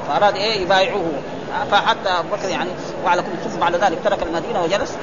فأراد 0.09 0.37
إيه؟ 0.37 0.63
يبايعوه 0.63 1.13
فحتى 1.71 2.09
أبو 2.09 2.29
بكر 2.37 2.49
يعني 2.49 2.71
وعلى 3.05 3.23
كل 3.23 3.51
ثم 3.51 3.61
بعد 3.61 3.75
ذلك 3.75 3.99
ترك 4.05 4.23
المدينة 4.23 4.63
وجلس. 4.63 4.97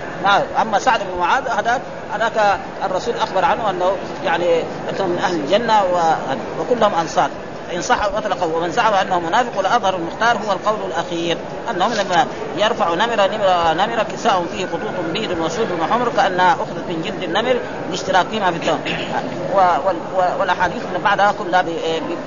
أما 0.62 0.79
سعد 0.79 0.99
بن 0.99 1.19
معاذ 1.19 1.43
هذاك 1.47 1.81
هذاك 2.13 2.59
الرسول 2.85 3.13
أخبر 3.15 3.45
عنه 3.45 3.69
أنه 3.69 3.91
يعني 4.25 4.63
من 4.99 5.19
أهل 5.23 5.35
الجنة 5.35 5.83
وكلهم 6.59 6.95
أنصار. 6.95 7.29
فإن 7.69 7.81
صح 7.81 8.03
اطلقه 8.03 8.55
ومن 8.55 8.71
زعم 8.71 8.93
أنه 8.93 9.19
منافق 9.19 9.57
والاظهر 9.57 9.95
المختار 9.95 10.38
هو 10.38 10.51
القول 10.51 10.75
الأخير 10.88 11.38
انه 11.71 11.88
من 11.88 11.99
المنافق 11.99 12.27
يرفع 12.57 12.93
نمره 12.93 13.27
نمره, 13.27 13.73
نمرة 13.73 14.03
كساء 14.03 14.45
فيه 14.51 14.65
خطوط 14.65 15.12
بيض 15.13 15.39
وسود 15.39 15.67
وحمر 15.81 16.12
كأنها 16.17 16.53
أخذت 16.53 16.89
من 16.89 17.01
جلد 17.05 17.23
النمر 17.23 17.59
لاشتراكهما 17.89 18.51
في 18.51 18.57
الدم. 18.57 18.77
والأحاديث 20.39 20.81
اللي 20.88 20.99
بعدها 20.99 21.33
كلها 21.39 21.65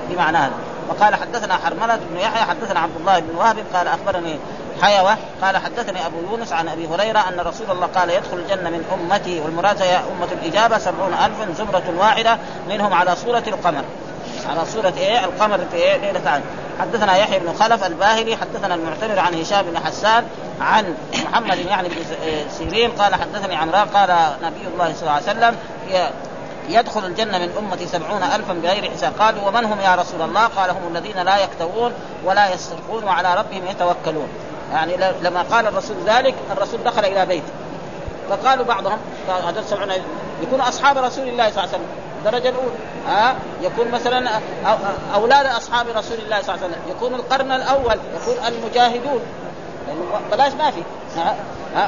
بمعنى 0.09 0.37
هذا. 0.37 0.53
وقال 0.89 1.15
حدثنا 1.15 1.57
حرملة 1.57 1.99
بن 2.11 2.17
يحيى 2.17 2.41
حدثنا 2.41 2.79
عبد 2.79 2.95
الله 2.99 3.19
بن 3.19 3.35
وهب 3.35 3.57
قال 3.73 3.87
أخبرني 3.87 4.39
حيوة 4.81 5.17
قال 5.41 5.57
حدثني 5.57 6.05
أبو 6.05 6.17
يونس 6.31 6.53
عن 6.53 6.67
أبي 6.67 6.87
هريرة 6.87 7.19
أن 7.19 7.39
رسول 7.39 7.71
الله 7.71 7.87
قال 7.87 8.09
يدخل 8.09 8.37
الجنة 8.37 8.69
من 8.69 8.85
أمتي 8.93 9.41
والمراد 9.41 9.81
هي 9.81 9.95
أمة 9.95 10.27
الإجابة 10.31 10.77
سبعون 10.77 11.13
الفا 11.13 11.53
زمرة 11.53 11.93
واحدة 11.97 12.37
منهم 12.69 12.93
على 12.93 13.15
صورة 13.15 13.43
القمر. 13.47 13.83
على 14.49 14.65
صورة 14.65 14.93
إيه؟ 14.97 15.25
القمر 15.25 15.59
في 15.71 15.77
إيه؟ 15.77 15.97
ليلة 15.97 16.29
عاد 16.29 16.41
حدثنا 16.79 17.17
يحيى 17.17 17.39
بن 17.39 17.53
خلف 17.53 17.83
الباهلي 17.83 18.37
حدثنا 18.37 18.75
المعتمر 18.75 19.19
عن 19.19 19.33
هشام 19.41 19.61
بن 19.61 19.79
حسان 19.79 20.23
عن 20.61 20.95
محمد 21.13 21.57
يعني 21.57 21.89
بن 21.89 21.95
سيرين 22.57 22.91
قال 22.91 23.15
حدثني 23.15 23.55
عمران 23.55 23.87
قال 23.87 24.09
نبي 24.43 24.67
الله 24.73 24.93
صلى 24.93 25.01
الله 25.01 25.11
عليه 25.11 25.23
وسلم 25.23 25.55
يدخل 26.69 27.05
الجنة 27.05 27.37
من 27.37 27.49
أمتي 27.57 27.87
سبعون 27.87 28.23
ألفا 28.23 28.53
بغير 28.53 28.91
حساب. 28.91 29.13
قالوا 29.19 29.47
ومن 29.47 29.65
هم 29.65 29.79
يا 29.79 29.95
رسول 29.95 30.21
الله؟ 30.21 30.45
قال 30.45 30.69
هم 30.69 30.95
الذين 30.95 31.17
لا 31.17 31.37
يكتوون 31.37 31.93
ولا 32.25 32.53
يسترقون 32.53 33.03
وعلى 33.03 33.35
ربهم 33.35 33.67
يتوكلون. 33.67 34.27
يعني 34.71 34.97
لما 35.21 35.41
قال 35.41 35.67
الرسول 35.67 35.95
ذلك 36.05 36.35
الرسول 36.51 36.83
دخل 36.83 37.05
إلى 37.05 37.25
بيته 37.25 37.51
فقالوا 38.29 38.65
بعضهم 38.65 38.97
هذول 39.47 39.63
سبعون 39.65 39.91
يكون 40.41 40.61
أصحاب 40.61 40.97
رسول 40.97 41.27
الله 41.27 41.51
صلى 41.51 41.63
الله 41.63 41.73
عليه 41.73 41.83
وسلم. 41.83 41.87
الدرجة 42.25 42.49
الأولى. 42.49 42.75
ها؟ 43.07 43.35
يكون 43.61 43.91
مثلا 43.91 44.39
أولاد 45.15 45.45
أصحاب 45.45 45.87
رسول 45.87 46.17
الله 46.25 46.41
صلى 46.41 46.55
الله 46.55 46.65
عليه 46.65 46.73
وسلم. 46.73 46.81
يكون 46.89 47.13
القرن 47.13 47.51
الأول 47.51 47.97
يكون 48.15 48.35
المجاهدون. 48.47 49.21
بلاش 50.31 50.53
ما 50.53 50.71
في. 50.71 50.83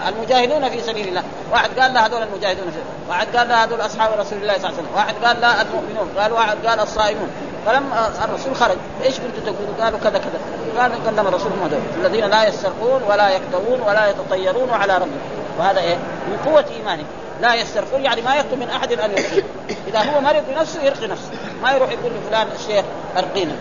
المجاهدون 0.07 0.69
في 0.69 0.81
سبيل 0.81 1.07
الله. 1.07 1.23
واحد 1.51 1.79
قال 1.79 1.93
لا 1.93 2.05
هذول 2.05 2.23
المجاهدون 2.23 2.71
في 2.71 3.09
واحد 3.09 3.27
قال 3.35 3.47
لا 3.47 3.63
هذول 3.63 3.81
أصحاب 3.81 4.19
رسول 4.19 4.37
الله 4.41 4.57
صلى 4.57 4.69
الله 4.69 4.77
عليه 4.77 4.77
وسلم. 4.77 4.95
واحد 4.95 5.15
قال 5.23 5.41
لا 5.41 5.61
المؤمنون. 5.61 6.09
قال 6.17 6.33
واحد 6.33 6.57
قال 6.65 6.79
الصائمون. 6.79 7.29
فلما 7.65 8.09
الرسول 8.23 8.55
خرج 8.55 8.77
إيش 9.03 9.15
كنتوا 9.19 9.53
تقولوا؟ 9.53 9.83
قالوا 9.83 9.99
كذا 9.99 10.17
كذا. 10.17 10.39
قال 10.81 10.91
كلم 11.05 11.27
الرسول 11.27 11.51
هذول 11.63 11.79
الذين 12.05 12.25
لا 12.25 12.47
يسترقون 12.47 13.03
ولا 13.03 13.29
يكتوون 13.29 13.81
ولا 13.81 14.09
يتطيرون 14.09 14.69
على 14.69 14.95
ربهم. 14.95 15.19
وهذا 15.59 15.79
إيه؟ 15.79 15.95
من 16.27 16.37
قوة 16.45 16.65
إيمانهم. 16.77 17.05
لا 17.41 17.55
يسترقون 17.55 18.05
يعني 18.05 18.21
ما 18.21 18.35
يطلب 18.35 18.59
من 18.59 18.69
أحد 18.69 18.91
أن 18.91 19.11
يرقي. 19.11 19.43
إذا 19.87 19.99
هو 19.99 20.21
مرض 20.21 20.43
بنفسه 20.49 20.83
يرقي 20.83 21.07
نفسه. 21.07 21.31
ما 21.63 21.71
يروح 21.71 21.91
يقول 21.91 22.11
لفلان 22.11 22.47
الشيخ 22.59 22.85
ارقينا 23.17 23.55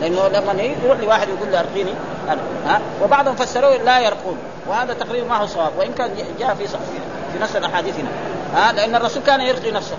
لأنه 0.00 0.28
لما 0.28 0.62
يروح 0.62 0.98
لواحد 0.98 1.28
يقول 1.28 1.52
له 1.52 1.60
أرقيني 1.60 1.94
ها؟ 2.66 2.80
وبعضهم 3.02 3.34
فسروه 3.34 3.76
لا 3.76 4.00
يرقون. 4.00 4.38
وهذا 4.68 4.94
تقريبا 4.94 5.28
ما 5.28 5.36
هو 5.36 5.46
صواب 5.46 5.72
وإن 5.78 5.92
كان 5.92 6.10
جاء 6.38 6.54
في 6.54 6.66
في 7.32 7.38
نفس 7.40 7.56
الاحاديث 7.56 7.94
هنا 7.98 8.08
ها 8.54 8.72
لأن 8.72 8.94
الرسول 8.94 9.22
كان 9.22 9.40
يرقي 9.40 9.70
نفسه. 9.70 9.96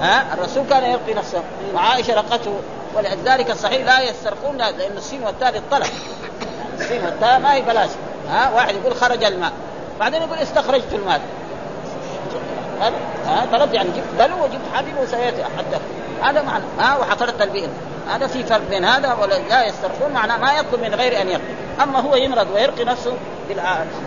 ها 0.00 0.34
الرسول 0.34 0.64
كان 0.70 0.84
يرقي 0.84 1.14
نفسه. 1.14 1.42
وعائشة 1.74 2.14
رقته. 2.14 2.60
ولذلك 2.94 3.50
الصحيح 3.50 3.86
لا 3.86 4.00
يسترقون 4.00 4.56
لأن 4.56 4.96
السين 4.96 5.22
والتاء 5.22 5.52
للطلب. 5.52 5.90
السين 6.80 7.04
والتاء 7.04 7.38
ما 7.38 7.54
هي 7.54 7.62
بلاش. 7.62 7.90
ها 8.30 8.50
واحد 8.50 8.74
يقول 8.74 8.94
خرج 8.96 9.24
الماء. 9.24 9.52
بعدين 10.00 10.22
يقول 10.22 10.38
استخرجت 10.38 10.92
الماء. 10.92 11.20
هذا 12.80 12.96
ها 13.26 13.46
طلب 13.52 13.74
يعني 13.74 13.88
جبت 13.88 14.06
بلو 14.18 14.44
وجبت 14.44 14.60
حبيب 14.74 14.94
وسويت 14.98 15.34
حتى 15.34 15.78
هذا 16.22 16.42
معنى 16.42 16.64
ها 16.78 16.98
وحفرت 16.98 17.42
البئر 17.42 17.68
هذا 18.10 18.26
في 18.26 18.44
فرق 18.44 18.62
بين 18.70 18.84
هذا 18.84 19.12
ولا 19.12 19.34
لا 19.34 19.66
يسترقون 19.66 20.12
معناه 20.12 20.36
ما 20.36 20.52
يطلب 20.52 20.80
من 20.80 20.94
غير 20.94 21.22
أن 21.22 21.28
يرقي 21.28 21.60
أما 21.82 22.00
هو 22.00 22.16
يمرض 22.16 22.46
ويرقي 22.54 22.84
نفسه 22.84 23.12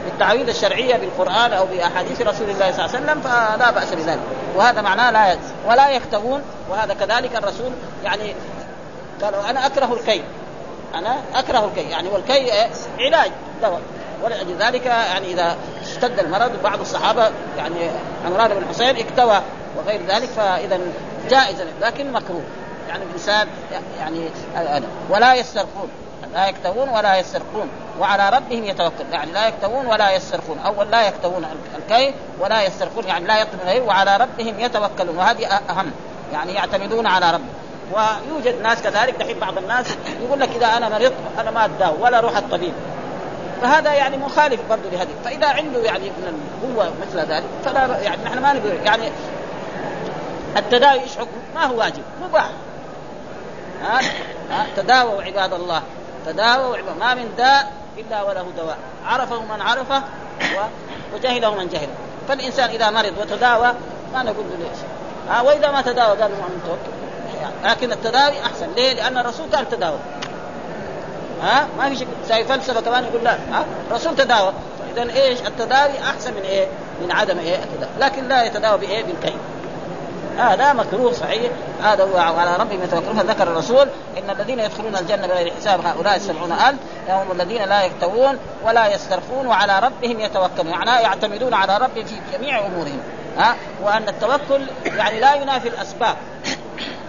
بالتعويذ 0.05 0.49
الشرعية 0.49 0.97
بالقرآن 0.97 1.53
أو 1.53 1.65
بأحاديث 1.65 2.21
رسول 2.21 2.49
الله 2.49 2.71
صلى 2.71 2.85
الله 2.85 2.95
عليه 2.95 3.05
وسلم 3.05 3.21
فلا 3.21 3.71
بأس 3.71 3.93
بذلك. 3.93 4.19
وهذا 4.55 4.81
معناه 4.81 5.11
لا 5.11 5.37
ولا 5.67 5.89
يكتوون 5.89 6.41
وهذا 6.69 6.93
كذلك 6.93 7.35
الرسول 7.35 7.71
يعني 8.03 8.35
قال 9.21 9.33
أنا 9.49 9.65
أكره 9.65 9.93
الكي. 9.93 10.21
أنا 10.95 11.15
أكره 11.35 11.65
الكي 11.65 11.89
يعني 11.89 12.09
والكي 12.09 12.51
علاج 12.99 13.31
دواء. 13.61 13.81
ولذلك 14.23 14.85
يعني 14.85 15.33
إذا 15.33 15.55
اشتد 15.93 16.19
المرض 16.19 16.51
بعض 16.63 16.79
الصحابة 16.79 17.31
يعني 17.57 17.89
عمران 18.25 18.49
بن 18.53 18.65
حسين 18.69 18.97
اكتوى 18.97 19.41
وغير 19.77 20.01
ذلك 20.07 20.29
فإذا 20.29 20.79
جائز 21.29 21.63
لكن 21.81 22.11
مكروه. 22.11 22.43
يعني 22.89 23.03
الإنسان 23.03 23.47
يعني 23.99 24.29
ولا 25.09 25.35
يسترقون 25.35 25.89
لا 26.33 26.47
يكتوون 26.47 26.89
ولا 26.89 27.17
يسترقون 27.19 27.69
وعلى 27.99 28.29
ربهم 28.29 28.63
يتوكل. 28.63 29.05
يعني 29.11 29.31
لا 29.31 29.47
يكتوون 29.47 29.85
ولا 29.85 30.11
يسترقون 30.11 30.59
أول 30.59 30.91
لا 30.91 31.07
يكتوون 31.07 31.45
الكي 31.77 32.13
ولا 32.39 32.63
يسترقون 32.63 33.07
يعني 33.07 33.25
لا 33.25 33.41
يطلبون 33.41 33.67
غير 33.67 33.83
وعلى 33.83 34.17
ربهم 34.17 34.59
يتوكلون. 34.59 35.17
وهذه 35.17 35.45
أهم 35.69 35.91
يعني 36.33 36.53
يعتمدون 36.53 37.07
على 37.07 37.31
ربهم. 37.31 37.49
ويوجد 37.93 38.61
ناس 38.61 38.81
كذلك 38.81 39.15
دحين 39.19 39.39
بعض 39.39 39.57
الناس 39.57 39.85
يقول 40.21 40.39
لك 40.39 40.49
إذا 40.55 40.65
أنا 40.65 40.89
مرضت 40.89 41.13
أنا 41.39 41.51
ما 41.51 41.65
اتداوى 41.65 41.97
ولا 42.01 42.17
أروح 42.17 42.37
الطبيب. 42.37 42.73
فهذا 43.63 43.93
يعني 43.93 44.17
مخالف 44.17 44.59
برضه 44.69 44.89
لهذه. 44.91 45.09
فإذا 45.25 45.47
عنده 45.47 45.79
يعني 45.79 46.05
من 46.09 46.45
القوة 46.63 46.93
مثل 47.01 47.19
ذلك 47.19 47.43
فلا 47.65 47.99
يعني 47.99 48.23
نحن 48.23 48.39
ما 48.39 48.53
نقول 48.53 48.71
يعني 48.85 49.11
التداوي 50.57 50.99
إيش 51.01 51.17
حكم؟ 51.17 51.27
ما 51.55 51.65
هو 51.65 51.79
واجب 51.79 52.03
مباح 52.23 52.49
ها؟ 53.83 54.01
ها؟ 54.51 54.67
تداووا 54.77 55.21
عباد 55.21 55.53
الله. 55.53 55.81
تداووا 56.25 56.77
عباد 56.77 56.97
ما 56.99 57.13
من 57.13 57.33
داء 57.37 57.71
إلا 57.97 58.23
وله 58.23 58.45
دواء. 58.57 58.77
عرفه 59.05 59.41
من 59.41 59.61
عرفه 59.61 60.03
وجهله 61.13 61.55
من 61.55 61.67
جهله. 61.67 61.93
فالإنسان 62.27 62.69
إذا 62.69 62.89
مرض 62.89 63.13
وتداوى 63.21 63.73
ما 64.13 64.23
نقول 64.23 64.45
له 64.49 64.57
ليش. 64.57 64.79
ها؟ 65.29 65.41
وإذا 65.41 65.71
ما 65.71 65.81
تداوى 65.81 66.21
قال 66.21 66.31
له 66.31 66.37
توكل 66.65 66.93
لكن 67.63 67.91
التداوي 67.91 68.41
أحسن. 68.45 68.73
ليه؟ 68.75 68.93
لأن 68.93 69.17
الرسول 69.17 69.45
كان 69.51 69.69
تداوى. 69.69 69.99
ها؟ 71.43 71.67
ما 71.77 71.89
في 71.89 71.95
شيء 71.95 72.07
زي 72.27 72.43
فلسفة 72.43 72.81
كمان 72.81 73.03
يقول 73.03 73.23
لا 73.23 73.33
ها؟ 73.33 73.65
الرسول 73.91 74.15
تداوى. 74.15 74.53
اذا 74.93 75.13
إيش؟ 75.13 75.39
التداوي 75.39 75.99
أحسن 76.09 76.33
من 76.33 76.41
إيه؟ 76.41 76.67
من 77.03 77.11
عدم 77.11 77.39
إيه؟ 77.39 77.55
التداوي. 77.55 77.91
لكن 77.99 78.27
لا 78.27 78.43
يتداوى 78.43 78.77
بإيه؟ 78.77 79.03
بالكي 79.03 79.35
هذا 80.37 80.73
مكروه 80.73 81.11
صحيح. 81.13 81.51
هذا 81.83 82.03
هو 82.03 82.17
على 82.17 82.55
ربهم 82.55 82.83
يتوكلون 82.83 83.17
فذكر 83.17 83.43
الرسول. 83.43 83.87
إن 84.17 84.29
الذين 84.29 84.59
يدخلون 84.59 84.95
الجنة 84.95 85.27
بغير 85.27 85.53
حساب 85.59 85.85
هؤلاء 85.85 86.15
السبعون 86.15 86.51
ألف. 86.51 86.79
هم 87.09 87.31
الذين 87.31 87.63
لا 87.63 87.83
يكتوون 87.83 88.37
ولا 88.63 88.93
يسترخون 88.95 89.47
وعلى 89.47 89.79
ربهم 89.79 90.19
يتوكلون. 90.19 90.71
معناه 90.71 90.99
يعتمدون 90.99 91.53
على 91.53 91.77
ربهم 91.77 92.05
في 92.05 92.15
جميع 92.37 92.65
أمورهم. 92.65 92.99
ها؟ 93.37 93.55
وأن 93.83 94.09
التوكل 94.09 94.61
يعني 94.85 95.19
لا 95.19 95.35
ينافي 95.35 95.67
الأسباب. 95.67 96.15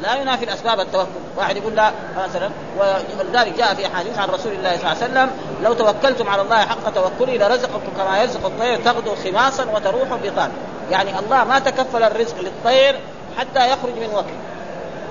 لا 0.05 0.14
ينافي 0.14 0.44
الأسباب 0.44 0.80
التوكل، 0.80 1.11
واحد 1.36 1.57
يقول 1.57 1.74
لا 1.74 1.90
مثلا 2.26 2.50
ولذلك 2.78 3.52
جاء 3.59 3.74
في 3.74 3.86
أحاديث 3.86 4.18
عن 4.18 4.28
رسول 4.28 4.52
الله 4.52 4.76
صلى 4.76 4.92
الله 4.92 5.02
عليه 5.02 5.05
وسلم 5.05 5.30
لو 5.62 5.72
توكلتم 5.72 6.28
على 6.28 6.42
الله 6.42 6.57
حق 6.57 6.90
توكله 6.94 7.36
لرزقكم 7.36 7.92
كما 7.96 8.18
يرزق 8.18 8.46
الطير 8.46 8.76
تغدو 8.76 9.14
خماصا 9.14 9.64
وتروح 9.64 10.09
بطان، 10.24 10.50
يعني 10.90 11.18
الله 11.18 11.44
ما 11.44 11.59
تكفل 11.59 12.02
الرزق 12.02 12.36
للطير 12.40 13.00
حتى 13.38 13.72
يخرج 13.72 13.98
من 14.00 14.11
وكر 14.14 14.34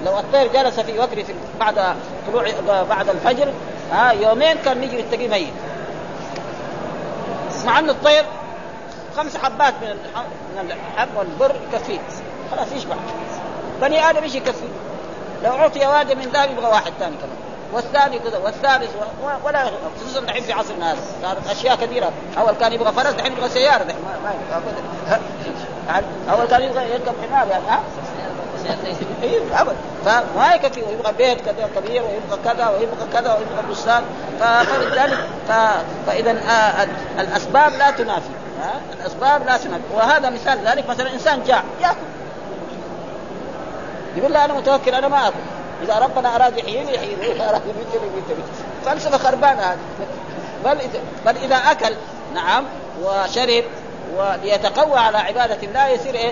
لو 0.05 0.19
الطير 0.19 0.47
جلس 0.47 0.79
في 0.79 0.99
وكر 0.99 1.23
في 1.23 1.33
بعد 1.59 1.95
طلوع 2.27 2.45
بعد 2.89 3.09
الفجر 3.09 3.53
ها 3.91 4.11
يومين 4.11 4.57
كان 4.57 4.83
يجي 4.83 4.99
يتقي 4.99 5.27
ميت. 5.27 5.53
مع 7.65 7.79
إن 7.79 7.89
الطير 7.89 8.25
خمس 9.17 9.37
حبات 9.37 9.73
من 9.81 9.97
من 10.55 10.71
الحب 10.71 11.09
والبر 11.17 11.55
يكفيه. 11.73 11.99
خلاص 12.51 12.67
يشبع. 12.71 12.95
بني 13.83 14.09
آدم 14.09 14.23
إيش 14.23 14.35
يكفي؟ 14.35 14.67
لو 15.43 15.51
أعطي 15.51 15.85
واحد 15.85 16.11
من 16.11 16.29
ذهب 16.33 16.51
يبغى 16.51 16.65
واحد 16.65 16.93
ثاني 16.99 17.15
كمان. 17.15 17.37
والثاني 17.73 18.19
كذا 18.19 18.37
والثالث 18.37 18.91
ولا 19.43 19.71
خصوصا 19.99 20.25
دحين 20.25 20.43
في 20.43 20.53
عصرنا 20.53 20.91
هذا 20.91 20.99
صارت 21.21 21.47
أشياء 21.47 21.75
كثيرة. 21.75 22.11
أول 22.37 22.53
كان 22.53 22.73
يبغى 22.73 22.91
فرس 22.91 23.13
دحين 23.13 23.31
يبغى 23.31 23.49
سيارة. 23.49 23.83
دحين 23.83 23.99
أول 26.31 26.45
كان 26.45 26.61
يبغى 26.61 26.91
يركب 26.91 27.13
حمار 27.29 27.47
يعني 27.47 27.63
ها؟ 27.67 27.79
أيوه 29.23 29.61
ابدا. 29.61 29.75
فما 30.05 30.55
يكفي. 30.55 30.81
ويبغى 30.81 31.13
بيت 31.17 31.41
كذا 31.41 31.69
كبير 31.75 32.03
ويبغى 32.03 32.39
كذا 32.43 32.69
ويبغى 32.69 33.07
كذا 33.13 33.33
ويبغى 33.33 33.71
بستان. 33.71 34.03
فلذلك 34.39 35.17
فاذا 36.07 36.31
آه، 36.31 36.87
الأسباب 37.21 37.73
لا 37.73 37.91
تنافي 37.91 38.29
الأسباب 38.99 39.45
لا 39.45 39.57
تنافي. 39.57 39.83
وهذا 39.93 40.29
مثال 40.29 40.67
ذلك. 40.67 40.89
مثلا 40.89 41.13
إنسان 41.13 41.43
جاع 41.43 41.63
يأكل. 41.81 42.22
يقول 44.15 44.33
لا 44.33 44.45
أنا 44.45 44.53
متوكل 44.53 44.95
أنا 44.95 45.07
ما 45.07 45.27
أكل. 45.27 45.35
إذا 45.83 45.99
ربنا 45.99 46.35
أراد 46.35 46.57
يحييني 46.57 46.95
يحييني. 46.95 47.31
اذا 47.31 47.43
أراد 47.49 47.61
يميتني 47.61 48.07
يميتني. 48.07 48.43
فلسفه 48.85 49.17
خربانه 49.17 49.61
هذه. 49.61 49.77
بل 50.65 50.77
إذا 50.81 50.99
بل 51.25 51.37
إذا 51.37 51.55
أكل 51.55 51.95
نعم 52.33 52.65
وشرب 53.03 53.63
وليتقوى 54.17 54.99
على 54.99 55.17
عبادة 55.17 55.57
الله 55.63 55.87
يصير 55.87 56.15
إيه؟ 56.15 56.31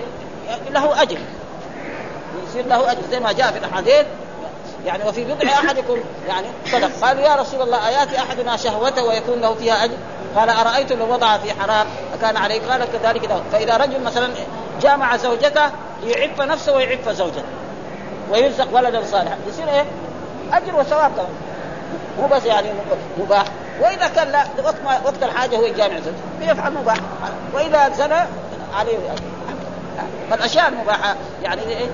له 0.70 1.02
أجر. 1.02 1.18
يصير 2.48 2.66
له 2.66 2.92
أجر 2.92 3.00
زي 3.10 3.20
ما 3.20 3.32
جاء 3.32 3.52
في 3.52 3.58
الأحاديث. 3.58 4.06
يعني 4.86 5.04
وفي 5.08 5.24
بضع 5.24 5.48
أحدكم 5.48 5.96
يعني 6.28 6.46
صدق. 6.72 7.06
قالوا 7.06 7.22
يا 7.22 7.34
رسول 7.34 7.62
الله 7.62 7.88
أياتي 7.88 8.18
أحدنا 8.18 8.56
شهوته 8.56 9.04
ويكون 9.04 9.40
له 9.40 9.54
فيها 9.54 9.84
أجر؟ 9.84 9.94
قال 10.36 10.50
أرأيتم 10.50 10.98
لو 10.98 11.12
وضع 11.12 11.38
في 11.38 11.52
حرام؟ 11.52 11.86
فكان 12.12 12.36
عليه. 12.36 12.60
قال 12.70 12.84
كذلك 12.92 13.26
ده. 13.26 13.42
فإذا 13.52 13.76
رجل 13.76 14.02
مثلا 14.02 14.28
جامع 14.82 15.16
زوجته 15.16 15.70
ليعف 16.02 16.40
نفسه 16.40 16.74
ويعف 16.74 17.08
زوجته. 17.08 17.42
ويرزق 18.32 18.68
ولدا 18.72 19.02
صالحا. 19.04 19.36
يصير 19.48 19.68
إيه؟ 19.68 19.84
أجر 20.52 20.76
وثواب 20.76 21.10
كمان 21.16 21.28
مو 22.20 22.26
بس 22.26 22.44
يعني 22.44 22.68
مباح. 23.18 23.44
وإذا 23.80 24.08
كان 24.08 24.28
لا 24.28 24.44
وقت 24.64 24.74
ما 24.84 25.00
وقت 25.04 25.22
الحاجة 25.22 25.56
هو 25.56 25.64
يجامع 25.64 25.94
زوجته 25.94 26.52
يفعل 26.52 26.72
مباح. 26.72 26.96
وإذا 27.54 27.88
زنى 27.88 28.20
عليه. 28.74 28.98
فالاشياء 30.30 30.68
المباحة 30.68 31.14
يعني 31.42 31.62
إيه؟ 31.62 31.86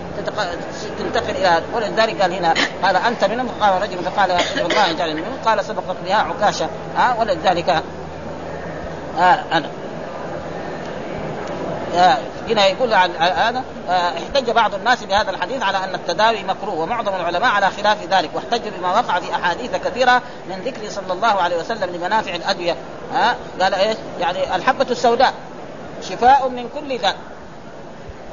تنتقل 0.98 1.30
إلى 1.30 1.62
ولذلك 1.74 2.22
قال 2.22 2.32
هنا 2.32 2.54
قال 2.82 2.96
أنت 2.96 3.24
منهم؟ 3.24 3.48
قال 3.60 3.82
رجل 3.82 3.98
فقال 3.98 4.30
الله 4.30 4.92
جعل 4.92 5.14
منهم. 5.14 5.32
قال 5.46 5.64
سبقت 5.64 5.96
بها 6.04 6.16
عكاشة. 6.16 6.68
ها؟ 6.96 7.16
ولذلك 7.20 7.82
آه 9.18 9.38
أنا. 9.52 9.68
هنا 12.48 12.66
يقول 12.66 12.94
عن 12.94 13.10
هذا 13.16 13.64
آه 13.88 14.12
احتج 14.18 14.50
بعض 14.50 14.74
الناس 14.74 15.04
بهذا 15.04 15.30
الحديث 15.30 15.62
على 15.62 15.84
أن 15.84 15.94
التداوي 15.94 16.42
مكروه 16.42 16.74
ومعظم 16.74 17.14
العلماء 17.14 17.50
على 17.50 17.70
خلاف 17.70 17.96
ذلك 18.10 18.30
واحتج 18.34 18.68
بما 18.68 18.90
وقع 18.90 19.20
في 19.20 19.34
أحاديث 19.34 19.76
كثيرة 19.76 20.22
من 20.48 20.62
ذكر 20.64 20.90
صلى 20.90 21.12
الله 21.12 21.28
عليه 21.28 21.56
وسلم 21.56 21.96
لمنافع 21.96 22.34
الأدوية 22.34 22.76
ها 23.12 23.30
آه 23.30 23.62
قال 23.62 23.74
إيش؟ 23.74 23.96
يعني 24.20 24.56
الحبة 24.56 24.86
السوداء 24.90 25.34
شفاء 26.02 26.48
من 26.48 26.68
كل 26.74 26.98
داء 26.98 27.16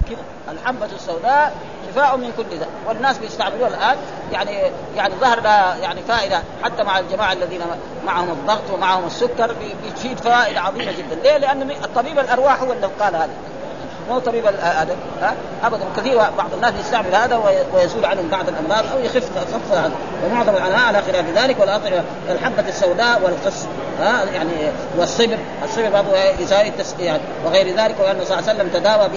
كذا. 0.10 0.54
الحبة 0.54 0.86
السوداء 0.86 1.54
شفاء 1.92 2.18
من 2.18 2.34
كل 2.38 2.58
داء 2.60 2.70
والناس 2.88 3.18
بيستعملوها 3.18 3.68
الآن. 3.68 3.98
يعني 4.32 4.72
يعني 4.96 5.14
ظهر 5.16 5.40
لها 5.42 5.76
يعني 5.76 6.02
فائدة. 6.02 6.42
حتى 6.64 6.84
مع 6.84 7.00
الجماعة 7.00 7.34
الذين 7.34 7.62
معهم 8.06 8.30
الضغط 8.30 8.72
ومعهم 8.74 9.06
السكر 9.06 9.56
بتفيد 9.86 10.20
فائدة 10.20 10.62
عظيمة 10.62 10.92
جدا. 10.92 11.16
ليه؟ 11.24 11.38
لأن 11.38 11.72
الطبيب 11.72 12.20
الأرواح 12.20 12.62
هو 12.62 12.74
اللي 12.74 12.90
قال 13.00 13.16
هذا. 13.16 13.30
مو 14.10 14.20
طبيب 14.20 14.46
هذا 14.46 14.96
ها؟ 15.22 15.34
ابدا. 15.64 15.84
كثير 15.98 16.18
بعض 16.18 16.54
الناس 16.54 16.74
يستعمل 16.80 17.16
هذا 17.16 17.42
ويزول 17.74 18.06
عنهم 18.06 18.28
بعض 18.30 18.46
الأمراض 18.50 18.86
أو 18.94 19.00
يخف 19.00 19.30
خف 19.38 19.78
هذا. 19.78 19.92
ومعظم 20.26 20.56
العلماء 20.56 20.80
على 20.80 21.02
خلاف 21.02 21.26
ذلك 21.36 21.60
والاطعمه 21.60 22.04
الحبة 22.30 22.68
السوداء 22.68 23.22
والقص 23.24 23.66
ها؟ 24.00 24.24
يعني 24.34 24.52
والصبر 24.98 25.38
الصبر 25.64 25.90
برضه 25.90 26.18
يساوي 26.40 26.72
يعني 27.00 27.22
وغير 27.46 27.76
ذلك 27.76 27.96
وأن 28.00 28.26
صلى 28.26 28.40
الله 28.40 28.50
عليه 28.50 28.60
وسلم 28.60 28.70
تداوى 28.74 29.10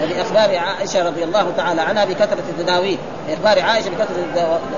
بأخبار 0.00 0.56
عائشة 0.58 1.06
رضي 1.06 1.24
الله 1.24 1.52
تعالى 1.56 1.80
عنها 1.80 2.04
بكثرة 2.04 2.42
التداوي. 2.48 2.98
إخبار 3.32 3.62
عائشة 3.62 3.90
بكثرة 3.90 4.16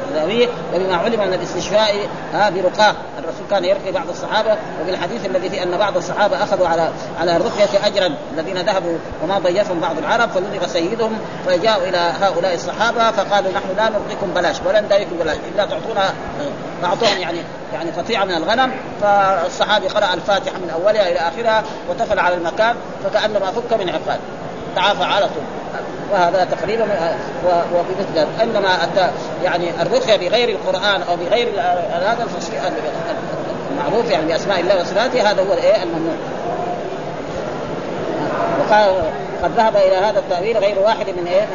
التداوي 0.08 0.48
وبما 0.74 0.96
علم 0.96 1.20
من 1.20 1.34
الاستشفاء 1.34 2.08
ها 2.34 2.50
برقاه 2.50 2.94
الرسول 3.18 3.46
كان 3.50 3.64
يرقي 3.64 3.92
بعض 3.92 4.08
الصحابة 4.08 4.56
وبالحديث 4.82 5.26
الذي 5.26 5.50
فيه 5.50 5.62
أن 5.62 5.78
بعض 5.78 5.96
الصحابة 5.96 6.42
أخذوا 6.42 6.68
على 6.68 6.88
على 7.20 7.36
الرقيه 7.36 7.86
أجرا 7.86 8.14
الذين 8.34 8.58
ذهبوا 8.58 8.98
وما 9.22 9.38
ضيفهم 9.38 9.80
بعض 9.80 9.98
العرب 9.98 10.30
فلدغ 10.30 10.66
سيدهم 10.66 11.18
فجاءوا 11.46 11.88
إلى 11.88 12.12
هؤلاء 12.20 12.54
الصحابة 12.54 13.10
فقالوا 13.10 13.50
نحن 13.52 13.76
لا 13.76 13.88
نرقيكم 13.88 14.30
بلاش 14.34 14.56
ولا 14.66 14.80
نداويكم 14.80 15.16
بلاش 15.16 15.36
إلا 15.54 15.64
تعطونا 15.64 16.14
فاعطوهم 16.82 17.18
يعني 17.18 17.38
يعني 17.72 17.90
قطيعة 17.90 18.24
من 18.24 18.34
الغنم. 18.34 18.72
فالصحابي 19.02 19.88
قرأ 19.88 20.14
الفاتحة 20.14 20.58
من 20.58 20.70
أولها 20.70 21.08
إلى 21.08 21.18
آخرها 21.18 21.64
وتفل 21.90 22.18
على 22.18 22.34
المكان 22.34 22.76
فكأنما 23.04 23.46
فك 23.50 23.72
من 23.72 23.88
عقال 23.88 24.18
تعافى 24.76 25.04
على 25.04 25.26
طول. 25.26 25.59
وهذا 26.12 26.44
تقريبا 26.44 26.84
وبمثل 27.74 28.28
إنما 28.42 28.68
يعني 29.44 29.70
الرقية 29.82 30.16
بغير 30.16 30.48
القرآن 30.48 31.02
أو 31.02 31.16
بغير 31.16 31.48
هذا 31.90 32.26
المعروف 33.70 34.10
يعني 34.10 34.26
بأسماء 34.26 34.60
الله 34.60 34.80
وصفاته 34.80 35.30
هذا 35.30 35.42
هو 35.42 35.52
الإيه؟ 35.52 35.82
الممنوع. 35.82 36.16
وقال 38.60 38.94
قد 39.42 39.50
ذهب 39.56 39.76
إلى 39.76 39.96
هذا 39.96 40.18
التأويل 40.18 40.58
غير 40.58 40.78
واحد 40.78 41.06
من 41.06 41.26
إيه؟ 41.26 41.46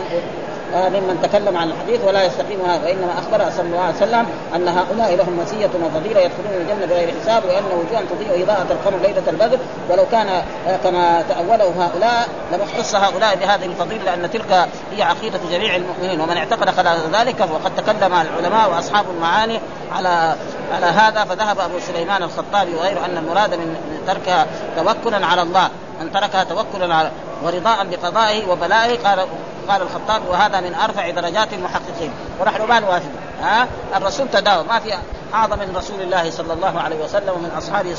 ممن 0.75 1.19
تكلم 1.23 1.57
عن 1.57 1.69
الحديث 1.69 2.01
ولا 2.03 2.23
يستقيم 2.23 2.61
هذا 2.61 2.85
وانما 2.85 3.13
اخبر 3.19 3.51
صلى 3.57 3.65
الله 3.65 3.79
عليه 3.79 3.95
وسلم 3.95 4.25
أن 4.55 4.67
هؤلاء 4.67 5.15
لهم 5.15 5.39
مزيه 5.39 5.69
وفضيله 5.83 6.19
يدخلون 6.19 6.53
الجنة 6.61 6.85
بغير 6.85 7.13
حساب 7.21 7.43
وأن 7.45 7.63
وجوها 7.63 8.01
تضيء 8.09 8.43
إضاءة 8.43 8.67
القمر 8.71 8.97
ليلة 8.97 9.23
البدر. 9.27 9.57
ولو 9.89 10.05
كان 10.11 10.43
كما 10.83 11.23
تاوله 11.29 11.85
هؤلاء 11.85 12.27
لم 12.51 12.59
يختص 12.61 12.95
هؤلاء 12.95 13.35
بهذه 13.35 13.65
الفضيلة 13.65 14.03
لأن 14.03 14.31
تلك 14.31 14.67
هي 14.91 15.03
عقيدة 15.03 15.39
جميع 15.51 15.75
المؤمنين. 15.75 16.21
ومن 16.21 16.37
اعتقد 16.37 16.69
خلاف 16.69 16.97
ذلك 17.13 17.39
وقد 17.39 17.75
تكلم 17.75 18.13
العلماء 18.13 18.69
وأصحاب 18.69 19.05
المعاني 19.15 19.59
على 19.91 20.35
على 20.75 20.85
هذا. 20.85 21.23
فذهب 21.23 21.59
أبو 21.59 21.79
سليمان 21.79 22.23
الخطابي 22.23 22.75
وغيره 22.75 23.05
أن 23.05 23.17
المراد 23.17 23.53
من 23.53 23.77
تركها 24.07 24.45
توكلا 24.75 25.25
على 25.25 25.41
الله. 25.41 25.69
من 26.01 26.11
تركها 26.11 26.43
توكلا 26.43 26.95
على 26.95 27.11
ورضاء 27.43 27.85
بقضائه 27.85 28.49
وبلائه 28.49 28.97
قال 29.07 29.27
قال 29.69 29.81
الخطاب 29.81 30.21
وهذا 30.29 30.61
من 30.61 30.75
أرفع 30.75 31.09
درجات 31.09 31.53
المحققين. 31.53 32.11
ونحن 32.41 32.61
ما 32.61 32.79
نوافق. 32.79 33.09
ها؟ 33.41 33.67
الرسول 33.95 34.27
تداوى. 34.29 34.63
ما 34.63 34.79
في 34.79 34.93
أعظم 35.33 35.59
من 35.59 35.73
رسول 35.77 36.01
الله 36.01 36.31
صلى 36.31 36.53
الله 36.53 36.81
عليه 36.81 37.03
وسلم 37.03 37.29
ومن 37.29 37.51
أصحابه 37.57 37.95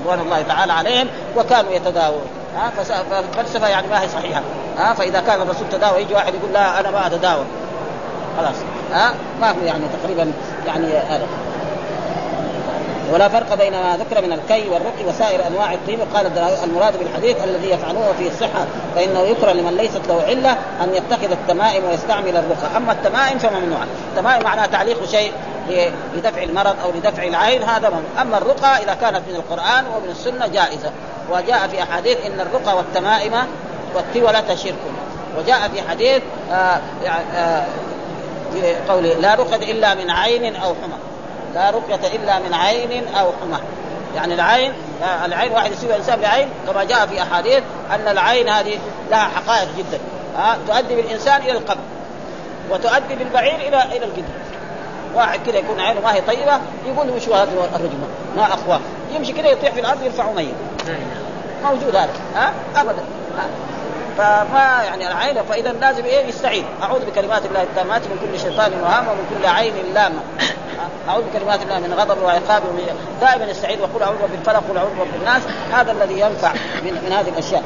رضوان 0.00 0.20
الله 0.20 0.42
تعالى 0.42 0.72
عليهم 0.72 1.06
وكانوا 1.36 1.72
يتداوون. 1.72 2.26
ها؟ 2.56 2.70
فالفلسفه 3.10 3.68
يعني 3.68 3.88
ما 3.88 4.02
هي 4.02 4.08
صحيحة. 4.08 4.42
ها؟ 4.78 4.94
فإذا 4.94 5.20
كان 5.20 5.42
الرسول 5.42 5.68
تداوى 5.72 6.00
يجي 6.00 6.14
واحد 6.14 6.34
يقول 6.34 6.52
لا 6.52 6.80
أنا 6.80 6.90
ما 6.90 7.06
أتداوى. 7.06 7.44
خلاص. 8.38 8.56
ها؟ 8.92 9.14
ما 9.40 9.50
هو 9.50 9.60
يعني 9.64 9.84
تقريبا 10.02 10.32
يعني 10.66 10.86
ولا 13.12 13.28
فرق 13.28 13.54
بين 13.54 13.72
ما 13.72 13.96
ذكر 13.96 14.22
من 14.22 14.32
الكي 14.32 14.68
والرقي 14.68 15.04
وسائر 15.08 15.46
أنواع 15.46 15.72
الطيب. 15.72 15.98
قال 16.14 16.26
المراد 16.64 16.98
بالحديث 16.98 17.44
الذي 17.44 17.70
يفعلوه 17.70 18.12
فيه 18.18 18.28
الصحة 18.28 18.66
فإنه 18.94 19.20
يكره 19.20 19.52
لمن 19.52 19.76
ليست 19.76 20.00
له 20.08 20.22
علة 20.22 20.50
أن 20.52 20.94
يتخذ 20.94 21.30
التمائم 21.30 21.84
ويستعمل 21.84 22.36
الرقى، 22.36 22.76
أما 22.76 22.92
التمائم 22.92 23.38
فممنوعه، 23.38 23.86
التمائم 24.12 24.44
معناها 24.44 24.66
تعليق 24.66 25.04
شيء 25.10 25.32
لدفع 26.14 26.42
المرض 26.42 26.76
أو 26.84 26.90
لدفع 26.90 27.22
العين 27.22 27.62
هذا 27.62 27.88
ممنوع، 27.88 28.22
أما 28.22 28.38
الرقى 28.38 28.82
إذا 28.82 28.94
كانت 28.94 29.22
من 29.28 29.34
القرآن 29.34 29.84
ومن 29.86 30.10
السنة 30.10 30.46
جائزة، 30.46 30.90
وجاء 31.30 31.68
في 31.68 31.82
أحاديث 31.82 32.26
إن 32.26 32.40
الرقى 32.40 32.76
والتمائم 32.76 33.32
والتولة 33.94 34.54
شرك، 34.54 34.74
وجاء 35.38 35.68
في 35.68 35.82
حديث 35.88 36.22
آه 36.50 36.80
آه 37.34 37.64
في 38.52 38.74
قوله 38.88 39.14
لا 39.14 39.34
رقد 39.34 39.62
إلا 39.62 39.94
من 39.94 40.10
عين 40.10 40.56
أو 40.56 40.68
حمى. 40.68 41.11
لا 41.54 41.70
رقية 41.70 42.16
إلا 42.16 42.38
من 42.38 42.54
عين 42.54 43.14
أو 43.14 43.32
حمى. 43.40 43.58
يعني 44.16 44.34
العين 44.34 44.72
العين 45.24 45.52
واحد 45.52 45.72
يصيب 45.72 45.90
الإنسان 45.90 46.20
بعين 46.20 46.48
كما 46.66 46.84
جاء 46.84 47.06
في 47.06 47.22
أحاديث 47.22 47.62
أن 47.90 48.08
العين 48.08 48.48
هذه 48.48 48.78
لها 49.10 49.28
حقائق 49.28 49.68
جدا. 49.78 49.98
ها 50.36 50.58
تؤدي 50.66 50.96
بالإنسان 50.96 51.42
إلى 51.42 51.52
القبر 51.52 51.80
وتؤدي 52.70 53.14
بالبعير 53.14 53.54
إلى 53.54 53.82
إلى 53.82 54.04
القدر 54.04 54.22
واحد 55.14 55.40
كذا 55.46 55.58
يكون 55.58 55.80
عينه 55.80 56.00
ما 56.00 56.14
هي 56.14 56.20
طيبة 56.20 56.60
يقول 56.86 57.22
شو 57.22 57.34
هذا 57.34 57.50
الرجل؟ 57.74 57.98
ما 58.36 58.54
أخواه 58.54 58.80
يمشي 59.14 59.32
كذا 59.32 59.48
يطيح 59.48 59.72
في 59.72 59.80
الأرض 59.80 60.02
يرفعه 60.02 60.32
ميت. 60.32 60.54
موجود 61.64 61.96
هذا. 61.96 62.10
ها 62.34 62.52
أبدا. 62.76 63.02
ها. 63.38 63.46
فما 64.18 64.82
يعني 64.84 65.08
العين 65.08 65.42
فإذا 65.42 65.72
لازم 65.72 66.04
إيه؟ 66.04 66.26
يستعيد 66.26 66.64
أعوذ 66.82 67.04
بكلمات 67.04 67.46
الله 67.46 67.62
التامات 67.62 68.02
من 68.02 68.18
كل 68.20 68.40
شيطان 68.40 68.72
وهام 68.82 69.08
ومن 69.08 69.38
كل 69.38 69.46
عين 69.46 69.72
لامه 69.94 70.20
أعوذ 71.08 71.22
بكلمات 71.22 71.62
الله 71.62 71.78
من 71.78 71.94
غضب 71.94 72.22
وعقاب 72.22 72.62
دائما 73.20 73.44
يستعيد 73.44 73.80
وقل 73.80 74.02
أعوذ 74.02 74.16
بالفلق 74.30 74.62
وقل 74.68 74.78
أعوذ 74.78 74.90
برب 74.98 75.14
الناس. 75.20 75.42
هذا 75.72 75.92
الذي 75.92 76.20
ينفع 76.20 76.52
من, 76.82 77.02
من 77.04 77.12
هذه 77.12 77.28
الأشياء. 77.28 77.62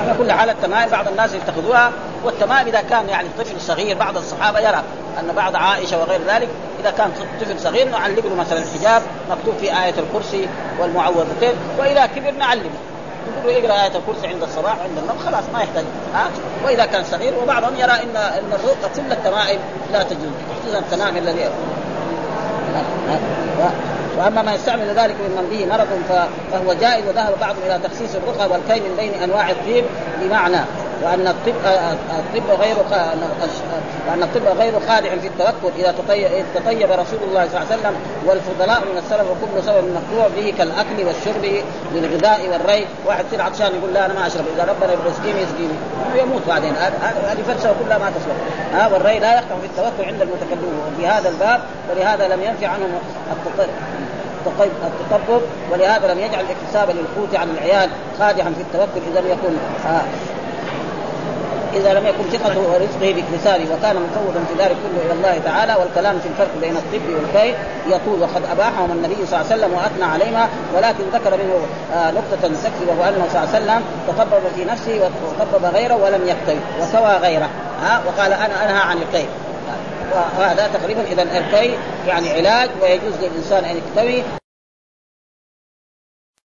على 0.00 0.14
كل 0.18 0.32
حال 0.32 0.50
التمائم 0.50 0.90
بعض 0.90 1.08
الناس 1.08 1.34
يتخذوها 1.34 1.92
والتمائم 2.24 2.66
إذا 2.66 2.80
كان 2.80 3.08
يعني 3.08 3.28
طفل 3.38 3.60
صغير 3.60 3.98
بعض 3.98 4.16
الصحابة 4.16 4.60
يرى 4.60 4.82
أن 5.20 5.32
بعض 5.36 5.56
عائشة 5.56 6.00
وغير 6.00 6.20
ذلك 6.28 6.48
إذا 6.80 6.90
كان 6.90 7.10
طفل 7.40 7.60
صغير 7.60 7.88
نعلق 7.88 8.26
له 8.26 8.34
مثلا 8.34 8.58
الحجاب 8.58 9.02
مكتوب 9.30 9.54
في 9.60 9.84
آية 9.84 9.94
الكرسي 9.98 10.48
والمعوذتين 10.78 11.52
وإذا 11.78 12.06
كبر 12.06 12.30
نعلمه. 12.30 12.70
نقول 13.36 13.54
له 13.54 13.58
اقرا 13.58 13.82
آية 13.82 13.96
الكرسي 13.96 14.26
عند 14.26 14.42
الصباح 14.42 14.76
عند 14.82 14.98
النوم 14.98 15.18
خلاص 15.18 15.44
ما 15.52 15.60
يحتاج. 15.62 15.84
ها؟ 16.14 16.30
وإذا 16.64 16.86
كان 16.86 17.04
صغير 17.04 17.34
وبعضهم 17.42 17.74
يرى 17.76 17.92
ان 17.92 18.16
إن 18.16 18.52
الرقى 18.52 18.90
كل 18.96 19.12
التمائم 19.12 19.58
لا 19.92 20.02
تجوز 20.02 20.32
خصوصا 20.62 20.78
التمائم 20.78 21.16
الذي 21.16 21.50
وأما 24.18 24.42
من 24.42 24.52
يستعمل 24.52 24.86
ذلك 24.86 25.14
ممن 25.20 25.48
به 25.50 25.66
مرض 25.66 25.86
فهو 26.52 26.72
جائز 26.72 27.08
وذهب 27.08 27.34
بعضهم 27.40 27.62
إلى 27.66 27.78
تخصيص 27.84 28.14
الرقى 28.14 28.50
والكي 28.50 28.80
من 28.80 28.96
بين 28.96 29.22
أنواع 29.22 29.50
الطيب 29.50 29.84
بمعنى. 30.20 30.60
وأن 31.02 31.26
الطب 31.26 31.54
الطب 32.18 32.60
غير 32.60 32.76
وأن 34.08 34.22
الطب 34.22 34.58
غير 34.58 34.72
خادع 34.88 35.16
في 35.16 35.26
التوكل 35.26 35.72
إذا 35.78 35.94
تطيب 36.54 36.90
رسول 36.92 37.18
الله 37.28 37.48
صلى 37.48 37.62
الله 37.62 37.66
عليه 37.70 37.80
وسلم 37.80 37.94
والفضلاء 38.26 38.80
من 38.80 38.98
السلف 38.98 39.26
وكل 39.30 39.64
سبب 39.64 39.84
مقطوع 39.84 40.28
به 40.36 40.54
كالأكل 40.58 41.06
والشرب 41.06 41.62
للغذاء 41.94 42.48
والري. 42.52 42.86
واحد 43.06 43.24
يصير 43.26 43.42
عطشان 43.42 43.74
يقول 43.74 43.94
لا 43.94 44.06
أنا 44.06 44.14
ما 44.14 44.26
أشرب. 44.26 44.44
إذا 44.56 44.64
ربنا 44.64 44.92
يسقيني 45.10 45.42
يسقيني. 45.42 45.74
يموت 46.16 46.42
بعدين. 46.48 46.74
هذه 47.28 47.42
فلسفة 47.46 47.74
كلها 47.84 47.98
ما 47.98 48.10
تصلح. 48.10 48.36
ها 48.74 48.88
والري 48.88 49.18
لا 49.18 49.32
يقطع 49.34 49.56
في 49.60 49.66
التوكل 49.66 50.08
عند 50.08 50.22
المتكلمين. 50.22 50.78
وفي 50.92 51.06
هذا 51.06 51.28
الباب 51.28 51.60
ولهذا 51.90 52.28
لم 52.28 52.42
ينفع 52.42 52.68
عنهم 52.68 52.98
التطبب 54.46 55.42
ولهذا 55.72 56.14
لم 56.14 56.18
يجعل 56.18 56.44
الاكتساب 56.44 56.90
للقوت 56.90 57.34
عن 57.34 57.50
العيال 57.50 57.90
خادعا 58.18 58.52
في 58.56 58.60
التوكل 58.60 59.00
إذا 59.12 59.20
لم 59.20 59.26
يكن 59.26 59.56
آه 59.86 60.02
إذا 61.74 61.94
لم 61.94 62.06
يكن 62.06 62.38
ثقته 62.38 62.60
ورزقه 62.60 63.12
بإكتسابه 63.12 63.64
وكان 63.74 63.96
مفوضا 63.96 64.44
في 64.48 64.62
ذلك 64.62 64.76
كله 64.84 65.02
إلى 65.06 65.12
الله 65.12 65.38
تعالى 65.44 65.74
والكلام 65.80 66.18
في 66.18 66.28
الفرق 66.28 66.50
بين 66.60 66.76
الطب 66.76 67.14
والكي 67.14 67.54
يطول 67.86 68.20
وقد 68.22 68.42
اباحهم 68.52 68.90
النبي 68.92 69.26
صلى 69.26 69.40
الله 69.40 69.52
عليه 69.52 69.56
وسلم 69.56 69.74
واثنى 69.74 70.04
عليهما 70.04 70.48
ولكن 70.76 71.04
ذكر 71.12 71.36
منه 71.36 71.60
آه 71.94 72.10
نقطة 72.10 72.48
تكفي 72.48 72.84
وهو 72.88 73.08
أنه 73.08 73.26
صلى 73.32 73.44
الله 73.44 73.54
عليه 73.54 73.64
وسلم 73.64 73.82
تطبب 74.08 74.42
في 74.56 74.64
نفسه 74.64 75.10
وطبب 75.40 75.64
غيره 75.74 75.94
ولم 75.94 76.28
يكتوي 76.28 76.60
وسوى 76.80 77.16
غيره 77.16 77.48
ها 77.82 78.00
وقال 78.06 78.32
أنا 78.32 78.64
انهى 78.64 78.82
عن 78.82 78.96
الكي 78.96 79.26
وهذا 80.38 80.70
تقريبا 80.74 81.02
اذا 81.02 81.22
الكي 81.22 81.78
يعني 82.06 82.30
علاج 82.32 82.70
ويجوز 82.82 83.12
للإنسان 83.22 83.64
أن 83.64 83.76
يكتوي 83.76 84.22